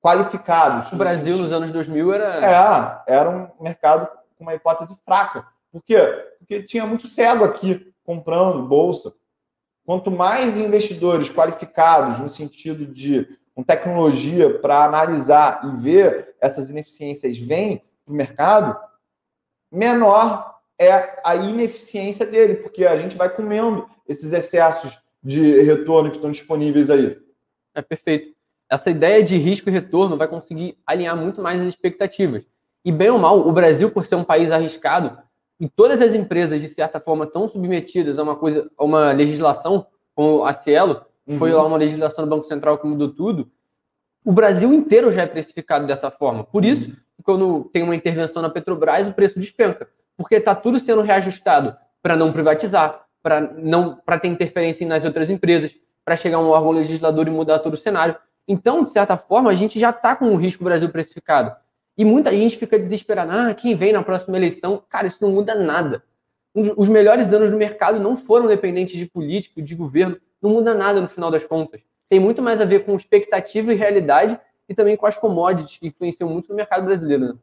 qualificados. 0.00 0.92
O 0.92 0.96
Brasil 0.96 1.36
nos 1.36 1.50
anos 1.50 1.72
2000 1.72 2.14
era. 2.14 3.02
É, 3.08 3.12
era 3.12 3.28
um 3.28 3.50
mercado 3.60 4.06
com 4.36 4.44
uma 4.44 4.54
hipótese 4.54 4.96
fraca. 5.04 5.44
Por 5.72 5.82
quê? 5.82 5.98
Porque 6.38 6.62
tinha 6.62 6.86
muito 6.86 7.08
cego 7.08 7.44
aqui 7.44 7.92
comprando 8.04 8.68
bolsa. 8.68 9.12
Quanto 9.84 10.12
mais 10.12 10.56
investidores 10.56 11.28
qualificados, 11.28 12.20
no 12.20 12.28
sentido 12.28 12.86
de 12.86 13.37
com 13.58 13.64
tecnologia 13.64 14.56
para 14.60 14.84
analisar 14.84 15.62
e 15.64 15.82
ver 15.82 16.36
essas 16.40 16.70
ineficiências 16.70 17.36
vêm 17.36 17.82
para 18.04 18.12
o 18.12 18.16
mercado, 18.16 18.78
menor 19.68 20.60
é 20.78 21.18
a 21.24 21.34
ineficiência 21.34 22.24
dele, 22.24 22.54
porque 22.54 22.86
a 22.86 22.94
gente 22.94 23.16
vai 23.16 23.28
comendo 23.28 23.84
esses 24.06 24.32
excessos 24.32 24.96
de 25.20 25.60
retorno 25.62 26.08
que 26.08 26.18
estão 26.18 26.30
disponíveis 26.30 26.88
aí. 26.88 27.18
É 27.74 27.82
perfeito. 27.82 28.32
Essa 28.70 28.90
ideia 28.90 29.24
de 29.24 29.36
risco 29.36 29.68
e 29.68 29.72
retorno 29.72 30.16
vai 30.16 30.28
conseguir 30.28 30.78
alinhar 30.86 31.16
muito 31.16 31.42
mais 31.42 31.60
as 31.60 31.66
expectativas. 31.66 32.44
E 32.84 32.92
bem 32.92 33.10
ou 33.10 33.18
mal, 33.18 33.40
o 33.40 33.50
Brasil, 33.50 33.90
por 33.90 34.06
ser 34.06 34.14
um 34.14 34.22
país 34.22 34.52
arriscado, 34.52 35.18
e 35.58 35.68
todas 35.68 36.00
as 36.00 36.14
empresas, 36.14 36.60
de 36.60 36.68
certa 36.68 37.00
forma, 37.00 37.24
estão 37.24 37.48
submetidas 37.48 38.20
a 38.20 38.22
uma 38.22 38.36
coisa, 38.36 38.70
a 38.78 38.84
uma 38.84 39.10
legislação, 39.10 39.84
como 40.14 40.44
a 40.44 40.52
Cielo, 40.52 41.04
uhum. 41.28 41.38
foi 41.38 41.52
lá 41.52 41.64
uma 41.64 41.76
legislação 41.76 42.24
do 42.24 42.30
Banco 42.30 42.46
Central 42.46 42.78
que 42.78 42.86
mudou 42.86 43.08
tudo, 43.12 43.50
o 44.24 44.32
Brasil 44.32 44.72
inteiro 44.72 45.12
já 45.12 45.22
é 45.22 45.26
precificado 45.26 45.86
dessa 45.86 46.10
forma. 46.10 46.44
Por 46.44 46.64
isso, 46.64 46.92
quando 47.22 47.68
tem 47.72 47.82
uma 47.82 47.94
intervenção 47.94 48.42
na 48.42 48.50
Petrobras, 48.50 49.06
o 49.06 49.12
preço 49.12 49.38
despenca. 49.38 49.88
Porque 50.16 50.34
está 50.34 50.54
tudo 50.54 50.78
sendo 50.78 51.00
reajustado 51.02 51.76
para 52.02 52.16
não 52.16 52.32
privatizar, 52.32 53.06
para 53.22 53.40
não 53.40 53.96
para 53.96 54.18
ter 54.18 54.28
interferência 54.28 54.86
nas 54.86 55.04
outras 55.04 55.30
empresas, 55.30 55.74
para 56.04 56.16
chegar 56.16 56.40
um 56.40 56.48
órgão 56.48 56.72
legislador 56.72 57.28
e 57.28 57.30
mudar 57.30 57.58
todo 57.60 57.74
o 57.74 57.78
cenário. 57.78 58.16
Então, 58.46 58.82
de 58.82 58.90
certa 58.90 59.16
forma, 59.16 59.50
a 59.50 59.54
gente 59.54 59.78
já 59.78 59.90
está 59.90 60.16
com 60.16 60.26
o 60.32 60.36
risco 60.36 60.64
Brasil 60.64 60.88
precificado. 60.88 61.54
E 61.96 62.04
muita 62.04 62.30
gente 62.30 62.56
fica 62.56 62.78
desesperada. 62.78 63.50
Ah, 63.50 63.54
quem 63.54 63.74
vem 63.74 63.92
na 63.92 64.02
próxima 64.02 64.36
eleição? 64.36 64.82
Cara, 64.88 65.06
isso 65.06 65.18
não 65.20 65.32
muda 65.32 65.54
nada. 65.54 66.02
Os 66.54 66.88
melhores 66.88 67.32
anos 67.32 67.50
do 67.50 67.56
mercado 67.56 68.00
não 68.00 68.16
foram 68.16 68.46
dependentes 68.46 68.96
de 68.96 69.06
político, 69.06 69.60
de 69.60 69.74
governo. 69.74 70.16
Não 70.40 70.50
muda 70.50 70.74
nada 70.74 71.00
no 71.00 71.08
final 71.08 71.30
das 71.30 71.44
contas. 71.44 71.80
Tem 72.08 72.20
muito 72.20 72.40
mais 72.40 72.60
a 72.60 72.64
ver 72.64 72.84
com 72.84 72.96
expectativa 72.96 73.72
e 73.72 73.76
realidade 73.76 74.38
e 74.68 74.74
também 74.74 74.96
com 74.96 75.06
as 75.06 75.16
commodities 75.16 75.78
que 75.78 75.88
influenciam 75.88 76.30
muito 76.30 76.48
no 76.48 76.54
mercado 76.54 76.84
brasileiro. 76.84 77.28
Né? 77.28 77.34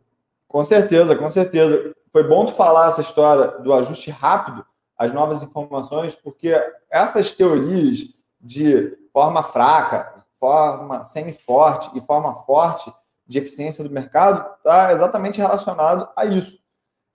Com 0.48 0.64
certeza, 0.64 1.16
com 1.16 1.28
certeza. 1.28 1.96
Foi 2.12 2.24
bom 2.24 2.46
tu 2.46 2.54
falar 2.54 2.88
essa 2.88 3.02
história 3.02 3.60
do 3.60 3.74
ajuste 3.74 4.10
rápido 4.10 4.66
às 4.98 5.12
novas 5.12 5.44
informações, 5.44 6.16
porque 6.16 6.54
essas 6.90 7.32
teorias 7.32 8.06
de 8.40 8.98
forma 9.12 9.44
fraca, 9.44 10.24
forma 10.40 11.04
semi-forte 11.04 11.90
e 11.96 12.02
forma 12.02 12.34
forte 12.34 12.94
de 13.28 13.40
eficiência 13.40 13.84
do 13.84 13.90
mercado 13.90 14.46
está 14.58 14.92
exatamente 14.92 15.40
relacionado 15.40 16.08
a 16.16 16.26
isso. 16.26 16.60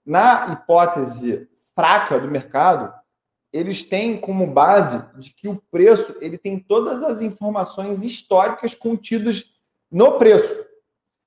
Na 0.05 0.51
hipótese 0.51 1.47
fraca 1.73 2.19
do 2.19 2.29
mercado, 2.29 2.93
eles 3.51 3.83
têm 3.83 4.19
como 4.19 4.47
base 4.47 5.03
de 5.17 5.31
que 5.31 5.47
o 5.47 5.61
preço 5.69 6.15
ele 6.21 6.37
tem 6.37 6.57
todas 6.57 7.03
as 7.03 7.21
informações 7.21 8.01
históricas 8.01 8.73
contidas 8.73 9.45
no 9.91 10.13
preço. 10.13 10.55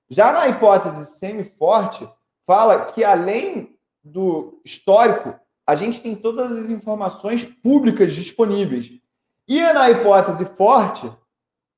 Já 0.09 0.33
na 0.33 0.49
hipótese 0.49 1.19
semi-forte, 1.19 2.09
fala 2.47 2.87
que 2.87 3.05
além 3.05 3.77
do 4.03 4.61
histórico, 4.65 5.39
a 5.67 5.75
gente 5.75 6.01
tem 6.01 6.15
todas 6.15 6.53
as 6.53 6.71
informações 6.71 7.45
públicas 7.45 8.15
disponíveis. 8.15 8.91
E 9.47 9.61
na 9.73 9.91
hipótese 9.91 10.45
forte, 10.45 11.11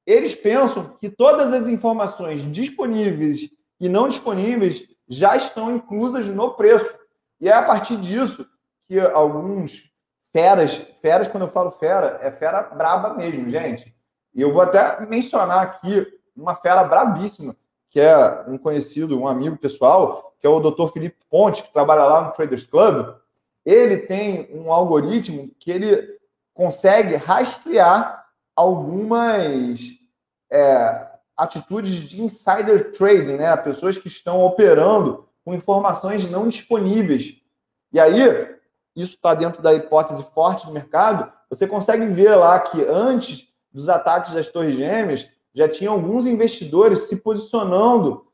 eles 0.05 0.35
pensam 0.35 0.97
que 1.01 1.09
todas 1.09 1.53
as 1.53 1.67
informações 1.67 2.43
disponíveis 2.53 3.49
e 3.81 3.89
não 3.89 4.07
disponíveis 4.07 4.87
já 5.09 5.37
estão 5.37 5.75
inclusas 5.75 6.27
no 6.29 6.55
preço. 6.55 6.93
E 7.41 7.49
é 7.49 7.53
a 7.53 7.63
partir 7.63 7.97
disso 7.97 8.47
que 8.89 8.99
alguns 8.99 9.91
feras, 10.37 10.77
feras, 11.01 11.29
quando 11.29 11.45
eu 11.45 11.49
falo 11.49 11.71
fera, 11.71 12.19
é 12.21 12.31
fera 12.31 12.61
braba 12.61 13.15
mesmo, 13.15 13.49
gente. 13.49 13.97
E 14.35 14.43
eu 14.43 14.53
vou 14.53 14.61
até 14.61 15.01
mencionar 15.07 15.63
aqui 15.63 16.07
uma 16.37 16.55
fera 16.55 16.85
brabíssima, 16.85 17.57
que 17.89 17.99
é 17.99 18.45
um 18.47 18.59
conhecido, 18.59 19.19
um 19.19 19.27
amigo 19.27 19.57
pessoal, 19.57 20.37
que 20.39 20.47
é 20.47 20.51
o 20.51 20.61
Dr. 20.61 20.89
Felipe 20.93 21.17
Ponte, 21.31 21.63
que 21.63 21.73
trabalha 21.73 22.05
lá 22.05 22.21
no 22.21 22.33
Traders 22.33 22.67
Club. 22.67 23.15
Ele 23.65 23.97
tem 23.97 24.55
um 24.55 24.71
algoritmo 24.71 25.51
que 25.59 25.71
ele 25.71 26.07
consegue 26.53 27.17
rastrear 27.17 28.27
algumas 28.55 29.81
é, 30.53 31.07
atitudes 31.35 31.95
de 31.95 32.23
insider 32.23 32.93
trading, 32.93 33.39
né? 33.39 33.57
Pessoas 33.57 33.97
que 33.97 34.09
estão 34.09 34.45
operando 34.45 35.27
com 35.43 35.55
informações 35.55 36.31
não 36.31 36.47
disponíveis. 36.47 37.37
E 37.91 37.99
aí, 37.99 38.56
isso 38.97 39.15
está 39.15 39.35
dentro 39.35 39.63
da 39.63 39.75
hipótese 39.75 40.25
forte 40.33 40.67
do 40.67 40.73
mercado, 40.73 41.31
você 41.51 41.67
consegue 41.67 42.07
ver 42.07 42.35
lá 42.35 42.59
que 42.59 42.83
antes 42.85 43.47
dos 43.77 43.91
ataques 43.91 44.33
das 44.33 44.49
Torres 44.49 44.75
Gêmeas, 44.75 45.29
já 45.55 45.69
tinha 45.69 45.91
alguns 45.91 46.25
investidores 46.25 47.09
se 47.09 47.17
posicionando 47.17 48.27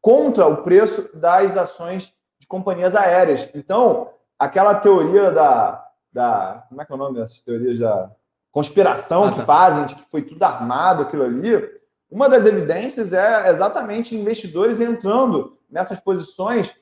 contra 0.00 0.46
o 0.46 0.62
preço 0.62 1.08
das 1.14 1.56
ações 1.56 2.12
de 2.40 2.46
companhias 2.46 2.96
aéreas. 2.96 3.48
Então, 3.54 4.10
aquela 4.38 4.74
teoria 4.74 5.30
da. 5.30 5.86
da 6.10 6.64
como 6.68 6.80
é 6.80 6.84
que 6.86 6.92
é 6.92 6.94
o 6.94 6.98
nome 6.98 7.18
dessas 7.18 7.40
teorias 7.42 7.78
da 7.78 8.10
conspiração 8.50 9.24
ah, 9.24 9.30
tá. 9.30 9.36
que 9.36 9.42
fazem, 9.42 9.84
de 9.84 9.94
que 9.94 10.10
foi 10.10 10.22
tudo 10.22 10.42
armado 10.42 11.02
aquilo 11.02 11.22
ali, 11.22 11.70
uma 12.10 12.28
das 12.28 12.44
evidências 12.44 13.12
é 13.12 13.48
exatamente 13.48 14.14
investidores 14.14 14.80
entrando 14.80 15.58
nessas 15.70 16.00
posições 16.00 16.74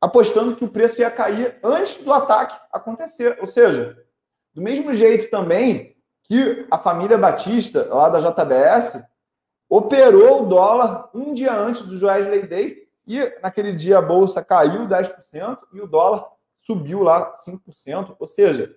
apostando 0.00 0.54
que 0.54 0.64
o 0.64 0.68
preço 0.68 1.00
ia 1.00 1.10
cair 1.10 1.58
antes 1.62 2.02
do 2.02 2.12
ataque 2.12 2.58
acontecer. 2.72 3.36
Ou 3.40 3.46
seja, 3.46 3.96
do 4.54 4.62
mesmo 4.62 4.92
jeito 4.92 5.30
também 5.30 5.96
que 6.22 6.66
a 6.70 6.78
família 6.78 7.16
Batista, 7.16 7.92
lá 7.92 8.08
da 8.08 8.20
JBS, 8.20 9.02
operou 9.68 10.42
o 10.42 10.46
dólar 10.46 11.10
um 11.14 11.34
dia 11.34 11.54
antes 11.54 11.82
do 11.82 11.96
Joesley 11.96 12.46
Day 12.46 12.88
e 13.06 13.18
naquele 13.42 13.72
dia 13.72 13.98
a 13.98 14.02
bolsa 14.02 14.44
caiu 14.44 14.86
10% 14.86 15.58
e 15.72 15.80
o 15.80 15.86
dólar 15.86 16.26
subiu 16.56 17.02
lá 17.02 17.32
5%. 17.32 18.16
Ou 18.18 18.26
seja, 18.26 18.74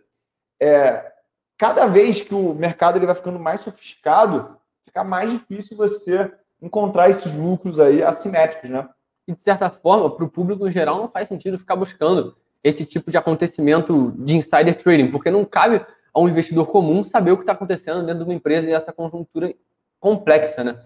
é, 0.59 1.11
cada 1.57 1.85
vez 1.85 2.21
que 2.21 2.33
o 2.33 2.53
mercado 2.53 2.97
ele 2.97 3.05
vai 3.05 3.15
ficando 3.15 3.39
mais 3.39 3.61
sofisticado, 3.61 4.57
fica 4.85 5.03
mais 5.03 5.31
difícil 5.31 5.75
você 5.75 6.31
encontrar 6.61 7.09
esses 7.09 7.33
lucros 7.33 7.79
aí 7.79 8.01
assimétricos, 8.03 8.69
né? 8.69 8.87
E, 9.31 9.35
de 9.35 9.41
certa 9.41 9.69
forma, 9.69 10.09
para 10.09 10.25
o 10.25 10.29
público 10.29 10.67
em 10.67 10.71
geral, 10.71 10.97
não 10.97 11.07
faz 11.07 11.29
sentido 11.29 11.57
ficar 11.57 11.77
buscando 11.77 12.35
esse 12.61 12.85
tipo 12.85 13.09
de 13.09 13.17
acontecimento 13.17 14.11
de 14.17 14.35
insider 14.35 14.77
trading, 14.77 15.09
porque 15.09 15.31
não 15.31 15.45
cabe 15.45 15.85
a 16.13 16.19
um 16.19 16.27
investidor 16.27 16.67
comum 16.67 17.03
saber 17.03 17.31
o 17.31 17.37
que 17.37 17.43
está 17.43 17.53
acontecendo 17.53 18.05
dentro 18.05 18.23
de 18.23 18.29
uma 18.29 18.35
empresa 18.35 18.69
e 18.69 18.73
essa 18.73 18.91
conjuntura 18.91 19.53
complexa, 19.99 20.63
né? 20.63 20.79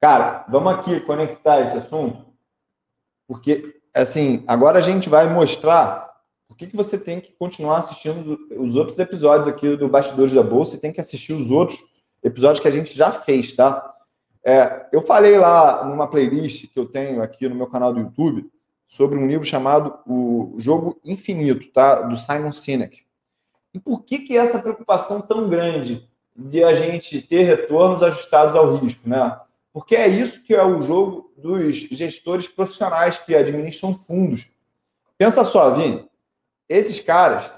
Cara, 0.00 0.46
vamos 0.48 0.72
aqui 0.72 1.00
conectar 1.00 1.60
esse 1.60 1.76
assunto, 1.76 2.24
porque, 3.26 3.80
assim, 3.92 4.44
agora 4.46 4.78
a 4.78 4.80
gente 4.80 5.08
vai 5.08 5.28
mostrar 5.28 6.08
por 6.48 6.56
que, 6.56 6.68
que 6.68 6.76
você 6.76 6.96
tem 6.96 7.20
que 7.20 7.32
continuar 7.32 7.78
assistindo 7.78 8.38
os 8.56 8.76
outros 8.76 8.98
episódios 8.98 9.48
aqui 9.48 9.76
do 9.76 9.88
Bastidores 9.88 10.32
da 10.32 10.42
Bolsa 10.42 10.76
e 10.76 10.80
tem 10.80 10.92
que 10.92 11.00
assistir 11.00 11.32
os 11.32 11.50
outros 11.50 11.78
episódios 12.22 12.60
que 12.60 12.68
a 12.68 12.70
gente 12.70 12.96
já 12.96 13.10
fez, 13.10 13.52
tá? 13.52 13.94
É, 14.44 14.86
eu 14.92 15.02
falei 15.02 15.36
lá 15.38 15.84
numa 15.84 16.08
playlist 16.08 16.66
que 16.72 16.78
eu 16.78 16.86
tenho 16.86 17.22
aqui 17.22 17.48
no 17.48 17.54
meu 17.54 17.66
canal 17.66 17.92
do 17.92 18.00
YouTube 18.00 18.50
sobre 18.86 19.18
um 19.18 19.26
livro 19.26 19.44
chamado 19.44 19.98
O 20.06 20.54
Jogo 20.56 20.98
Infinito, 21.04 21.70
tá? 21.72 22.02
Do 22.02 22.16
Simon 22.16 22.52
Sinek. 22.52 23.04
E 23.72 23.78
por 23.78 24.02
que 24.02 24.20
que 24.20 24.36
essa 24.36 24.58
preocupação 24.58 25.20
tão 25.20 25.48
grande 25.48 26.08
de 26.34 26.64
a 26.64 26.74
gente 26.74 27.20
ter 27.20 27.42
retornos 27.44 28.02
ajustados 28.02 28.56
ao 28.56 28.76
risco, 28.76 29.08
né? 29.08 29.38
Porque 29.72 29.94
é 29.94 30.08
isso 30.08 30.42
que 30.42 30.54
é 30.54 30.64
o 30.64 30.80
jogo 30.80 31.32
dos 31.36 31.76
gestores 31.76 32.48
profissionais 32.48 33.18
que 33.18 33.34
administram 33.34 33.94
fundos. 33.94 34.48
Pensa 35.16 35.44
só, 35.44 35.70
Vini, 35.72 36.08
esses 36.68 36.98
caras, 36.98 37.52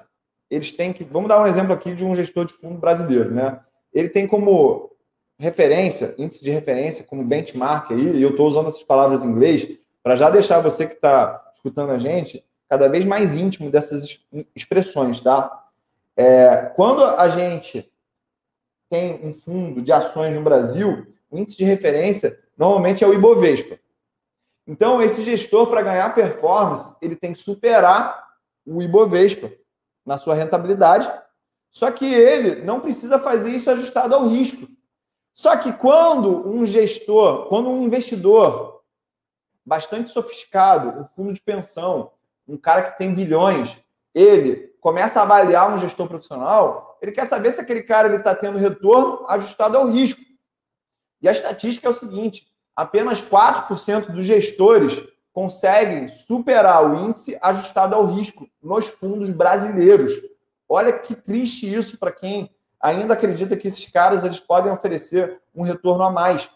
eles 0.50 0.70
têm 0.70 0.92
que. 0.92 1.04
Vamos 1.04 1.28
dar 1.28 1.40
um 1.40 1.46
exemplo 1.46 1.72
aqui 1.72 1.94
de 1.94 2.04
um 2.04 2.14
gestor 2.14 2.44
de 2.44 2.52
fundo 2.52 2.78
brasileiro, 2.78 3.30
né? 3.30 3.60
Ele 3.94 4.08
tem 4.08 4.26
como 4.26 4.91
referência, 5.42 6.14
índice 6.16 6.42
de 6.42 6.50
referência, 6.50 7.04
como 7.04 7.24
benchmark 7.24 7.90
aí, 7.90 8.16
e 8.16 8.22
eu 8.22 8.30
estou 8.30 8.46
usando 8.46 8.68
essas 8.68 8.84
palavras 8.84 9.24
em 9.24 9.28
inglês, 9.28 9.76
para 10.00 10.14
já 10.14 10.30
deixar 10.30 10.60
você 10.60 10.86
que 10.86 10.94
está 10.94 11.50
escutando 11.52 11.90
a 11.90 11.98
gente 11.98 12.44
cada 12.68 12.88
vez 12.88 13.04
mais 13.04 13.34
íntimo 13.34 13.68
dessas 13.68 14.20
expressões, 14.54 15.20
tá? 15.20 15.66
É, 16.16 16.70
quando 16.76 17.02
a 17.02 17.28
gente 17.28 17.90
tem 18.88 19.20
um 19.24 19.34
fundo 19.34 19.82
de 19.82 19.90
ações 19.90 20.36
no 20.36 20.42
Brasil, 20.42 21.08
o 21.28 21.36
índice 21.36 21.56
de 21.56 21.64
referência 21.64 22.38
normalmente 22.56 23.02
é 23.02 23.06
o 23.06 23.12
Ibovespa. 23.12 23.80
Então, 24.64 25.02
esse 25.02 25.24
gestor, 25.24 25.66
para 25.66 25.82
ganhar 25.82 26.14
performance, 26.14 26.94
ele 27.02 27.16
tem 27.16 27.32
que 27.32 27.40
superar 27.40 28.28
o 28.64 28.80
Ibovespa 28.80 29.50
na 30.06 30.16
sua 30.18 30.34
rentabilidade. 30.34 31.12
Só 31.68 31.90
que 31.90 32.06
ele 32.14 32.62
não 32.62 32.78
precisa 32.78 33.18
fazer 33.18 33.50
isso 33.50 33.68
ajustado 33.70 34.14
ao 34.14 34.28
risco. 34.28 34.68
Só 35.32 35.56
que 35.56 35.72
quando 35.72 36.48
um 36.48 36.64
gestor, 36.64 37.46
quando 37.46 37.70
um 37.70 37.82
investidor 37.82 38.82
bastante 39.64 40.10
sofisticado, 40.10 41.00
um 41.00 41.06
fundo 41.16 41.32
de 41.32 41.40
pensão, 41.40 42.12
um 42.46 42.56
cara 42.56 42.82
que 42.82 42.98
tem 42.98 43.14
bilhões, 43.14 43.78
ele 44.14 44.74
começa 44.80 45.20
a 45.20 45.22
avaliar 45.22 45.72
um 45.72 45.78
gestor 45.78 46.06
profissional, 46.06 46.98
ele 47.00 47.12
quer 47.12 47.24
saber 47.24 47.50
se 47.50 47.60
aquele 47.60 47.82
cara 47.82 48.14
está 48.14 48.34
tendo 48.34 48.58
retorno 48.58 49.24
ajustado 49.28 49.78
ao 49.78 49.88
risco. 49.88 50.20
E 51.20 51.28
a 51.28 51.32
estatística 51.32 51.86
é 51.86 51.90
o 51.90 51.94
seguinte: 51.94 52.48
apenas 52.76 53.22
4% 53.22 54.10
dos 54.10 54.24
gestores 54.24 55.02
conseguem 55.32 56.08
superar 56.08 56.84
o 56.84 57.06
índice 57.06 57.38
ajustado 57.40 57.94
ao 57.94 58.04
risco 58.06 58.48
nos 58.62 58.88
fundos 58.88 59.30
brasileiros. 59.30 60.12
Olha 60.68 60.92
que 60.92 61.14
triste 61.14 61.72
isso 61.72 61.98
para 61.98 62.12
quem 62.12 62.54
ainda 62.82 63.14
acredita 63.14 63.56
que 63.56 63.68
esses 63.68 63.86
caras 63.86 64.24
eles 64.24 64.40
podem 64.40 64.72
oferecer 64.72 65.40
um 65.54 65.62
retorno 65.62 66.02
a 66.02 66.10
mais. 66.10 66.50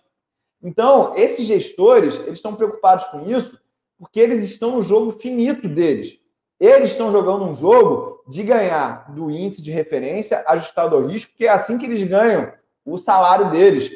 Então, 0.61 1.14
esses 1.14 1.47
gestores, 1.47 2.18
eles 2.18 2.35
estão 2.35 2.57
preocupados 2.57 3.05
com 3.07 3.31
isso 3.31 3.59
porque 3.97 4.18
eles 4.18 4.45
estão 4.45 4.72
no 4.72 4.83
jogo 4.83 5.12
finito 5.12 5.68
deles. 5.68 6.18
Eles 6.59 6.91
estão 6.91 7.12
jogando 7.12 7.45
um 7.45 7.55
jogo 7.55 8.22
de 8.29 8.43
ganhar 8.43 9.12
do 9.12 9.31
índice 9.31 9.62
de 9.62 9.70
referência 9.70 10.45
ajustado 10.49 10.97
ao 10.97 11.07
risco, 11.07 11.35
que 11.37 11.47
é 11.47 11.51
assim 11.51 11.79
que 11.79 11.87
eles 11.87 12.03
ganham 12.03 12.53
o 12.85 12.99
salário 12.99 13.51
deles. 13.51 13.91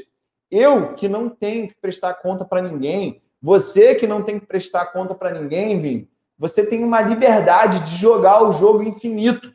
Eu 0.50 0.94
que 0.94 1.08
não 1.08 1.28
tenho 1.28 1.68
que 1.68 1.74
prestar 1.74 2.14
conta 2.14 2.44
para 2.44 2.62
ninguém, 2.62 3.22
você 3.42 3.94
que 3.94 4.06
não 4.06 4.22
tem 4.22 4.38
que 4.38 4.46
prestar 4.46 4.86
conta 4.86 5.14
para 5.14 5.32
ninguém, 5.32 5.80
Vim, 5.80 6.08
você 6.38 6.64
tem 6.64 6.84
uma 6.84 7.00
liberdade 7.00 7.80
de 7.80 7.96
jogar 7.96 8.42
o 8.42 8.52
jogo 8.52 8.82
infinito, 8.82 9.54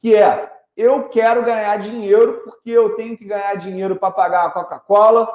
que 0.00 0.14
é 0.14 0.50
eu 0.78 1.08
quero 1.08 1.44
ganhar 1.44 1.76
dinheiro 1.78 2.42
porque 2.44 2.70
eu 2.70 2.94
tenho 2.94 3.18
que 3.18 3.24
ganhar 3.24 3.56
dinheiro 3.56 3.96
para 3.96 4.12
pagar 4.12 4.46
a 4.46 4.50
Coca-Cola, 4.50 5.28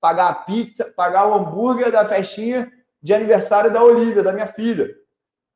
pagar 0.00 0.28
a 0.28 0.34
pizza, 0.34 0.84
pagar 0.96 1.26
o 1.26 1.34
hambúrguer 1.34 1.90
da 1.90 2.06
festinha 2.06 2.70
de 3.02 3.12
aniversário 3.12 3.72
da 3.72 3.82
Olivia, 3.82 4.22
da 4.22 4.32
minha 4.32 4.46
filha. 4.46 4.94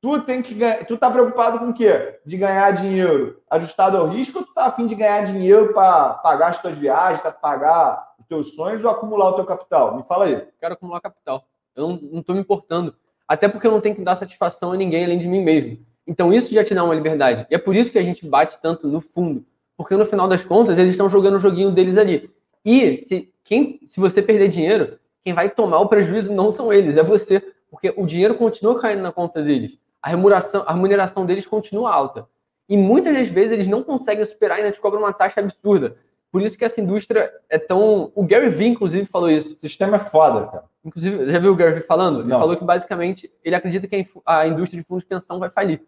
Tu 0.03 0.21
tem 0.23 0.43
que 0.43 0.57
tu 0.87 0.99
tá 0.99 1.09
preocupado 1.09 1.61
com 1.61 1.69
o 1.69 1.73
quê? 1.73 2.19
De 2.27 2.37
ganhar 2.37 2.73
dinheiro 2.73 3.41
ajustado 3.49 3.97
ao 3.97 4.09
risco 4.09 4.41
ou 4.41 4.45
tu 4.45 4.53
tá 4.53 4.67
afim 4.67 4.87
de 4.87 4.97
ganhar 4.97 5.25
dinheiro 5.25 5.73
para 5.73 6.15
pagar 6.15 6.49
as 6.49 6.61
tuas 6.61 6.77
viagens, 6.77 7.21
para 7.21 7.31
pagar 7.31 8.15
os 8.19 8.27
teus 8.27 8.55
sonhos 8.57 8.85
ou 8.85 8.91
acumular 8.91 9.29
o 9.29 9.35
teu 9.35 9.45
capital? 9.45 9.97
Me 9.97 10.03
fala 10.03 10.25
aí. 10.25 10.49
Quero 10.59 10.75
acumular 10.75 11.01
capital. 11.01 11.45
Eu 11.77 11.89
não, 11.89 12.01
não 12.15 12.23
tô 12.25 12.35
me 12.35 12.41
importando. 12.41 12.93
Até 13.29 13.49
porque 13.49 13.69
eu 13.69 13.73
não 13.73 13.81
tenho 13.81 13.95
que 13.95 14.03
dar 14.03 14.17
satisfação 14.17 14.73
a 14.73 14.77
ninguém 14.77 15.05
além 15.05 15.19
de 15.19 15.29
mim 15.29 15.45
mesmo. 15.45 15.87
Então 16.09 16.33
isso 16.33 16.53
já 16.53 16.65
te 16.65 16.75
dá 16.75 16.83
uma 16.83 16.95
liberdade. 16.95 17.47
E 17.51 17.55
é 17.55 17.59
por 17.59 17.77
isso 17.77 17.93
que 17.93 17.99
a 17.99 18.03
gente 18.03 18.27
bate 18.27 18.59
tanto 18.63 18.89
no 18.89 19.03
fundo. 19.03 19.45
Porque 19.77 19.95
no 19.95 20.07
final 20.07 20.27
das 20.27 20.43
contas, 20.43 20.79
eles 20.79 20.93
estão 20.93 21.09
jogando 21.09 21.37
o 21.37 21.39
joguinho 21.39 21.71
deles 21.71 21.99
ali. 21.99 22.31
E 22.65 22.97
se, 22.99 23.33
quem, 23.45 23.79
se 23.87 24.01
você 24.01 24.23
perder 24.23 24.49
dinheiro, 24.49 24.99
quem 25.23 25.35
vai 25.35 25.51
tomar 25.51 25.81
o 25.81 25.89
prejuízo 25.89 26.33
não 26.33 26.51
são 26.51 26.73
eles, 26.73 26.97
é 26.97 27.03
você. 27.03 27.43
Porque 27.71 27.93
o 27.95 28.07
dinheiro 28.07 28.35
continua 28.37 28.81
caindo 28.81 29.03
na 29.03 29.13
conta 29.13 29.43
deles. 29.43 29.79
A 30.03 30.09
remuneração, 30.09 30.65
a 30.67 30.73
remuneração 30.73 31.27
deles 31.27 31.47
continua 31.47 31.93
alta. 31.93 32.27
E 32.67 32.77
muitas 32.77 33.15
das 33.15 33.29
vezes 33.29 33.53
eles 33.53 33.67
não 33.69 33.83
conseguem 33.83 34.25
superar 34.25 34.59
e 34.59 34.63
ainda 34.63 34.73
te 34.73 34.81
cobram 34.81 35.03
uma 35.03 35.13
taxa 35.13 35.41
absurda. 35.41 35.97
Por 36.33 36.41
isso 36.41 36.57
que 36.57 36.65
essa 36.65 36.81
indústria 36.81 37.31
é 37.51 37.59
tão. 37.59 38.11
O 38.15 38.27
Gary 38.27 38.49
Vee, 38.49 38.69
inclusive, 38.69 39.05
falou 39.05 39.31
isso. 39.31 39.55
O 39.55 39.57
sistema 39.57 39.97
é 39.97 39.99
foda, 39.99 40.47
cara. 40.47 40.65
Inclusive, 40.85 41.31
já 41.31 41.39
viu 41.39 41.53
o 41.53 41.55
Gary 41.55 41.75
Vee 41.75 41.83
falando? 41.83 42.21
Ele 42.21 42.29
não. 42.29 42.39
falou 42.39 42.57
que 42.57 42.65
basicamente 42.65 43.31
ele 43.45 43.55
acredita 43.55 43.87
que 43.87 44.07
a 44.25 44.47
indústria 44.47 44.81
de 44.81 44.87
fundos 44.87 45.05
de 45.05 45.09
pensão 45.09 45.39
vai 45.39 45.51
falir 45.51 45.83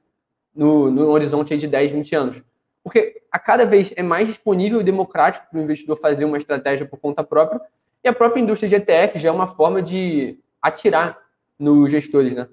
no, 0.55 0.91
no 0.91 1.09
horizonte 1.09 1.57
de 1.57 1.67
10, 1.67 1.93
20 1.93 2.15
anos. 2.15 2.43
Porque 2.83 3.23
a 3.31 3.39
cada 3.39 3.65
vez 3.65 3.93
é 3.97 4.03
mais 4.03 4.27
disponível 4.27 4.81
e 4.81 4.85
democrático 4.85 5.47
para 5.51 5.59
o 5.59 5.63
investidor 5.63 5.97
fazer 5.97 6.25
uma 6.25 6.39
estratégia 6.39 6.87
por 6.87 6.99
conta 6.99 7.23
própria, 7.23 7.61
e 8.03 8.09
a 8.09 8.13
própria 8.13 8.41
indústria 8.41 8.69
de 8.69 8.77
ETF 8.77 9.19
já 9.19 9.29
é 9.29 9.33
uma 9.33 9.49
forma 9.49 9.83
de 9.83 10.39
atirar 10.63 11.19
nos 11.59 11.91
gestores, 11.91 12.35
né? 12.35 12.49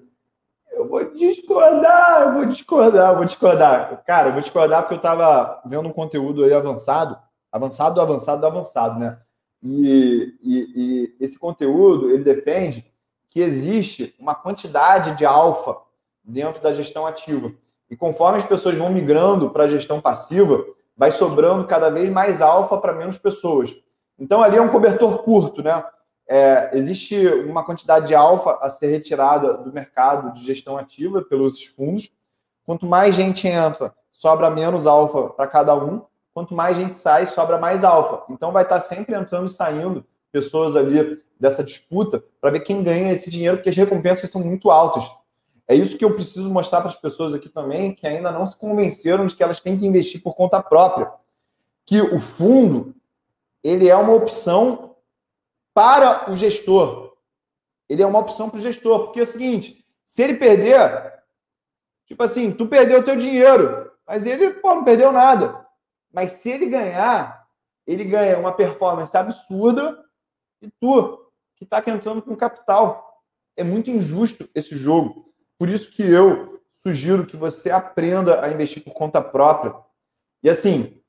Eu 0.70 0.86
vou 0.86 1.12
discordar, 1.12 2.22
eu 2.22 2.34
vou 2.34 2.44
discordar, 2.44 3.10
eu 3.10 3.16
vou 3.16 3.24
discordar. 3.24 4.04
Cara, 4.04 4.28
eu 4.28 4.32
vou 4.32 4.42
discordar 4.42 4.82
porque 4.82 4.94
eu 4.94 4.98
estava 4.98 5.60
vendo 5.64 5.88
um 5.88 5.92
conteúdo 5.92 6.44
aí 6.44 6.52
avançado, 6.52 7.18
avançado 7.50 7.94
do 7.94 8.00
avançado 8.00 8.40
do 8.40 8.46
avançado, 8.46 9.00
né? 9.00 9.18
E, 9.62 10.34
e, 10.40 10.72
e 10.76 11.16
esse 11.18 11.38
conteúdo, 11.38 12.10
ele 12.10 12.22
defende 12.22 12.84
que 13.28 13.40
existe 13.40 14.14
uma 14.18 14.34
quantidade 14.34 15.16
de 15.16 15.24
alfa 15.24 15.76
dentro 16.22 16.62
da 16.62 16.72
gestão 16.72 17.06
ativa. 17.06 17.52
E 17.90 17.96
conforme 17.96 18.38
as 18.38 18.44
pessoas 18.44 18.76
vão 18.76 18.90
migrando 18.90 19.50
para 19.50 19.64
a 19.64 19.68
gestão 19.68 20.00
passiva, 20.00 20.64
vai 20.96 21.10
sobrando 21.10 21.66
cada 21.66 21.90
vez 21.90 22.10
mais 22.10 22.42
alfa 22.42 22.76
para 22.78 22.92
menos 22.92 23.16
pessoas. 23.16 23.74
Então 24.18 24.42
ali 24.42 24.56
é 24.56 24.62
um 24.62 24.68
cobertor 24.68 25.22
curto, 25.22 25.62
né? 25.62 25.84
É, 26.30 26.70
existe 26.74 27.26
uma 27.26 27.64
quantidade 27.64 28.08
de 28.08 28.14
alfa 28.14 28.58
a 28.60 28.68
ser 28.68 28.88
retirada 28.88 29.54
do 29.54 29.72
mercado 29.72 30.32
de 30.34 30.44
gestão 30.44 30.76
ativa 30.76 31.22
pelos 31.22 31.64
fundos. 31.64 32.10
Quanto 32.66 32.84
mais 32.84 33.14
gente 33.14 33.48
entra, 33.48 33.94
sobra 34.10 34.50
menos 34.50 34.86
alfa 34.86 35.30
para 35.30 35.46
cada 35.46 35.74
um. 35.74 36.02
Quanto 36.34 36.54
mais 36.54 36.76
gente 36.76 36.94
sai, 36.94 37.26
sobra 37.26 37.56
mais 37.56 37.82
alfa. 37.82 38.30
Então 38.30 38.52
vai 38.52 38.62
estar 38.62 38.80
sempre 38.80 39.14
entrando 39.14 39.46
e 39.46 39.50
saindo 39.50 40.04
pessoas 40.30 40.76
ali 40.76 41.22
dessa 41.40 41.64
disputa 41.64 42.22
para 42.40 42.50
ver 42.50 42.60
quem 42.60 42.82
ganha 42.82 43.12
esse 43.12 43.30
dinheiro, 43.30 43.56
porque 43.56 43.70
as 43.70 43.76
recompensas 43.76 44.30
são 44.30 44.42
muito 44.42 44.70
altas. 44.70 45.10
É 45.68 45.74
isso 45.74 45.98
que 45.98 46.04
eu 46.04 46.14
preciso 46.14 46.48
mostrar 46.48 46.80
para 46.80 46.88
as 46.88 46.96
pessoas 46.96 47.34
aqui 47.34 47.50
também, 47.50 47.94
que 47.94 48.06
ainda 48.06 48.32
não 48.32 48.46
se 48.46 48.56
convenceram 48.56 49.26
de 49.26 49.36
que 49.36 49.42
elas 49.42 49.60
têm 49.60 49.76
que 49.76 49.86
investir 49.86 50.22
por 50.22 50.34
conta 50.34 50.62
própria. 50.62 51.12
Que 51.84 52.00
o 52.00 52.18
fundo, 52.18 52.94
ele 53.62 53.86
é 53.86 53.94
uma 53.94 54.14
opção 54.14 54.96
para 55.74 56.30
o 56.30 56.36
gestor. 56.36 57.12
Ele 57.86 58.02
é 58.02 58.06
uma 58.06 58.18
opção 58.18 58.48
para 58.48 58.58
o 58.58 58.62
gestor, 58.62 59.04
porque 59.04 59.20
é 59.20 59.22
o 59.22 59.26
seguinte, 59.26 59.84
se 60.06 60.22
ele 60.22 60.34
perder, 60.34 61.22
tipo 62.06 62.22
assim, 62.22 62.50
tu 62.50 62.66
perdeu 62.66 63.00
o 63.00 63.02
teu 63.02 63.14
dinheiro, 63.14 63.92
mas 64.06 64.24
ele, 64.24 64.50
pô, 64.54 64.74
não 64.74 64.84
perdeu 64.84 65.12
nada. 65.12 65.66
Mas 66.10 66.32
se 66.32 66.48
ele 66.48 66.66
ganhar, 66.66 67.46
ele 67.86 68.04
ganha 68.04 68.38
uma 68.38 68.52
performance 68.52 69.14
absurda 69.14 70.02
e 70.62 70.70
tu, 70.80 71.30
que 71.56 71.64
está 71.64 71.82
entrando 71.86 72.22
com 72.22 72.34
capital. 72.34 73.22
É 73.54 73.62
muito 73.62 73.90
injusto 73.90 74.48
esse 74.54 74.76
jogo. 74.76 75.27
Por 75.58 75.68
isso 75.68 75.90
que 75.90 76.02
eu 76.02 76.62
sugiro 76.70 77.26
que 77.26 77.36
você 77.36 77.70
aprenda 77.70 78.44
a 78.44 78.50
investir 78.50 78.82
por 78.82 78.92
conta 78.92 79.20
própria. 79.20 79.74
E 80.42 80.48
assim, 80.48 81.02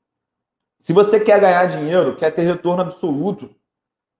se 0.80 0.92
você 0.92 1.20
quer 1.20 1.40
ganhar 1.40 1.66
dinheiro, 1.66 2.16
quer 2.16 2.30
ter 2.30 2.42
retorno 2.42 2.82
absoluto, 2.82 3.54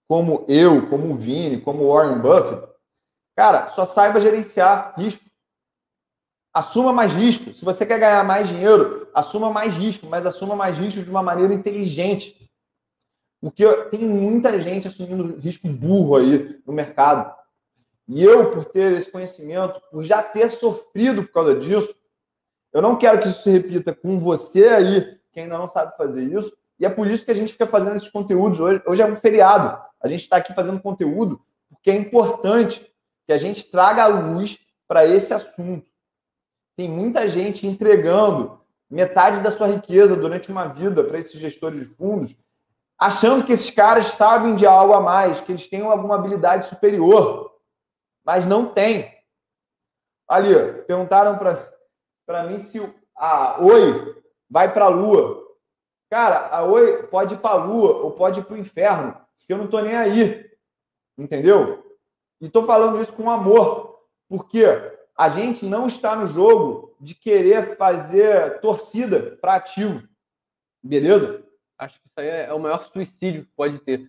como 0.09 0.45
eu, 0.49 0.89
como 0.89 1.12
o 1.12 1.16
Vini, 1.16 1.61
como 1.61 1.85
o 1.85 1.93
Warren 1.93 2.20
Buffett, 2.20 2.68
cara, 3.37 3.66
só 3.68 3.85
saiba 3.85 4.20
gerenciar 4.20 4.95
risco. 4.97 5.24
Assuma 6.53 6.93
mais 6.93 7.12
risco. 7.12 7.55
Se 7.55 7.64
você 7.64 7.87
quer 7.87 7.99
ganhar 7.99 8.24
mais 8.24 8.49
dinheiro, 8.49 9.09
assuma 9.14 9.51
mais 9.51 9.74
risco, 9.76 10.07
mas 10.07 10.26
assuma 10.26 10.57
mais 10.57 10.76
risco 10.76 11.03
de 11.03 11.11
uma 11.11 11.22
maneira 11.22 11.55
inteligente. 11.55 12.51
Porque 13.41 13.64
tem 13.85 14.01
muita 14.01 14.61
gente 14.61 14.87
assumindo 14.87 15.39
risco 15.39 15.68
burro 15.68 16.16
aí 16.16 16.61
no 16.66 16.72
mercado. 16.72 17.33
E 18.13 18.25
eu, 18.25 18.51
por 18.51 18.65
ter 18.65 18.91
esse 18.91 19.09
conhecimento, 19.09 19.81
por 19.89 20.03
já 20.03 20.21
ter 20.21 20.51
sofrido 20.51 21.23
por 21.23 21.31
causa 21.31 21.55
disso, 21.55 21.95
eu 22.73 22.83
não 22.83 22.99
quero 22.99 23.21
que 23.21 23.29
isso 23.29 23.45
se 23.45 23.51
repita 23.51 23.95
com 23.95 24.19
você 24.19 24.67
aí, 24.67 25.17
que 25.33 25.39
ainda 25.39 25.57
não 25.57 25.69
sabe 25.69 25.97
fazer 25.97 26.25
isso. 26.25 26.53
E 26.77 26.85
é 26.85 26.89
por 26.89 27.07
isso 27.07 27.25
que 27.25 27.31
a 27.31 27.35
gente 27.35 27.53
fica 27.53 27.69
fazendo 27.69 27.95
esses 27.95 28.09
conteúdos. 28.09 28.59
Hoje, 28.59 28.83
hoje 28.85 29.01
é 29.01 29.07
um 29.07 29.15
feriado. 29.15 29.81
A 30.03 30.09
gente 30.09 30.23
está 30.23 30.39
aqui 30.39 30.53
fazendo 30.53 30.81
conteúdo 30.81 31.41
porque 31.69 31.89
é 31.89 31.95
importante 31.95 32.85
que 33.29 33.33
a 33.33 33.39
gente 33.39 33.71
traga 33.71 34.03
a 34.03 34.09
luz 34.09 34.59
para 34.89 35.07
esse 35.07 35.33
assunto. 35.33 35.87
Tem 36.77 36.89
muita 36.89 37.29
gente 37.29 37.65
entregando 37.65 38.59
metade 38.91 39.39
da 39.39 39.53
sua 39.53 39.69
riqueza 39.69 40.17
durante 40.17 40.51
uma 40.51 40.67
vida 40.67 41.05
para 41.05 41.17
esses 41.17 41.39
gestores 41.39 41.79
de 41.79 41.95
fundos, 41.95 42.35
achando 42.99 43.45
que 43.45 43.53
esses 43.53 43.71
caras 43.71 44.07
sabem 44.07 44.57
de 44.57 44.67
algo 44.67 44.95
a 44.95 45.01
mais, 45.01 45.41
que 45.41 45.53
eles 45.53 45.69
têm 45.69 45.83
alguma 45.83 46.17
habilidade 46.17 46.67
superior, 46.67 47.49
mas 48.31 48.47
não 48.47 48.64
tem. 48.64 49.12
Ali, 50.28 50.55
perguntaram 50.87 51.37
para 51.37 52.45
mim 52.45 52.61
se 52.61 52.78
a 53.16 53.61
Oi 53.61 54.22
vai 54.49 54.72
para 54.72 54.85
a 54.85 54.89
Lua. 54.89 55.45
Cara, 56.09 56.47
a 56.47 56.62
Oi 56.62 57.09
pode 57.09 57.35
ir 57.35 57.39
para 57.39 57.59
a 57.59 57.64
Lua 57.64 57.97
ou 57.97 58.12
pode 58.12 58.39
ir 58.39 58.45
para 58.45 58.55
o 58.55 58.59
inferno, 58.59 59.20
que 59.41 59.53
eu 59.53 59.59
não 59.59 59.64
estou 59.64 59.83
nem 59.83 59.97
aí. 59.97 60.49
Entendeu? 61.18 61.99
E 62.41 62.47
estou 62.47 62.62
falando 62.62 63.01
isso 63.01 63.12
com 63.12 63.28
amor, 63.28 63.99
porque 64.28 64.64
a 65.18 65.28
gente 65.28 65.66
não 65.66 65.89
está 65.89 66.14
no 66.14 66.28
jogo 66.28 66.95
de 67.01 67.16
querer 67.16 67.76
fazer 67.76 68.61
torcida 68.61 69.39
para 69.41 69.57
ativo. 69.57 70.09
Beleza? 70.81 71.45
Acho 71.76 72.01
que 72.01 72.07
isso 72.07 72.20
aí 72.20 72.28
é 72.28 72.55
o 72.55 72.61
maior 72.61 72.85
suicídio 72.85 73.45
que 73.45 73.51
pode 73.57 73.81
ter. 73.81 74.09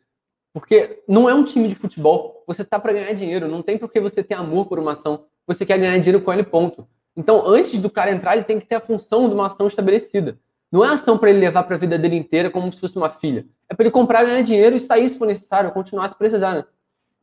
Porque 0.54 1.02
não 1.08 1.30
é 1.30 1.34
um 1.34 1.44
time 1.44 1.68
de 1.68 1.76
futebol. 1.76 2.44
Você 2.46 2.62
está 2.62 2.80
para 2.80 2.94
ganhar 2.94 3.14
dinheiro. 3.14 3.48
Não 3.48 3.62
tem 3.62 3.78
porque 3.78 4.00
você 4.00 4.24
ter 4.24 4.34
amor 4.34 4.66
por 4.66 4.80
uma 4.80 4.94
ação. 4.94 5.26
Você 5.48 5.66
quer 5.66 5.78
ganhar 5.78 5.98
dinheiro 5.98 6.22
com 6.22 6.32
ele, 6.34 6.44
ponto. 6.44 6.88
Então, 7.16 7.46
antes 7.46 7.80
do 7.80 7.90
cara 7.90 8.12
entrar, 8.12 8.36
ele 8.36 8.46
tem 8.46 8.60
que 8.60 8.66
ter 8.66 8.76
a 8.76 8.82
função 8.82 9.28
de 9.28 9.36
uma 9.36 9.48
ação 9.48 9.68
estabelecida. 9.68 10.38
Não 10.72 10.86
é 10.86 10.90
ação 10.90 11.18
para 11.18 11.30
ele 11.30 11.40
levar 11.40 11.64
para 11.64 11.76
a 11.76 11.80
vida 11.80 11.98
dele 11.98 12.16
inteira 12.16 12.50
como 12.50 12.72
se 12.72 12.80
fosse 12.80 12.96
uma 12.96 13.10
filha. 13.10 13.46
É 13.70 13.76
para 13.76 13.84
ele 13.84 13.92
comprar, 13.92 14.24
ganhar 14.24 14.42
dinheiro 14.42 14.76
e 14.76 14.80
sair 14.80 15.10
se 15.10 15.18
for 15.18 15.28
necessário, 15.28 15.72
continuar 15.72 16.08
se 16.08 16.18
precisar, 16.18 16.54
né? 16.54 16.66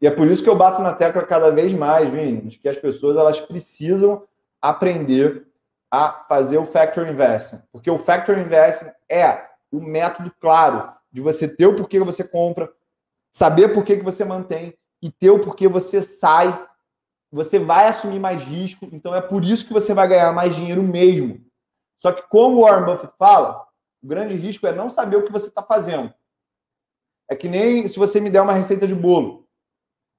E 0.01 0.07
é 0.07 0.11
por 0.11 0.29
isso 0.29 0.45
que 0.45 0.49
eu 0.49 0.57
bato 0.57 0.83
na 0.83 0.93
tecla 0.93 1.23
cada 1.23 1.51
vez 1.51 1.75
mais, 1.75 2.11
Vini, 2.11 2.43
de 2.43 2.59
que 2.59 2.69
as 2.69 2.79
pessoas 2.79 3.17
elas 3.17 3.41
precisam 3.41 4.23
aprender 4.61 5.47
a 5.91 6.25
fazer 6.29 6.59
o 6.59 6.65
factor 6.65 7.09
investing. 7.09 7.61
Porque 7.73 7.91
o 7.91 7.99
factor 7.99 8.39
investing 8.39 8.91
é 9.09 9.45
o 9.73 9.81
método 9.81 10.33
claro 10.41 10.93
de 11.11 11.21
você 11.21 11.49
ter 11.49 11.67
o 11.67 11.75
porquê 11.75 11.99
que 11.99 12.05
você 12.05 12.23
compra, 12.23 12.71
saber 13.33 13.69
por 13.69 13.85
que 13.85 13.97
você 13.97 14.25
mantém 14.25 14.77
e 15.03 15.11
ter 15.11 15.31
o 15.31 15.41
porquê 15.41 15.69
você 15.69 16.03
sai. 16.03 16.67
Você 17.31 17.59
vai 17.59 17.87
assumir 17.87 18.19
mais 18.19 18.43
risco, 18.43 18.89
então 18.91 19.15
é 19.15 19.21
por 19.21 19.45
isso 19.45 19.67
que 19.67 19.73
você 19.73 19.93
vai 19.93 20.09
ganhar 20.09 20.33
mais 20.33 20.57
dinheiro 20.57 20.83
mesmo. 20.83 21.45
Só 21.99 22.13
que, 22.13 22.23
como 22.29 22.57
o 22.57 22.63
Warren 22.63 22.87
Buffett 22.87 23.15
fala, 23.19 23.67
o 24.03 24.07
grande 24.07 24.35
risco 24.35 24.67
é 24.67 24.73
não 24.73 24.89
saber 24.89 25.17
o 25.17 25.25
que 25.25 25.33
você 25.33 25.49
está 25.49 25.63
fazendo. 25.63 26.13
É 27.29 27.37
que 27.37 27.49
nem 27.49 27.87
se 27.87 27.99
você 27.99 28.21
me 28.21 28.31
der 28.31 28.41
uma 28.41 28.53
receita 28.55 28.87
de 28.87 28.95
bolo. 28.95 29.47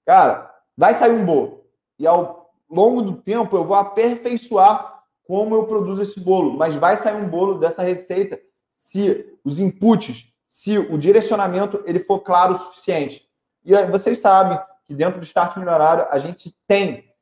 Cara, 0.05 0.53
vai 0.77 0.93
sair 0.93 1.11
um 1.11 1.25
bolo. 1.25 1.65
E 1.97 2.05
ao 2.05 2.53
longo 2.69 3.01
do 3.01 3.15
tempo 3.15 3.57
eu 3.57 3.65
vou 3.65 3.75
aperfeiçoar 3.75 5.03
como 5.23 5.55
eu 5.55 5.65
produzo 5.65 6.01
esse 6.01 6.19
bolo. 6.19 6.57
Mas 6.57 6.75
vai 6.75 6.95
sair 6.95 7.15
um 7.15 7.27
bolo 7.27 7.57
dessa 7.57 7.81
receita 7.81 8.39
se 8.75 9.37
os 9.43 9.59
inputs, 9.59 10.28
se 10.49 10.79
o 10.79 10.97
direcionamento 10.97 11.81
ele 11.85 11.99
for 11.99 12.21
claro 12.21 12.53
o 12.53 12.57
suficiente. 12.57 13.23
E 13.63 13.71
vocês 13.85 14.17
sabem 14.17 14.59
que 14.83 14.95
dentro 14.95 15.19
do 15.19 15.23
Start 15.23 15.55
Milionário 15.55 16.07
a 16.09 16.17
gente 16.17 16.53
tem 16.67 17.13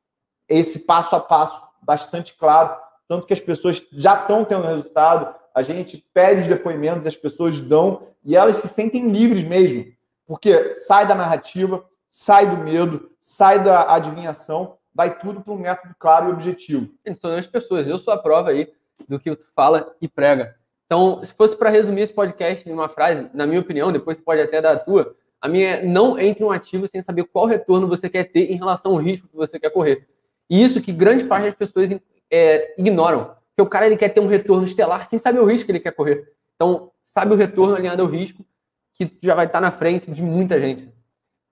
esse 0.48 0.80
passo 0.80 1.14
a 1.14 1.20
passo 1.20 1.62
bastante 1.82 2.34
claro, 2.36 2.74
tanto 3.06 3.28
que 3.28 3.34
as 3.34 3.42
pessoas 3.42 3.84
já 3.92 4.22
estão 4.22 4.46
tendo 4.46 4.66
resultado, 4.66 5.36
a 5.54 5.62
gente 5.62 5.98
pede 6.14 6.42
os 6.42 6.48
depoimentos, 6.48 7.06
as 7.06 7.18
pessoas 7.18 7.60
dão 7.60 8.08
e 8.24 8.34
elas 8.36 8.58
se 8.58 8.68
sentem 8.70 9.10
livres 9.12 9.44
mesmo, 9.44 9.86
porque 10.26 10.74
sai 10.74 11.06
da 11.06 11.14
narrativa, 11.14 11.84
sai 12.10 12.48
do 12.48 12.58
medo, 12.58 13.12
sai 13.20 13.62
da 13.62 13.94
adivinhação, 13.94 14.78
vai 14.94 15.20
tudo 15.20 15.42
para 15.42 15.54
um 15.54 15.58
método 15.58 15.94
claro 16.00 16.30
e 16.30 16.32
objetivo. 16.32 16.90
São 17.20 17.36
as 17.36 17.46
pessoas. 17.46 17.88
Eu 17.88 17.98
sou 17.98 18.14
a 18.14 18.18
prova 18.18 18.52
aí 18.52 18.72
do 19.08 19.20
que 19.20 19.36
tu 19.36 19.46
fala 19.54 19.94
e 20.02 20.08
prega. 20.08 20.56
Então, 20.88 21.22
se 21.24 21.34
fosse 21.34 21.56
para 21.56 21.70
resumir 21.70 22.02
esse 22.02 22.14
podcast 22.14 22.68
em 22.68 22.72
uma 22.72 22.88
frase, 22.88 23.30
na 23.34 23.46
minha 23.46 23.60
opinião, 23.60 23.92
depois 23.92 24.18
você 24.18 24.24
pode 24.24 24.42
até 24.42 24.62
dar 24.62 24.72
a 24.72 24.80
tua, 24.80 25.16
a 25.40 25.48
minha 25.48 25.68
é 25.68 25.86
não 25.86 26.18
entre 26.18 26.44
um 26.44 26.50
ativo 26.50 26.88
sem 26.88 27.02
saber 27.02 27.26
qual 27.26 27.46
retorno 27.46 27.88
você 27.88 28.10
quer 28.10 28.24
ter 28.24 28.52
em 28.52 28.56
relação 28.56 28.94
ao 28.94 28.98
risco 28.98 29.28
que 29.28 29.36
você 29.36 29.60
quer 29.60 29.70
correr. 29.70 30.08
E 30.50 30.64
isso 30.64 30.82
que 30.82 30.94
grande 30.94 31.26
parte 31.26 31.44
das 31.44 31.54
pessoas 31.54 31.90
é, 32.32 32.74
ignoram. 32.78 33.36
Que 33.56 33.62
o 33.62 33.68
cara 33.68 33.86
ele 33.86 33.98
quer 33.98 34.10
ter 34.10 34.22
um 34.22 34.28
retorno 34.28 34.64
estelar 34.64 35.06
sem 35.06 35.20
saber 35.20 35.40
o 35.40 35.46
risco 35.46 35.66
que 35.66 35.72
ele 35.74 35.80
quer 35.80 35.92
correr. 35.92 36.34
Então, 36.56 36.92
sabe 37.04 37.34
o 37.34 37.38
retorno 37.38 37.76
alinhado 37.76 38.02
ao 38.02 38.08
risco, 38.08 38.46
que 38.94 39.12
já 39.22 39.36
vai 39.36 39.46
estar 39.46 39.60
na 39.60 39.72
frente 39.72 40.10
de 40.10 40.24
muita 40.24 40.60
gente. 40.60 40.92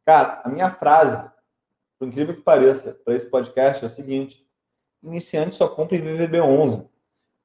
Cara, 0.06 0.42
a 0.44 0.50
minha 0.50 0.70
frase, 0.70 1.30
por 2.00 2.08
incrível 2.08 2.36
que 2.36 2.42
pareça, 2.42 2.94
para 3.04 3.16
esse 3.16 3.30
podcast 3.30 3.84
é 3.84 3.88
o 3.88 3.90
seguinte: 3.90 4.48
iniciante 5.04 5.56
só 5.56 5.68
compra 5.68 5.98
em 5.98 6.02
VVB11. 6.02 6.88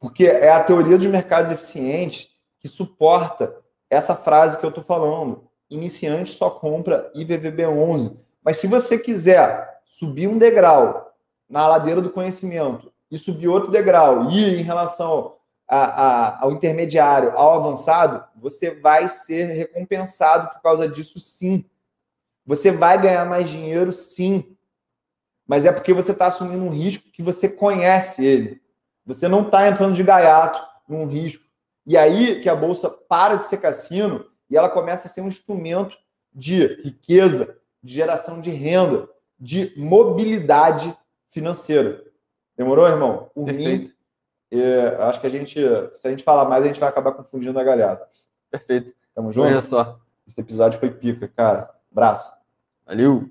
Porque 0.01 0.24
é 0.24 0.51
a 0.51 0.64
teoria 0.64 0.96
dos 0.96 1.07
mercados 1.07 1.53
eficientes 1.53 2.30
que 2.59 2.66
suporta 2.66 3.55
essa 3.88 4.16
frase 4.16 4.59
que 4.59 4.64
eu 4.64 4.70
estou 4.70 4.82
falando. 4.82 5.48
Iniciante 5.68 6.32
só 6.32 6.48
compra 6.48 7.12
IVVB11. 7.14 8.16
Mas 8.42 8.57
se 8.57 8.66
você 8.66 8.98
quiser 8.98 9.80
subir 9.84 10.26
um 10.26 10.38
degrau 10.38 11.12
na 11.48 11.68
ladeira 11.68 12.01
do 12.01 12.11
conhecimento 12.11 12.90
e 13.11 13.18
subir 13.18 13.48
outro 13.48 13.70
degrau 13.70 14.30
e 14.30 14.61
em 14.61 14.62
relação 14.62 15.36
a, 15.68 15.78
a, 15.78 16.44
ao 16.44 16.53
intermediário, 16.53 17.36
ao 17.36 17.55
avançado, 17.55 18.24
você 18.36 18.70
vai 18.70 19.09
ser 19.09 19.46
recompensado 19.46 20.48
por 20.48 20.62
causa 20.62 20.88
disso 20.88 21.20
sim. 21.20 21.64
Você 22.46 22.72
vai 22.72 23.01
ganhar 23.01 23.24
mais 23.26 23.48
dinheiro, 23.48 23.92
sim. 23.92 24.57
Mas 25.46 25.66
é 25.66 25.72
porque 25.72 25.92
você 25.92 26.12
está 26.12 26.26
assumindo 26.28 26.64
um 26.64 26.70
risco 26.70 27.11
que 27.11 27.22
você 27.22 27.48
conhece 27.48 28.24
ele. 28.24 28.62
Você 29.14 29.28
não 29.28 29.42
está 29.42 29.68
entrando 29.68 29.94
de 29.94 30.02
gaiato 30.02 30.62
num 30.88 31.06
risco. 31.06 31.44
E 31.86 31.96
aí 31.96 32.40
que 32.40 32.48
a 32.48 32.54
bolsa 32.54 32.88
para 32.88 33.36
de 33.36 33.46
ser 33.46 33.58
cassino 33.58 34.24
e 34.48 34.56
ela 34.56 34.68
começa 34.68 35.06
a 35.08 35.11
ser 35.11 35.20
um 35.20 35.28
instrumento 35.28 35.96
de 36.32 36.66
riqueza, 36.82 37.56
de 37.82 37.94
geração 37.94 38.40
de 38.40 38.50
renda, 38.50 39.08
de 39.38 39.72
mobilidade 39.76 40.96
financeira. 41.28 42.04
Demorou, 42.56 42.86
irmão? 42.86 43.30
Por 43.34 43.46
Perfeito. 43.46 43.88
mim, 43.88 43.94
é, 44.61 44.96
acho 45.00 45.20
que 45.20 45.26
a 45.26 45.30
gente, 45.30 45.58
se 45.92 46.06
a 46.06 46.11
gente 46.11 46.22
falar 46.22 46.44
mais, 46.44 46.64
a 46.64 46.66
gente 46.66 46.80
vai 46.80 46.88
acabar 46.88 47.12
confundindo 47.12 47.58
a 47.58 47.64
galera. 47.64 48.06
Perfeito. 48.50 48.92
Tamo 49.14 49.32
junto? 49.32 49.48
Olha 49.48 49.62
só. 49.62 49.98
Esse 50.26 50.40
episódio 50.40 50.78
foi 50.78 50.90
pica, 50.90 51.28
cara. 51.28 51.70
Abraço. 51.90 52.32
Valeu. 52.86 53.28